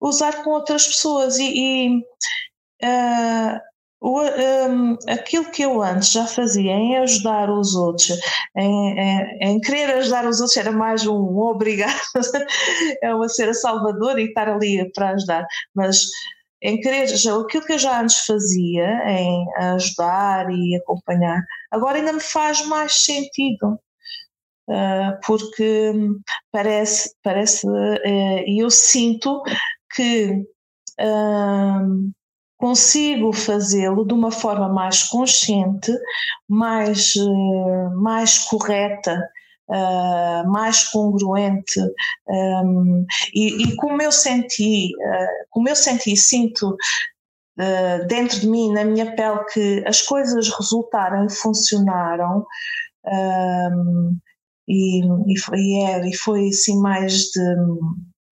usar 0.00 0.42
com 0.42 0.50
outras 0.50 0.86
pessoas 0.86 1.38
e, 1.38 1.52
e 1.54 2.02
o, 4.00 4.20
um, 4.22 4.96
aquilo 5.08 5.50
que 5.50 5.62
eu 5.62 5.82
antes 5.82 6.10
já 6.10 6.26
fazia 6.26 6.72
em 6.72 6.96
ajudar 6.98 7.50
os 7.50 7.74
outros, 7.74 8.10
em, 8.56 8.98
em, 8.98 9.38
em 9.42 9.60
querer 9.60 9.90
ajudar 9.96 10.26
os 10.26 10.40
outros, 10.40 10.56
era 10.56 10.72
mais 10.72 11.06
um 11.06 11.38
obrigado 11.38 12.00
é 13.02 13.14
uma 13.14 13.28
ser 13.28 13.50
a 13.50 13.54
salvador 13.54 14.18
e 14.18 14.24
estar 14.24 14.48
ali 14.48 14.90
para 14.92 15.10
ajudar, 15.10 15.44
mas 15.74 16.06
em 16.62 16.80
querer, 16.80 17.06
já, 17.08 17.36
aquilo 17.38 17.64
que 17.64 17.72
eu 17.72 17.78
já 17.78 18.00
antes 18.00 18.26
fazia, 18.26 18.86
em 19.06 19.46
ajudar 19.58 20.50
e 20.50 20.76
acompanhar, 20.76 21.42
agora 21.70 21.98
ainda 21.98 22.12
me 22.12 22.20
faz 22.20 22.64
mais 22.66 23.04
sentido. 23.04 23.78
Uh, 24.68 25.18
porque 25.26 25.92
parece, 26.52 27.12
parece, 27.24 27.66
uh, 27.66 27.98
e 28.46 28.62
eu 28.62 28.70
sinto 28.70 29.42
que 29.92 30.44
uh, 31.00 32.12
consigo 32.60 33.32
fazê-lo 33.32 34.04
de 34.04 34.12
uma 34.12 34.30
forma 34.30 34.68
mais 34.68 35.02
consciente, 35.02 35.92
mais, 36.46 37.14
uh, 37.16 37.90
mais 37.96 38.38
correta, 38.38 39.18
uh, 39.68 40.50
mais 40.50 40.84
congruente 40.84 41.80
um, 42.28 43.06
e, 43.34 43.62
e, 43.62 43.76
como 43.76 44.02
eu 44.02 44.12
senti, 44.12 44.90
uh, 44.94 45.46
como 45.50 45.68
eu 45.68 45.74
senti, 45.76 46.16
sinto 46.16 46.76
dentro 48.08 48.40
de 48.40 48.48
mim, 48.48 48.72
na 48.72 48.86
minha 48.86 49.14
pele, 49.14 49.44
que 49.52 49.84
as 49.86 50.00
coisas 50.00 50.48
resultaram 50.48 51.26
e 51.26 51.30
funcionaram. 51.30 52.46
Um, 53.04 54.16
e, 54.66 55.02
e, 55.26 55.38
foi, 55.38 55.58
e, 55.58 55.82
era, 55.82 56.08
e 56.08 56.14
foi 56.14 56.48
assim 56.48 56.80
mais 56.80 57.24
de 57.24 57.56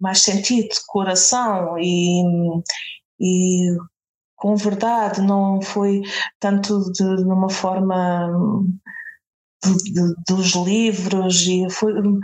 mais 0.01 0.21
sentido 0.21 0.69
coração 0.87 1.77
e, 1.79 2.23
e 3.21 3.77
com 4.39 4.57
verdade, 4.57 5.21
não 5.21 5.61
foi 5.61 6.03
tanto 6.39 6.91
de, 6.93 7.17
de 7.17 7.25
uma 7.25 7.51
forma 7.51 8.31
de, 9.65 9.93
de, 9.93 10.15
dos 10.29 10.55
livros 10.55 11.47
e 11.47 11.69
foi 11.71 11.93
um, 12.01 12.21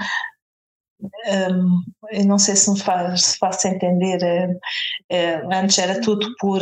eu 2.13 2.25
não 2.25 2.39
sei 2.39 2.57
se 2.57 2.71
me 2.71 2.81
faz, 2.81 3.23
se 3.25 3.39
faço 3.39 3.67
entender, 3.67 4.23
é, 4.23 4.57
é, 5.11 5.43
antes 5.53 5.77
era 5.79 6.01
tudo 6.01 6.27
por 6.39 6.61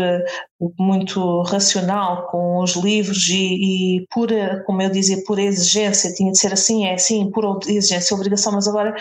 muito 0.78 1.42
racional 1.42 2.26
com 2.28 2.58
os 2.60 2.74
livros 2.74 3.28
e, 3.28 3.98
e 3.98 4.06
por, 4.12 4.28
como 4.64 4.82
eu 4.82 4.90
dizia, 4.90 5.22
por 5.26 5.38
exigência, 5.38 6.14
tinha 6.14 6.32
de 6.32 6.38
ser 6.38 6.52
assim, 6.52 6.86
é 6.86 6.94
assim, 6.94 7.30
por 7.30 7.60
exigência, 7.66 8.16
obrigação, 8.16 8.52
mas 8.52 8.66
agora 8.66 8.94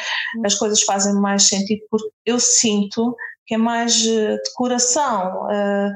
as 0.45 0.55
coisas 0.55 0.83
fazem 0.83 1.13
mais 1.13 1.43
sentido 1.43 1.81
porque 1.89 2.09
eu 2.25 2.39
sinto 2.39 3.15
que 3.45 3.55
é 3.55 3.57
mais 3.57 4.05
eh, 4.07 4.37
de 4.37 4.53
coração. 4.55 5.47
Uh, 5.47 5.91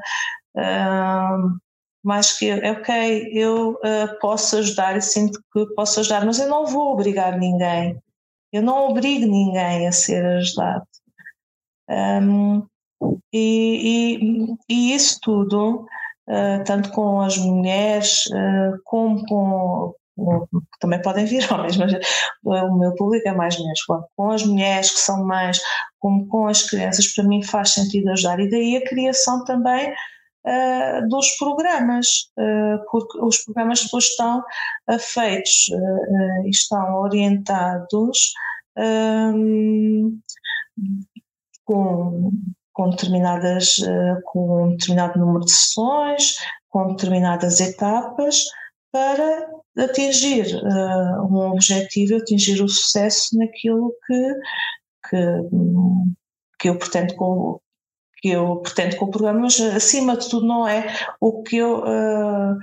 Mais 2.06 2.38
que, 2.38 2.54
ok, 2.54 3.32
eu 3.34 3.72
uh, 3.72 4.20
posso 4.22 4.58
ajudar 4.58 5.02
sinto 5.02 5.40
que 5.52 5.66
posso 5.74 6.02
ajudar, 6.02 6.24
mas 6.24 6.38
eu 6.38 6.48
não 6.48 6.68
vou 6.68 6.94
obrigar 6.94 7.36
ninguém. 7.36 8.00
Eu 8.54 8.62
não 8.62 8.90
obrigo 8.90 9.26
ninguém 9.26 9.88
a 9.88 9.92
ser 9.92 10.24
ajudado. 10.24 10.86
Um, 11.90 12.64
e, 13.34 14.20
e, 14.20 14.56
e, 14.70 14.96
isso 14.96 15.18
tudo, 15.24 15.88
uh, 16.30 16.64
tanto 16.64 16.92
com 16.92 17.22
as 17.22 17.38
mulheres, 17.38 18.28
uh, 18.28 18.80
como 18.84 19.26
com, 19.26 19.96
também 20.80 21.02
podem 21.02 21.26
vir 21.26 21.46
homens, 21.52 21.76
mas 21.76 21.92
o 22.44 22.78
meu 22.78 22.94
público 22.94 23.28
é 23.28 23.34
mais 23.34 23.58
mulheres. 23.58 23.84
Com 24.16 24.30
as 24.30 24.46
mulheres 24.46 24.92
que 24.92 25.00
são 25.00 25.26
mães, 25.26 25.60
como 26.00 26.28
com 26.28 26.48
as 26.48 26.62
crianças, 26.62 27.08
para 27.16 27.24
mim 27.24 27.42
faz 27.42 27.72
sentido 27.72 28.12
ajudar. 28.12 28.40
E 28.40 28.50
daí 28.50 28.78
a 28.78 28.88
criação 28.88 29.44
também 29.44 29.92
uh, 30.46 31.08
dos 31.08 31.36
programas, 31.38 32.30
uh, 32.38 32.84
porque 32.90 33.20
os 33.20 33.44
programas 33.44 33.84
depois 33.84 34.06
estão 34.06 34.40
uh, 34.40 35.00
feitos 35.00 35.70
e 36.46 36.50
estão 36.50 36.96
orientados 37.02 38.34
um, 38.78 40.20
com, 41.64 42.32
com 42.74 42.90
determinadas, 42.90 43.78
com 44.26 44.64
um 44.64 44.72
determinado 44.76 45.20
número 45.20 45.46
de 45.46 45.52
sessões, 45.52 46.36
com 46.70 46.90
determinadas 46.90 47.60
etapas 47.62 48.44
para 48.92 49.50
atingir 49.78 50.46
um 51.30 51.52
objetivo, 51.52 52.18
atingir 52.18 52.62
o 52.62 52.68
sucesso 52.68 53.38
naquilo 53.38 53.94
que, 54.06 54.34
que, 55.10 55.18
que 56.60 56.70
eu 56.70 56.78
pretendo 56.78 57.16
que 58.18 58.30
eu 58.30 58.58
pretendo 58.58 58.98
com 58.98 59.06
o 59.06 59.12
programa, 59.12 59.42
mas 59.42 59.60
acima 59.60 60.18
de 60.18 60.30
tudo 60.30 60.48
não 60.48 60.68
é 60.68 60.88
o 61.20 61.44
que 61.44 61.58
eu 61.58 61.80
uh, 61.80 62.58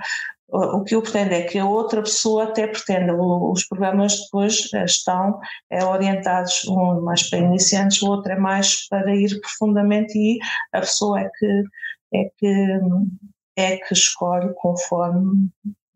o 0.53 0.83
que 0.83 0.93
eu 0.93 1.01
pretendo 1.01 1.33
é 1.33 1.41
que 1.41 1.57
a 1.57 1.65
outra 1.65 2.01
pessoa 2.03 2.43
até 2.43 2.67
pretenda. 2.67 3.15
Os 3.15 3.65
programas 3.65 4.19
depois 4.19 4.71
estão 4.85 5.39
é, 5.71 5.83
orientados, 5.83 6.65
um 6.67 7.01
mais 7.01 7.27
para 7.27 7.39
iniciantes, 7.39 8.01
o 8.03 8.09
outro 8.09 8.31
é 8.31 8.37
mais 8.37 8.87
para 8.87 9.15
ir 9.15 9.39
profundamente 9.41 10.15
e 10.15 10.37
a 10.71 10.81
pessoa 10.81 11.21
é 11.21 11.29
que 11.39 11.63
é 12.13 12.29
que, 12.37 12.79
é 13.55 13.77
que 13.77 13.93
escolhe 13.93 14.53
conforme 14.53 15.49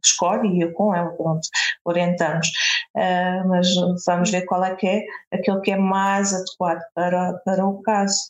escolhe 0.08 0.48
e 0.50 0.62
eu 0.62 0.74
com 0.74 0.94
ela, 0.94 1.10
pronto, 1.12 1.48
orientamos. 1.86 2.48
Uh, 2.96 3.48
mas 3.48 3.68
vamos 4.06 4.32
ver 4.32 4.46
qual 4.46 4.64
é 4.64 4.76
que 4.76 4.88
é 4.88 5.06
aquele 5.34 5.62
que 5.62 5.72
é 5.72 5.78
mais 5.78 6.34
adequado 6.34 6.82
para, 6.94 7.34
para 7.46 7.66
o 7.66 7.82
caso. 7.82 8.22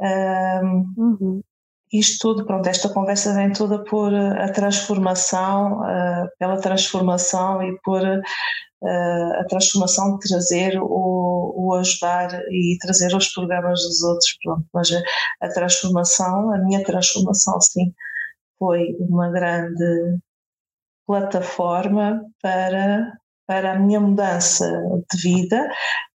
Uh, 0.00 0.84
uhum 0.96 1.42
isto 1.92 2.18
tudo, 2.20 2.44
pronto, 2.44 2.68
esta 2.68 2.88
conversa 2.88 3.32
vem 3.34 3.52
toda 3.52 3.78
por 3.84 4.12
a 4.12 4.50
transformação, 4.50 5.80
uh, 5.80 6.28
pela 6.40 6.60
transformação 6.60 7.62
e 7.62 7.78
por 7.84 8.02
a 8.86 9.44
transformação 9.48 10.18
de 10.18 10.28
trazer 10.28 10.78
o, 10.78 11.54
o, 11.56 11.74
ajudar 11.74 12.38
e 12.50 12.76
trazer 12.80 13.16
os 13.16 13.28
programas 13.28 13.80
dos 13.80 14.02
outros, 14.02 14.36
pronto, 14.42 14.66
mas 14.74 14.92
a, 14.92 15.02
a 15.40 15.48
transformação, 15.48 16.52
a 16.52 16.58
minha 16.58 16.84
transformação, 16.84 17.58
sim, 17.62 17.94
foi 18.58 18.94
uma 19.00 19.30
grande 19.30 20.18
plataforma 21.06 22.24
para, 22.42 23.12
para 23.46 23.72
a 23.72 23.78
minha 23.78 24.00
mudança 24.00 24.66
de 25.12 25.22
vida, 25.22 25.70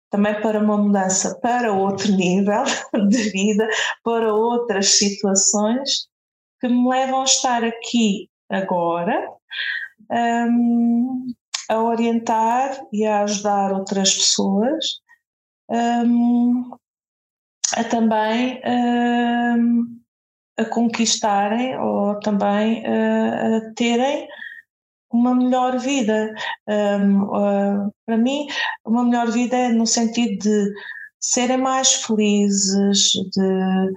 também 0.10 0.42
para 0.42 0.60
uma 0.60 0.78
mudança 0.78 1.38
para 1.42 1.72
outro 1.72 2.12
nível 2.12 2.64
de 3.10 3.30
vida, 3.30 3.68
para 4.04 4.34
outras 4.34 4.98
situações 4.98 6.08
que 6.60 6.68
me 6.68 6.90
levam 6.90 7.22
a 7.22 7.26
estar 7.26 7.64
aqui 7.64 8.30
agora 8.50 9.30
um, 10.12 11.28
a 11.70 11.80
orientar 11.82 12.82
e 12.92 13.06
a 13.06 13.24
ajudar 13.24 13.72
outras 13.72 14.14
pessoas 14.16 15.00
um, 15.70 16.72
a 17.78 17.84
também 17.84 18.60
um, 18.66 20.00
a 20.58 20.66
conquistarem 20.66 21.78
ou 21.78 22.20
também 22.20 22.84
uh, 22.84 23.58
a 23.58 23.74
terem 23.76 24.28
uma 25.12 25.36
melhor 25.36 25.78
vida. 25.80 26.34
Um, 26.68 27.24
uh, 27.24 27.94
para 28.06 28.18
mim, 28.18 28.48
uma 28.86 29.04
melhor 29.04 29.32
vida 29.32 29.56
é 29.56 29.70
no 29.70 29.86
sentido 29.86 30.38
de 30.40 30.74
serem 31.20 31.58
mais 31.58 31.94
felizes, 31.94 33.12
de, 33.12 33.94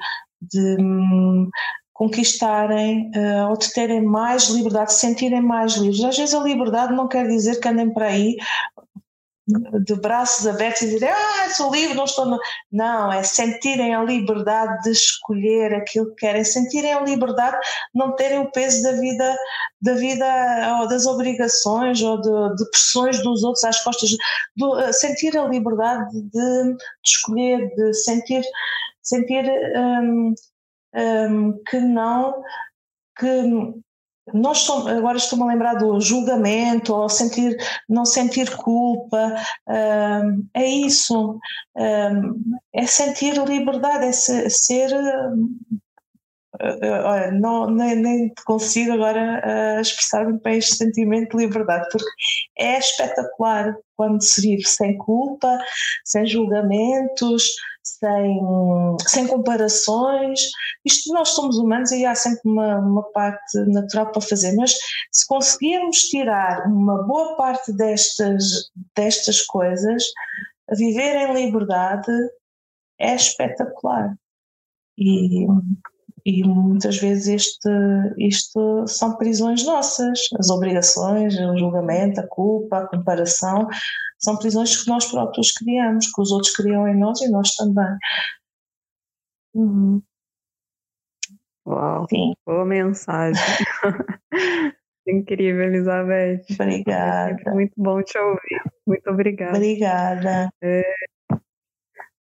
de 0.51 0.83
um, 0.83 1.49
conquistarem 1.93 3.11
uh, 3.15 3.49
ou 3.51 3.57
de 3.57 3.73
terem 3.73 4.03
mais 4.03 4.49
liberdade, 4.49 4.89
de 4.89 4.95
sentirem 4.95 5.43
mais 5.43 5.75
livres. 5.75 6.03
Às 6.03 6.19
vezes 6.19 6.35
a 6.35 6.43
liberdade 6.43 6.95
não 6.95 7.09
quer 7.09 7.27
dizer 7.27 7.61
que 7.61 7.69
andem 7.69 7.93
para 7.93 8.07
aí 8.07 8.37
de 9.47 9.95
braços 9.97 10.47
abertos 10.47 10.83
e 10.83 10.91
dizer 10.91 11.11
ah, 11.11 11.51
sou 11.51 11.73
livre, 11.73 11.95
não 11.95 12.05
estou. 12.05 12.27
No... 12.27 12.39
Não, 12.71 13.13
é 13.13 13.23
sentirem 13.25 13.95
a 13.95 14.03
liberdade 14.03 14.83
de 14.85 14.91
escolher 14.91 15.75
aquilo 15.75 16.11
que 16.11 16.21
querem, 16.21 16.45
sentirem 16.45 16.93
a 16.93 17.01
liberdade 17.01 17.59
de 17.59 17.67
não 17.95 18.15
terem 18.15 18.39
o 18.39 18.51
peso 18.53 18.83
da 18.83 18.93
vida, 18.93 19.37
da 19.81 19.95
vida 19.95 20.79
ou 20.81 20.89
das 20.89 21.07
obrigações 21.07 22.01
ou 22.03 22.21
de, 22.21 22.57
de 22.57 22.71
pressões 22.71 23.23
dos 23.23 23.43
outros 23.43 23.65
às 23.65 23.83
costas, 23.83 24.11
eh, 24.13 24.93
sentir 24.93 25.37
a 25.37 25.47
liberdade 25.47 26.13
de, 26.13 26.75
de, 26.75 26.77
escolher, 27.05 27.75
de 27.75 27.95
sentir, 27.95 28.45
sentir 29.03 29.45
um, 29.77 30.35
um, 30.95 31.63
que 31.69 31.81
não. 31.81 32.43
Que 33.19 33.43
nós 34.33 34.59
somos, 34.59 34.87
agora 34.87 35.17
estou-me 35.17 35.45
a 35.45 35.49
lembrar 35.49 35.75
do 35.75 36.01
julgamento 36.01 36.95
ou 36.95 37.09
sentir, 37.09 37.57
não 37.89 38.05
sentir 38.05 38.55
culpa, 38.57 39.35
um, 39.69 40.47
é 40.55 40.65
isso, 40.65 41.39
um, 41.77 42.61
é 42.73 42.87
sentir 42.87 43.37
liberdade, 43.45 44.07
é 44.07 44.13
ser, 44.13 44.51
ser 44.51 44.91
olha, 47.05 47.31
não, 47.33 47.71
nem, 47.71 47.97
nem 47.97 48.33
consigo 48.45 48.93
agora 48.93 49.43
uh, 49.45 49.81
expressar 49.81 50.25
muito 50.25 50.43
bem 50.43 50.59
este 50.59 50.77
sentimento 50.77 51.37
de 51.37 51.45
liberdade, 51.45 51.89
porque 51.91 52.09
é 52.59 52.79
espetacular 52.79 53.75
quando 53.97 54.23
se 54.23 54.41
vive 54.43 54.65
sem 54.65 54.97
culpa, 54.99 55.59
sem 56.05 56.27
julgamentos, 56.27 57.55
sem, 57.83 58.41
sem 59.07 59.27
comparações. 59.27 60.51
Isto 60.85 61.13
nós 61.13 61.31
somos 61.31 61.59
humanos 61.59 61.91
e 61.91 62.05
há 62.07 62.15
sempre 62.15 62.43
uma, 62.45 62.79
uma 62.79 63.03
parte 63.13 63.59
natural 63.69 64.11
para 64.13 64.23
fazer, 64.23 64.55
mas 64.55 64.79
se 65.13 65.27
conseguirmos 65.27 65.99
tirar 66.05 66.67
uma 66.67 67.03
boa 67.03 67.37
parte 67.37 67.73
destas, 67.73 68.71
destas 68.97 69.43
coisas, 69.43 70.05
viver 70.71 71.17
em 71.17 71.35
liberdade 71.35 72.13
é 72.99 73.15
espetacular. 73.15 74.15
E, 74.97 75.47
e 76.25 76.45
muitas 76.45 76.99
vezes 76.99 77.29
este, 77.29 77.69
isto 78.19 78.87
são 78.87 79.17
prisões 79.17 79.65
nossas, 79.65 80.21
as 80.39 80.51
obrigações, 80.51 81.37
o 81.39 81.57
julgamento, 81.57 82.21
a 82.21 82.27
culpa, 82.27 82.79
a 82.79 82.89
comparação, 82.89 83.69
são 84.19 84.37
prisões 84.37 84.83
que 84.83 84.89
nós 84.89 85.11
próprios 85.11 85.53
criamos, 85.53 86.13
que 86.13 86.21
os 86.21 86.31
outros 86.31 86.55
criam 86.55 86.87
em 86.87 86.97
nós 86.97 87.21
e 87.21 87.29
nós 87.29 87.55
também. 87.55 87.97
Uhum. 89.55 90.03
Uau, 91.67 92.07
Sim. 92.09 92.35
boa 92.47 92.65
mensagem. 92.65 93.43
Incrível, 95.07 95.65
Elizabeth. 95.65 96.45
Obrigada. 96.53 97.53
muito 97.53 97.73
bom 97.77 98.03
te 98.03 98.17
ouvir. 98.19 98.63
Muito 98.87 99.11
obrigada. 99.11 99.57
Obrigada. 99.57 100.51
É... 100.63 100.83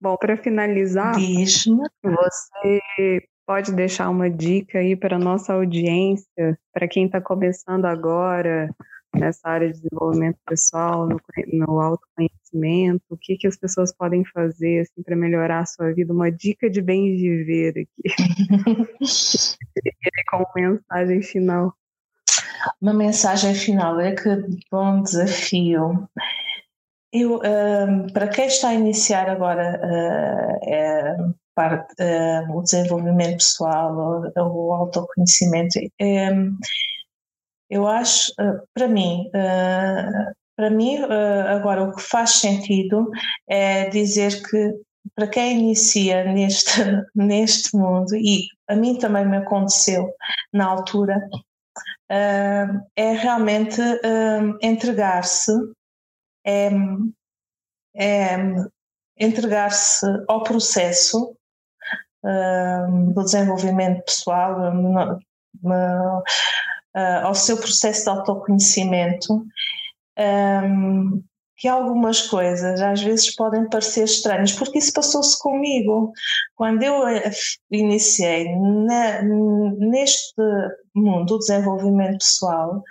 Bom, 0.00 0.16
para 0.18 0.36
finalizar, 0.36 1.14
você 1.14 2.80
pode 3.46 3.72
deixar 3.72 4.10
uma 4.10 4.28
dica 4.28 4.78
aí 4.78 4.96
para 4.96 5.16
a 5.16 5.20
nossa 5.20 5.54
audiência, 5.54 6.58
para 6.72 6.88
quem 6.88 7.06
está 7.06 7.20
começando 7.20 7.84
agora, 7.84 8.68
nessa 9.14 9.48
área 9.48 9.68
de 9.68 9.80
desenvolvimento 9.80 10.38
pessoal, 10.46 11.08
no, 11.08 11.20
no 11.52 11.80
autoconhecimento, 11.80 13.02
o 13.08 13.16
que, 13.16 13.36
que 13.36 13.46
as 13.46 13.56
pessoas 13.56 13.94
podem 13.94 14.24
fazer 14.24 14.80
assim, 14.80 15.02
para 15.02 15.16
melhorar 15.16 15.60
a 15.60 15.66
sua 15.66 15.92
vida? 15.92 16.12
Uma 16.12 16.30
dica 16.30 16.68
de 16.68 16.82
bem 16.82 17.16
viver 17.16 17.86
aqui. 17.86 18.14
como 20.28 20.46
mensagem 20.54 21.22
final. 21.22 21.72
Uma 22.80 22.92
mensagem 22.92 23.54
final 23.54 24.00
é 24.00 24.14
que 24.14 24.28
bom 24.70 25.02
desafio. 25.02 26.08
Eu, 27.12 27.36
um, 27.36 28.06
para 28.12 28.28
quem 28.28 28.46
está 28.46 28.70
a 28.70 28.74
iniciar 28.74 29.28
agora 29.30 29.80
uh, 29.82 30.68
é, 30.68 31.16
para, 31.56 31.86
uh, 31.98 32.56
o 32.56 32.62
desenvolvimento 32.62 33.38
pessoal, 33.38 33.92
o, 34.36 34.68
o 34.68 34.72
autoconhecimento, 34.74 35.78
um, 36.00 36.56
eu 37.68 37.86
acho, 37.86 38.32
eh, 38.38 38.60
para 38.74 38.88
mim, 38.88 39.30
eh, 39.34 40.32
para 40.56 40.70
mim, 40.70 40.96
eh, 40.96 41.42
agora 41.48 41.82
o 41.82 41.94
que 41.94 42.02
faz 42.02 42.30
sentido 42.40 43.10
é 43.48 43.88
dizer 43.90 44.42
que 44.48 44.74
para 45.14 45.28
quem 45.28 45.60
inicia 45.60 46.24
neste, 46.24 46.70
neste 47.14 47.76
mundo, 47.76 48.14
e 48.16 48.48
a 48.68 48.76
mim 48.76 48.98
também 48.98 49.26
me 49.26 49.38
aconteceu 49.38 50.12
na 50.52 50.66
altura, 50.66 51.16
é 52.08 53.12
realmente 53.12 53.80
entregar-se, 54.62 55.52
é, 56.46 56.70
é 57.96 58.36
entregar-se 59.18 60.06
ao 60.28 60.42
processo 60.44 61.36
do 63.14 63.22
desenvolvimento 63.22 64.04
pessoal, 64.04 64.58
uh, 65.64 66.22
ao 67.22 67.34
seu 67.34 67.56
processo 67.56 68.04
de 68.04 68.10
autoconhecimento, 68.10 69.44
um, 70.18 71.22
que 71.58 71.68
algumas 71.68 72.22
coisas 72.22 72.80
às 72.82 73.02
vezes 73.02 73.34
podem 73.34 73.68
parecer 73.68 74.04
estranhas, 74.04 74.52
porque 74.52 74.78
isso 74.78 74.92
passou-se 74.92 75.38
comigo. 75.40 76.12
Quando 76.54 76.82
eu 76.82 77.06
eh, 77.08 77.30
iniciei 77.70 78.54
na, 78.54 79.22
neste 79.78 80.34
mundo 80.94 81.26
do 81.26 81.38
desenvolvimento 81.38 82.18
pessoal, 82.18 82.82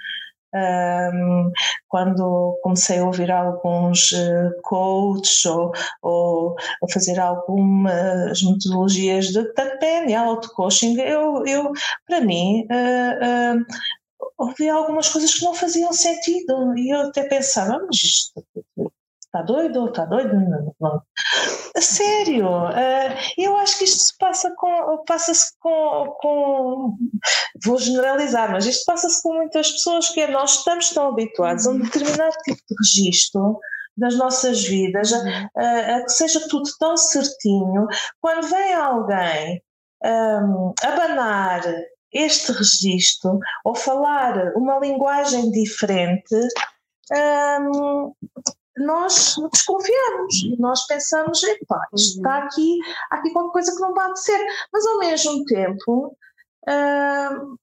um, 0.56 1.52
quando 1.88 2.58
comecei 2.64 3.00
a 3.00 3.06
ouvir 3.06 3.30
alguns 3.32 4.12
uh, 4.14 4.62
coaches 4.64 5.46
ou, 5.46 5.72
ou 6.02 6.56
a 6.84 6.92
fazer 6.92 7.20
algumas 7.20 8.42
metodologias 8.42 9.28
de 9.28 9.44
tanto 9.54 9.80
PNL 9.80 10.30
ou 10.30 10.40
de 10.40 10.54
coaching, 10.54 11.00
eu, 11.00 11.46
eu 11.46 11.72
para 12.08 12.22
mim 12.22 12.66
uh, 12.72 13.60
uh, 13.60 13.66
ouvi 14.38 14.70
algumas 14.70 15.10
coisas 15.10 15.34
que 15.34 15.44
não 15.44 15.54
faziam 15.54 15.92
sentido 15.92 16.78
e 16.78 16.94
eu 16.94 17.02
até 17.02 17.24
pensava, 17.28 17.80
mas 17.86 17.98
isto 17.98 18.44
Está 19.36 19.42
doido? 19.42 19.90
Está 19.90 20.06
doido? 20.06 20.34
Não, 20.34 20.76
não. 20.80 21.02
Sério, 21.78 22.48
uh, 22.48 23.18
eu 23.38 23.58
acho 23.58 23.80
que 23.80 23.84
isto 23.84 24.02
se 24.02 24.18
passa 24.18 24.50
com. 24.56 25.04
Passa-se 25.06 25.52
com, 25.60 26.16
com. 26.22 26.98
Vou 27.66 27.78
generalizar, 27.78 28.50
mas 28.50 28.66
isto 28.66 28.86
passa-se 28.86 29.22
com 29.22 29.34
muitas 29.34 29.72
pessoas 29.72 30.08
que 30.10 30.22
é, 30.22 30.32
nós 30.32 30.60
estamos 30.60 30.90
tão 30.92 31.10
habituados 31.10 31.68
a 31.68 31.72
um 31.72 31.80
determinado 31.80 32.34
tipo 32.46 32.62
de 32.70 32.76
registro 32.80 33.60
das 33.98 34.18
nossas 34.18 34.64
vidas, 34.64 35.12
a, 35.12 35.50
a, 35.58 35.96
a 35.98 36.04
que 36.06 36.12
seja 36.14 36.48
tudo 36.48 36.70
tão 36.80 36.96
certinho. 36.96 37.88
Quando 38.22 38.48
vem 38.48 38.74
alguém 38.74 39.62
um, 40.02 40.74
abanar 40.82 41.62
este 42.14 42.54
registro 42.54 43.38
ou 43.66 43.76
falar 43.76 44.54
uma 44.56 44.80
linguagem 44.80 45.52
diferente, 45.52 46.36
um, 47.12 48.14
nós 48.78 49.36
desconfiamos, 49.52 50.60
nós 50.60 50.86
pensamos, 50.88 51.42
epá, 51.44 51.80
isto 51.94 52.18
está 52.18 52.40
uhum. 52.40 52.46
aqui, 52.46 52.80
há 53.12 53.16
aqui 53.16 53.32
qualquer 53.32 53.52
coisa 53.52 53.76
que 53.76 53.82
não 53.82 53.94
bate 53.94 54.20
ser, 54.20 54.46
mas 54.72 54.86
ao 54.86 55.00
mesmo 55.00 55.46
tempo, 55.46 56.18
uh, 56.68 57.58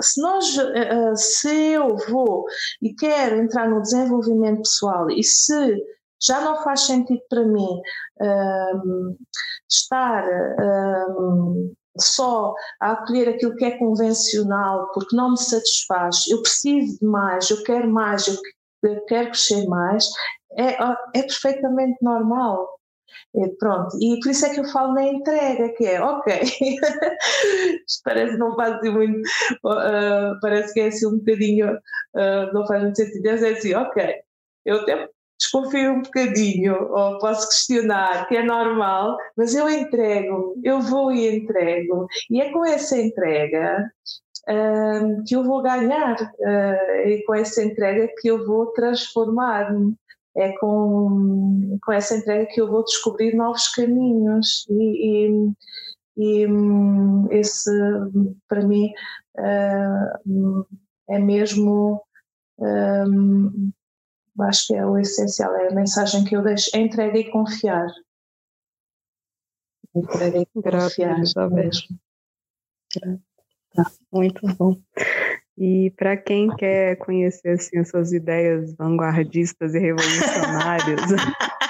se 0.00 0.20
nós, 0.20 0.56
uh, 0.56 1.16
se 1.16 1.72
eu 1.72 1.96
vou 2.08 2.44
e 2.82 2.94
quero 2.94 3.36
entrar 3.36 3.68
no 3.68 3.80
desenvolvimento 3.80 4.62
pessoal 4.62 5.10
e 5.10 5.22
se 5.24 5.82
já 6.20 6.40
não 6.40 6.62
faz 6.62 6.82
sentido 6.82 7.22
para 7.28 7.44
mim 7.44 7.80
uh, 8.20 9.16
estar 9.68 10.24
só 11.98 12.54
a 12.80 12.92
acolher 12.92 13.28
aquilo 13.28 13.56
que 13.56 13.64
é 13.64 13.78
convencional 13.78 14.90
porque 14.92 15.16
não 15.16 15.32
me 15.32 15.38
satisfaz, 15.38 16.26
eu 16.28 16.40
preciso 16.42 16.98
de 16.98 17.06
mais, 17.06 17.50
eu 17.50 17.62
quero 17.64 17.88
mais, 17.88 18.26
eu 18.28 18.36
quero 19.06 19.26
crescer 19.26 19.66
mais, 19.66 20.06
é, 20.56 20.76
é 21.14 21.22
perfeitamente 21.22 21.96
normal. 22.02 22.68
E 23.34 23.48
pronto, 23.56 23.96
e 24.00 24.18
por 24.20 24.30
isso 24.30 24.46
é 24.46 24.50
que 24.50 24.60
eu 24.60 24.64
falo 24.70 24.94
na 24.94 25.04
entrega, 25.04 25.70
que 25.70 25.86
é 25.86 26.00
ok, 26.00 26.32
parece 28.04 28.36
não 28.36 28.54
faz 28.56 28.74
assim 28.74 28.90
muito, 28.90 29.20
uh, 29.64 30.38
parece 30.40 30.72
que 30.74 30.80
é 30.80 30.86
assim 30.86 31.06
um 31.06 31.18
bocadinho, 31.18 31.74
uh, 31.74 32.52
não 32.52 32.66
faz 32.66 32.82
muito 32.82 32.96
sentido, 32.96 33.26
é 33.26 33.32
assim, 33.32 33.74
ok, 33.74 34.14
eu 34.66 34.80
até 34.80 35.08
desconfio 35.38 35.92
um 35.92 36.02
bocadinho, 36.02 36.74
ou 36.92 37.18
posso 37.18 37.48
questionar, 37.48 38.28
que 38.28 38.36
é 38.36 38.42
normal, 38.42 39.16
mas 39.36 39.54
eu 39.54 39.68
entrego, 39.68 40.54
eu 40.62 40.80
vou 40.80 41.10
e 41.10 41.36
entrego, 41.36 42.06
e 42.30 42.40
é 42.40 42.52
com 42.52 42.64
essa 42.64 42.98
entrega 42.98 43.90
uh, 44.48 45.24
que 45.26 45.34
eu 45.36 45.44
vou 45.44 45.62
ganhar, 45.62 46.16
e 47.06 47.22
com 47.26 47.34
essa 47.34 47.62
entrega 47.62 48.08
que 48.20 48.28
eu 48.28 48.46
vou 48.46 48.66
transformar-me 48.72 49.96
é 50.34 50.52
com, 50.58 51.78
com 51.82 51.92
essa 51.92 52.16
entrega 52.16 52.46
que 52.46 52.60
eu 52.60 52.68
vou 52.68 52.82
descobrir 52.84 53.34
novos 53.34 53.68
caminhos 53.68 54.66
e, 54.70 55.26
e, 56.16 56.44
e 56.44 56.46
esse 57.30 57.70
para 58.48 58.64
mim 58.66 58.92
uh, 59.38 60.66
é 61.08 61.18
mesmo 61.18 62.02
acho 64.40 64.68
que 64.68 64.74
é 64.74 64.86
o 64.86 64.98
essencial, 64.98 65.54
é 65.56 65.68
a 65.68 65.74
mensagem 65.74 66.24
que 66.24 66.34
eu 66.34 66.42
deixo, 66.42 66.70
é 66.74 66.80
entrega 66.80 67.18
e 67.18 67.30
confiar. 67.30 67.86
Entrega 69.94 70.38
e 70.38 70.46
confiar 70.46 71.50
mesmo. 71.50 71.98
Muito 74.12 74.40
bom. 74.56 74.76
E 75.56 75.92
para 75.96 76.16
quem 76.16 76.48
quer 76.56 76.96
conhecer 76.96 77.50
assim, 77.50 77.78
as 77.78 77.88
suas 77.88 78.12
ideias 78.12 78.74
vanguardistas 78.76 79.74
e 79.74 79.78
revolucionárias, 79.78 81.00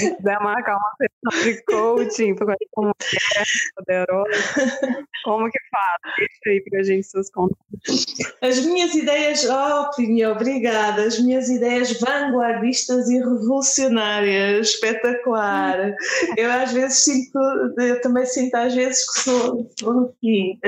se 0.00 0.16
quiser 0.16 0.40
marcar 0.40 0.76
uma 0.76 0.92
sessão 0.96 1.44
de 1.44 1.62
coaching 1.64 2.34
para 2.34 2.56
uma 2.76 2.92
mulher 3.00 3.46
poderosa, 3.76 5.06
como 5.24 5.50
que 5.50 5.58
faz? 5.70 6.14
Deixa 6.16 6.40
aí 6.46 6.60
para 6.62 6.80
a 6.80 6.82
gente 6.82 7.06
seus 7.06 7.30
contatos. 7.30 8.06
As 8.40 8.64
minhas 8.64 8.94
ideias, 8.94 9.46
oh, 9.48 9.90
obrigada. 10.30 11.02
As 11.02 11.18
minhas 11.18 11.48
ideias 11.48 11.98
vanguardistas 12.00 13.08
e 13.08 13.18
revolucionárias, 13.18 14.68
espetacular. 14.68 15.94
Eu 16.36 16.50
às 16.50 16.72
vezes 16.72 17.04
sinto, 17.04 17.38
eu 17.78 18.00
também 18.00 18.26
sinto 18.26 18.54
às 18.54 18.74
vezes 18.74 19.10
que 19.10 19.20
sou, 19.20 19.70
sou 19.78 20.00
assim, 20.08 20.58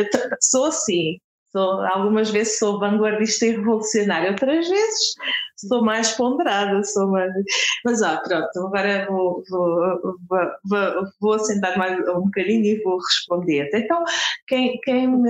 sou 0.40 0.64
assim 0.66 1.18
Sou, 1.52 1.82
algumas 1.82 2.30
vezes 2.30 2.58
sou 2.58 2.80
vanguardista 2.80 3.44
e 3.44 3.50
revolucionária, 3.50 4.30
outras 4.30 4.66
vezes 4.66 5.14
sou 5.68 5.84
mais 5.84 6.12
ponderada, 6.12 6.82
sou 6.84 7.08
mais... 7.08 7.32
Mas 7.84 8.02
ó, 8.02 8.16
pronto, 8.18 8.58
agora 8.58 9.06
vou, 9.08 9.42
vou, 9.48 10.16
vou, 10.64 11.04
vou 11.20 11.38
sentar 11.38 11.76
mais 11.76 11.98
um 12.08 12.22
bocadinho 12.22 12.64
e 12.64 12.82
vou 12.82 12.98
responder. 12.98 13.70
Então, 13.74 14.04
quem, 14.46 14.78
quem, 14.80 15.22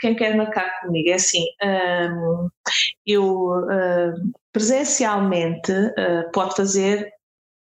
quem 0.00 0.14
quer 0.14 0.36
marcar 0.36 0.80
comigo 0.80 1.08
é 1.08 1.14
assim, 1.14 1.44
hum, 1.62 2.48
eu 3.06 3.24
hum, 3.24 4.32
presencialmente 4.52 5.72
hum, 5.72 6.30
pode 6.32 6.56
fazer 6.56 7.16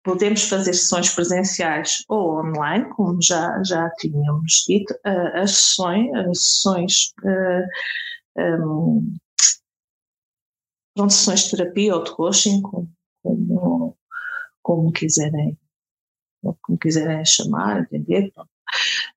Podemos 0.01 0.47
fazer 0.47 0.74
sessões 0.74 1.14
presenciais 1.14 2.03
ou 2.07 2.39
online, 2.39 2.88
como 2.95 3.22
já, 3.22 3.62
já 3.64 3.89
tínhamos 3.99 4.64
dito. 4.66 4.93
Uh, 5.05 5.41
as 5.41 5.51
sessões, 5.51 6.14
as 6.16 6.41
sessões 6.41 7.14
um, 11.00 11.10
sessões 11.10 11.41
de 11.41 11.52
terapia 11.52 11.95
ou 11.95 12.04
de 12.04 12.12
coaching, 12.12 12.62
como, 12.62 12.91
como, 13.24 13.97
como 14.62 14.91
quiserem, 14.91 15.58
como 16.62 16.78
quiserem 16.78 17.26
chamar, 17.26 17.82
entender. 17.82 18.32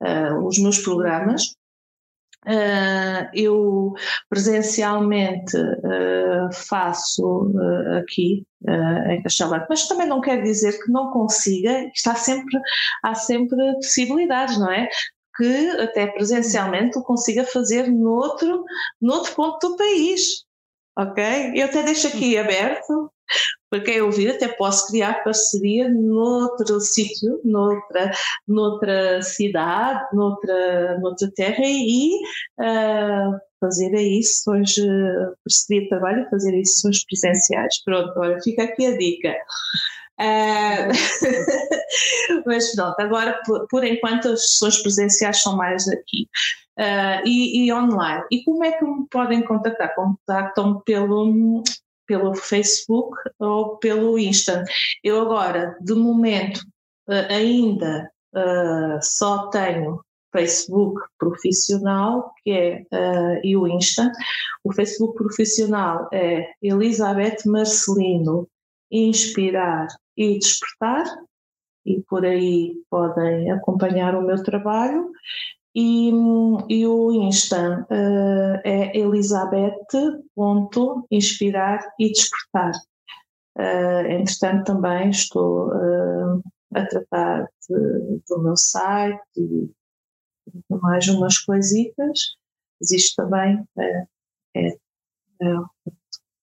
Uh, 0.01 0.47
os 0.47 0.59
meus 0.59 0.79
programas 0.79 1.55
Uh, 2.45 3.31
eu 3.35 3.95
presencialmente 4.29 5.57
uh, 5.57 6.53
faço 6.53 7.53
aqui 8.01 8.45
em 9.09 9.23
Castelo 9.23 9.65
mas 9.69 9.87
também 9.87 10.09
não 10.09 10.21
quer 10.21 10.43
dizer 10.43 10.73
que 10.83 10.91
não 10.91 11.13
consiga, 11.13 11.89
está 11.95 12.17
sempre, 12.17 12.59
há 13.05 13.15
sempre 13.15 13.57
possibilidades, 13.75 14.59
não 14.59 14.71
é? 14.73 14.89
Que 15.37 15.71
até 15.81 16.09
presencialmente 16.09 16.97
eu 16.97 17.03
consiga 17.03 17.45
fazer 17.45 17.89
noutro, 17.89 18.65
noutro 19.01 19.35
ponto 19.37 19.69
do 19.69 19.77
país, 19.77 20.45
ok? 20.97 21.53
Eu 21.55 21.67
até 21.67 21.83
deixo 21.83 22.09
aqui 22.09 22.37
aberto 22.37 23.11
para 23.71 23.81
quem 23.81 24.03
ouvir, 24.03 24.31
até 24.31 24.49
posso 24.49 24.89
criar 24.89 25.25
parceria 25.25 25.89
noutro 25.89 26.79
sítio, 26.79 27.41
noutra, 27.43 28.11
noutra 28.47 29.23
cidade, 29.23 30.05
noutra, 30.13 30.99
noutra 30.99 31.31
terra 31.35 31.65
e 31.65 32.11
uh, 32.61 33.41
fazer 33.59 33.95
aí 33.97 34.23
sessões, 34.23 34.75
parceria 35.43 35.83
de 35.85 35.89
trabalho, 35.89 36.29
fazer 36.29 36.55
aí 36.55 36.67
sessões 36.67 37.03
presenciais. 37.07 37.83
Pronto, 37.83 38.13
olha, 38.19 38.39
fica 38.43 38.65
aqui 38.65 38.85
a 38.85 38.99
dica. 38.99 39.35
Uh, 40.21 40.93
mas 42.47 42.75
pronto, 42.75 43.01
agora 43.01 43.41
por, 43.45 43.67
por, 43.69 43.85
enquanto 43.85 44.29
as 44.29 44.51
sessões 44.51 44.83
presenciais 44.83 45.43
são 45.43 45.57
mais 45.57 45.89
aqui. 45.89 46.29
Uh, 46.79 47.21
e, 47.27 47.67
e, 47.67 47.73
online. 47.73 48.25
E 48.31 48.43
como 48.45 48.65
é 48.65 48.73
que 48.73 48.85
me 48.85 49.07
podem 49.11 49.43
contactar? 49.43 49.95
Contactam-me 49.95 50.81
pelo, 50.85 51.63
pelo 52.07 52.35
Facebook 52.35 53.15
ou 53.39 53.77
pelo 53.77 54.19
Insta. 54.19 54.65
Eu 55.05 55.21
agora, 55.21 55.77
de 55.81 55.95
momento, 55.95 56.61
eh, 57.09 57.35
ainda 57.35 58.11
uh, 58.35 58.99
só 59.03 59.49
tenho 59.49 60.01
Facebook 60.33 61.01
profissional, 61.19 62.33
que 62.43 62.51
é 62.51 62.83
uh, 62.91 63.41
e 63.45 63.57
o 63.57 63.69
Insta. 63.69 64.11
O 64.65 64.73
Facebook 64.73 65.15
profissional 65.17 66.09
é 66.13 66.49
Elizabeth 66.63 67.39
Marcelino 67.45 68.49
Inspirar 68.93 69.89
e 70.17 70.39
Despertar, 70.39 71.05
e 71.85 72.01
por 72.03 72.25
aí 72.25 72.81
podem 72.91 73.51
acompanhar 73.51 74.15
o 74.15 74.23
meu 74.23 74.41
trabalho. 74.43 75.11
E, 75.75 76.11
e 76.69 76.87
o 76.87 77.13
Insta 77.13 77.87
uh, 77.91 78.61
é 78.63 78.97
Elizabeth.inspirar 78.97 81.81
e 81.99 82.13
despertar. 82.13 82.73
Uh, 83.57 84.07
entretanto, 84.11 84.67
também 84.67 85.09
estou 85.11 85.69
uh, 85.69 86.43
a 86.75 86.87
tratar 86.87 87.49
de, 87.69 88.21
do 88.29 88.43
meu 88.43 88.57
site 88.57 89.21
e 89.39 89.71
mais 90.69 91.09
umas 91.09 91.39
coisitas. 91.39 92.37
Existe 92.81 93.17
também, 93.17 93.67
é, 93.79 94.07
é, 94.57 94.77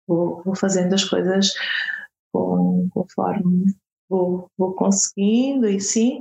vou, 0.08 0.42
vou, 0.44 0.56
fazendo 0.56 0.96
as 0.96 1.04
coisas 1.04 1.54
com, 2.32 2.88
conforme 2.92 3.74
vou, 4.10 4.50
vou 4.58 4.74
conseguindo 4.74 5.68
e 5.68 5.80
sim, 5.80 6.20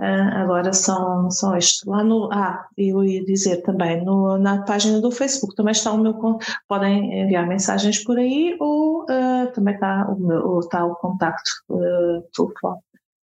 Uh, 0.00 0.42
agora 0.42 0.72
são, 0.72 1.30
são 1.30 1.56
estes. 1.56 1.84
Lá 1.84 2.02
no. 2.02 2.28
Ah, 2.32 2.66
eu 2.76 3.04
ia 3.04 3.24
dizer 3.24 3.62
também, 3.62 4.04
no, 4.04 4.36
na 4.38 4.64
página 4.64 5.00
do 5.00 5.12
Facebook 5.12 5.54
também 5.54 5.70
está 5.70 5.92
o 5.92 5.98
meu. 5.98 6.18
Podem 6.66 7.22
enviar 7.22 7.46
mensagens 7.46 8.02
por 8.02 8.18
aí 8.18 8.56
ou 8.58 9.04
uh, 9.04 9.52
também 9.54 9.74
está 9.74 10.10
o, 10.10 10.18
meu, 10.18 10.58
está 10.58 10.84
o 10.84 10.96
contacto 10.96 11.48
uh. 11.70 12.22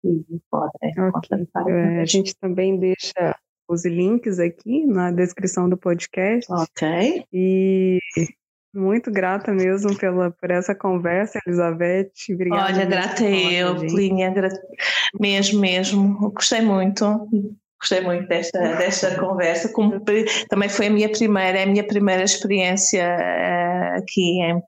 E 0.05 0.41
podem 0.51 0.93
okay. 1.15 2.01
A 2.01 2.05
gente 2.05 2.35
também 2.41 2.77
deixa 2.79 3.37
os 3.69 3.85
links 3.85 4.41
aqui 4.41 4.85
na 4.85 5.13
descrição 5.13 5.69
do 5.69 5.77
podcast. 5.77 6.53
Ok. 6.53 7.25
E 7.33 8.01
muito 8.79 9.11
grata 9.11 9.53
mesmo 9.53 9.97
pela, 9.97 10.31
por 10.31 10.51
essa 10.51 10.75
conversa, 10.75 11.41
Elizabeth. 11.47 12.13
Obrigada. 12.33 12.73
Olha, 12.73 12.87
grata 12.87 13.25
eu, 13.25 13.77
Plínia, 13.77 14.33
mesmo, 15.21 15.61
mesmo. 15.61 16.31
Gostei 16.33 16.61
muito. 16.61 17.29
Gostei 17.81 18.01
muito 18.01 18.27
desta, 18.27 18.59
desta 18.77 19.17
conversa. 19.19 19.69
Como, 19.73 20.03
também 20.49 20.69
foi 20.69 20.87
a 20.87 20.91
minha 20.91 21.09
primeira, 21.09 21.59
é 21.59 21.63
a 21.63 21.67
minha 21.67 21.87
primeira 21.87 22.25
experiência 22.25 23.05
uh, 23.05 23.99
aqui 23.99 24.41
em 24.43 24.61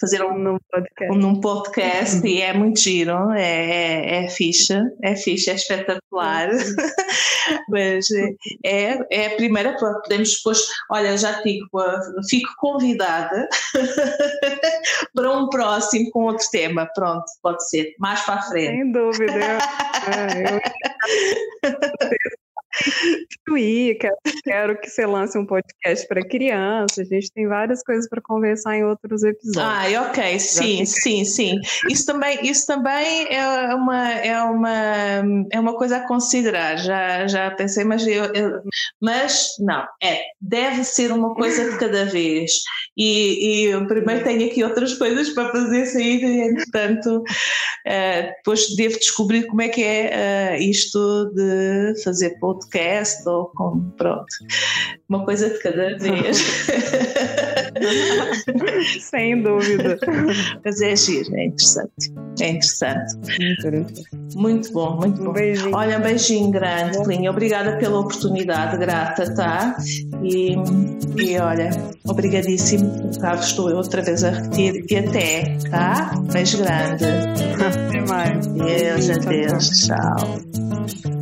fazer 0.00 0.22
um, 0.22 0.38
num 0.38 0.58
podcast, 0.70 1.16
um, 1.16 1.18
num 1.18 1.40
podcast 1.40 2.26
e 2.26 2.42
é 2.42 2.52
muito 2.52 2.80
giro, 2.80 3.32
é, 3.32 3.40
é, 3.40 4.24
é 4.24 4.28
fixe, 4.28 4.74
é 5.02 5.16
fixe, 5.16 5.50
é 5.50 5.54
espetacular. 5.54 6.50
Mas 7.68 8.06
é, 8.64 8.98
é 9.10 9.26
a 9.26 9.36
primeira, 9.36 9.76
podemos 9.76 10.36
depois, 10.36 10.58
olha, 10.90 11.16
já 11.16 11.40
digo, 11.42 11.68
fico 12.28 12.50
convidada 12.58 13.48
para 15.14 15.30
um 15.30 15.48
próximo 15.48 16.10
com 16.10 16.24
outro 16.24 16.46
tema. 16.50 16.86
Pronto, 16.94 17.24
pode 17.42 17.66
ser, 17.68 17.94
mais 17.98 18.20
para 18.22 18.34
a 18.34 18.42
frente. 18.42 18.76
Sem 18.76 18.92
dúvida. 18.92 19.58
Eu 20.06 20.60
instituir, 23.56 23.98
quero, 24.44 24.78
que 24.78 24.88
você 24.88 25.06
lance 25.06 25.38
um 25.38 25.46
podcast 25.46 26.06
para 26.06 26.26
crianças. 26.26 27.10
A 27.10 27.14
gente 27.14 27.32
tem 27.32 27.46
várias 27.46 27.82
coisas 27.82 28.08
para 28.08 28.20
conversar 28.20 28.76
em 28.76 28.84
outros 28.84 29.22
episódios. 29.22 29.96
Ah, 29.96 30.08
ok, 30.08 30.38
sim, 30.38 30.84
sim, 30.84 31.24
sim. 31.24 31.60
Isso 31.90 32.04
também, 32.06 32.38
isso 32.42 32.66
também 32.66 33.26
é 33.30 33.74
uma, 33.74 34.12
é 34.12 34.42
uma, 34.42 34.76
é 35.52 35.60
uma 35.60 35.76
coisa 35.76 35.98
a 35.98 36.06
considerar. 36.06 36.76
Já, 36.76 37.26
já 37.26 37.50
pensei, 37.50 37.84
mas 37.84 38.06
eu, 38.06 38.24
eu 38.34 38.62
mas 39.00 39.54
não, 39.60 39.86
é 40.02 40.22
deve 40.40 40.84
ser 40.84 41.12
uma 41.12 41.34
coisa 41.34 41.70
de 41.70 41.78
cada 41.78 42.04
vez. 42.04 42.52
E, 42.96 43.64
e 43.64 43.64
eu 43.66 43.86
primeiro 43.86 44.24
tenho 44.24 44.46
aqui 44.46 44.64
outras 44.64 44.94
coisas 44.94 45.28
para 45.30 45.52
fazer 45.52 45.86
sair, 45.86 46.24
e, 46.24 46.40
entretanto, 46.40 47.18
uh, 47.18 47.22
depois 48.36 48.74
devo 48.74 48.98
descobrir 48.98 49.46
como 49.46 49.60
é 49.62 49.68
que 49.68 49.82
é 49.82 50.56
uh, 50.56 50.62
isto 50.62 51.30
de 51.34 52.02
fazer 52.02 52.38
podcast 52.38 53.28
ou 53.28 53.46
com, 53.54 53.90
pronto, 53.96 54.26
uma 55.08 55.24
coisa 55.24 55.50
de 55.50 55.58
cada 55.58 55.96
vez. 55.98 56.38
Sem 59.00 59.42
dúvida. 59.42 59.98
Mas 60.64 60.80
é 60.80 60.96
giro, 60.96 61.34
é 61.36 61.44
interessante. 61.46 62.12
É 62.40 62.48
interessante. 62.50 63.14
Muito 64.34 64.72
bom, 64.72 64.96
muito 64.96 65.22
bom. 65.22 65.30
Um 65.30 65.32
beijinho. 65.32 65.74
Olha, 65.74 65.98
um 65.98 66.02
beijinho 66.02 66.50
grande, 66.50 67.02
Clinha. 67.04 67.30
Obrigada 67.30 67.76
pela 67.78 68.00
oportunidade, 68.00 68.76
grata, 68.78 69.34
tá? 69.34 69.76
E, 70.22 70.54
e 71.16 71.38
olha, 71.38 71.70
obrigadíssimo. 72.04 72.85
Cá 73.20 73.34
estou 73.34 73.70
eu 73.70 73.76
outra 73.76 74.02
vez 74.02 74.24
a 74.24 74.30
repetir. 74.30 74.84
E 74.90 74.96
até, 74.96 75.56
tá? 75.70 76.14
Beijo 76.32 76.58
grande. 76.58 77.04
Até 77.04 78.00
mais. 78.02 78.46
Deus, 78.46 79.10
adeus, 79.10 79.68
tchau. 79.70 81.15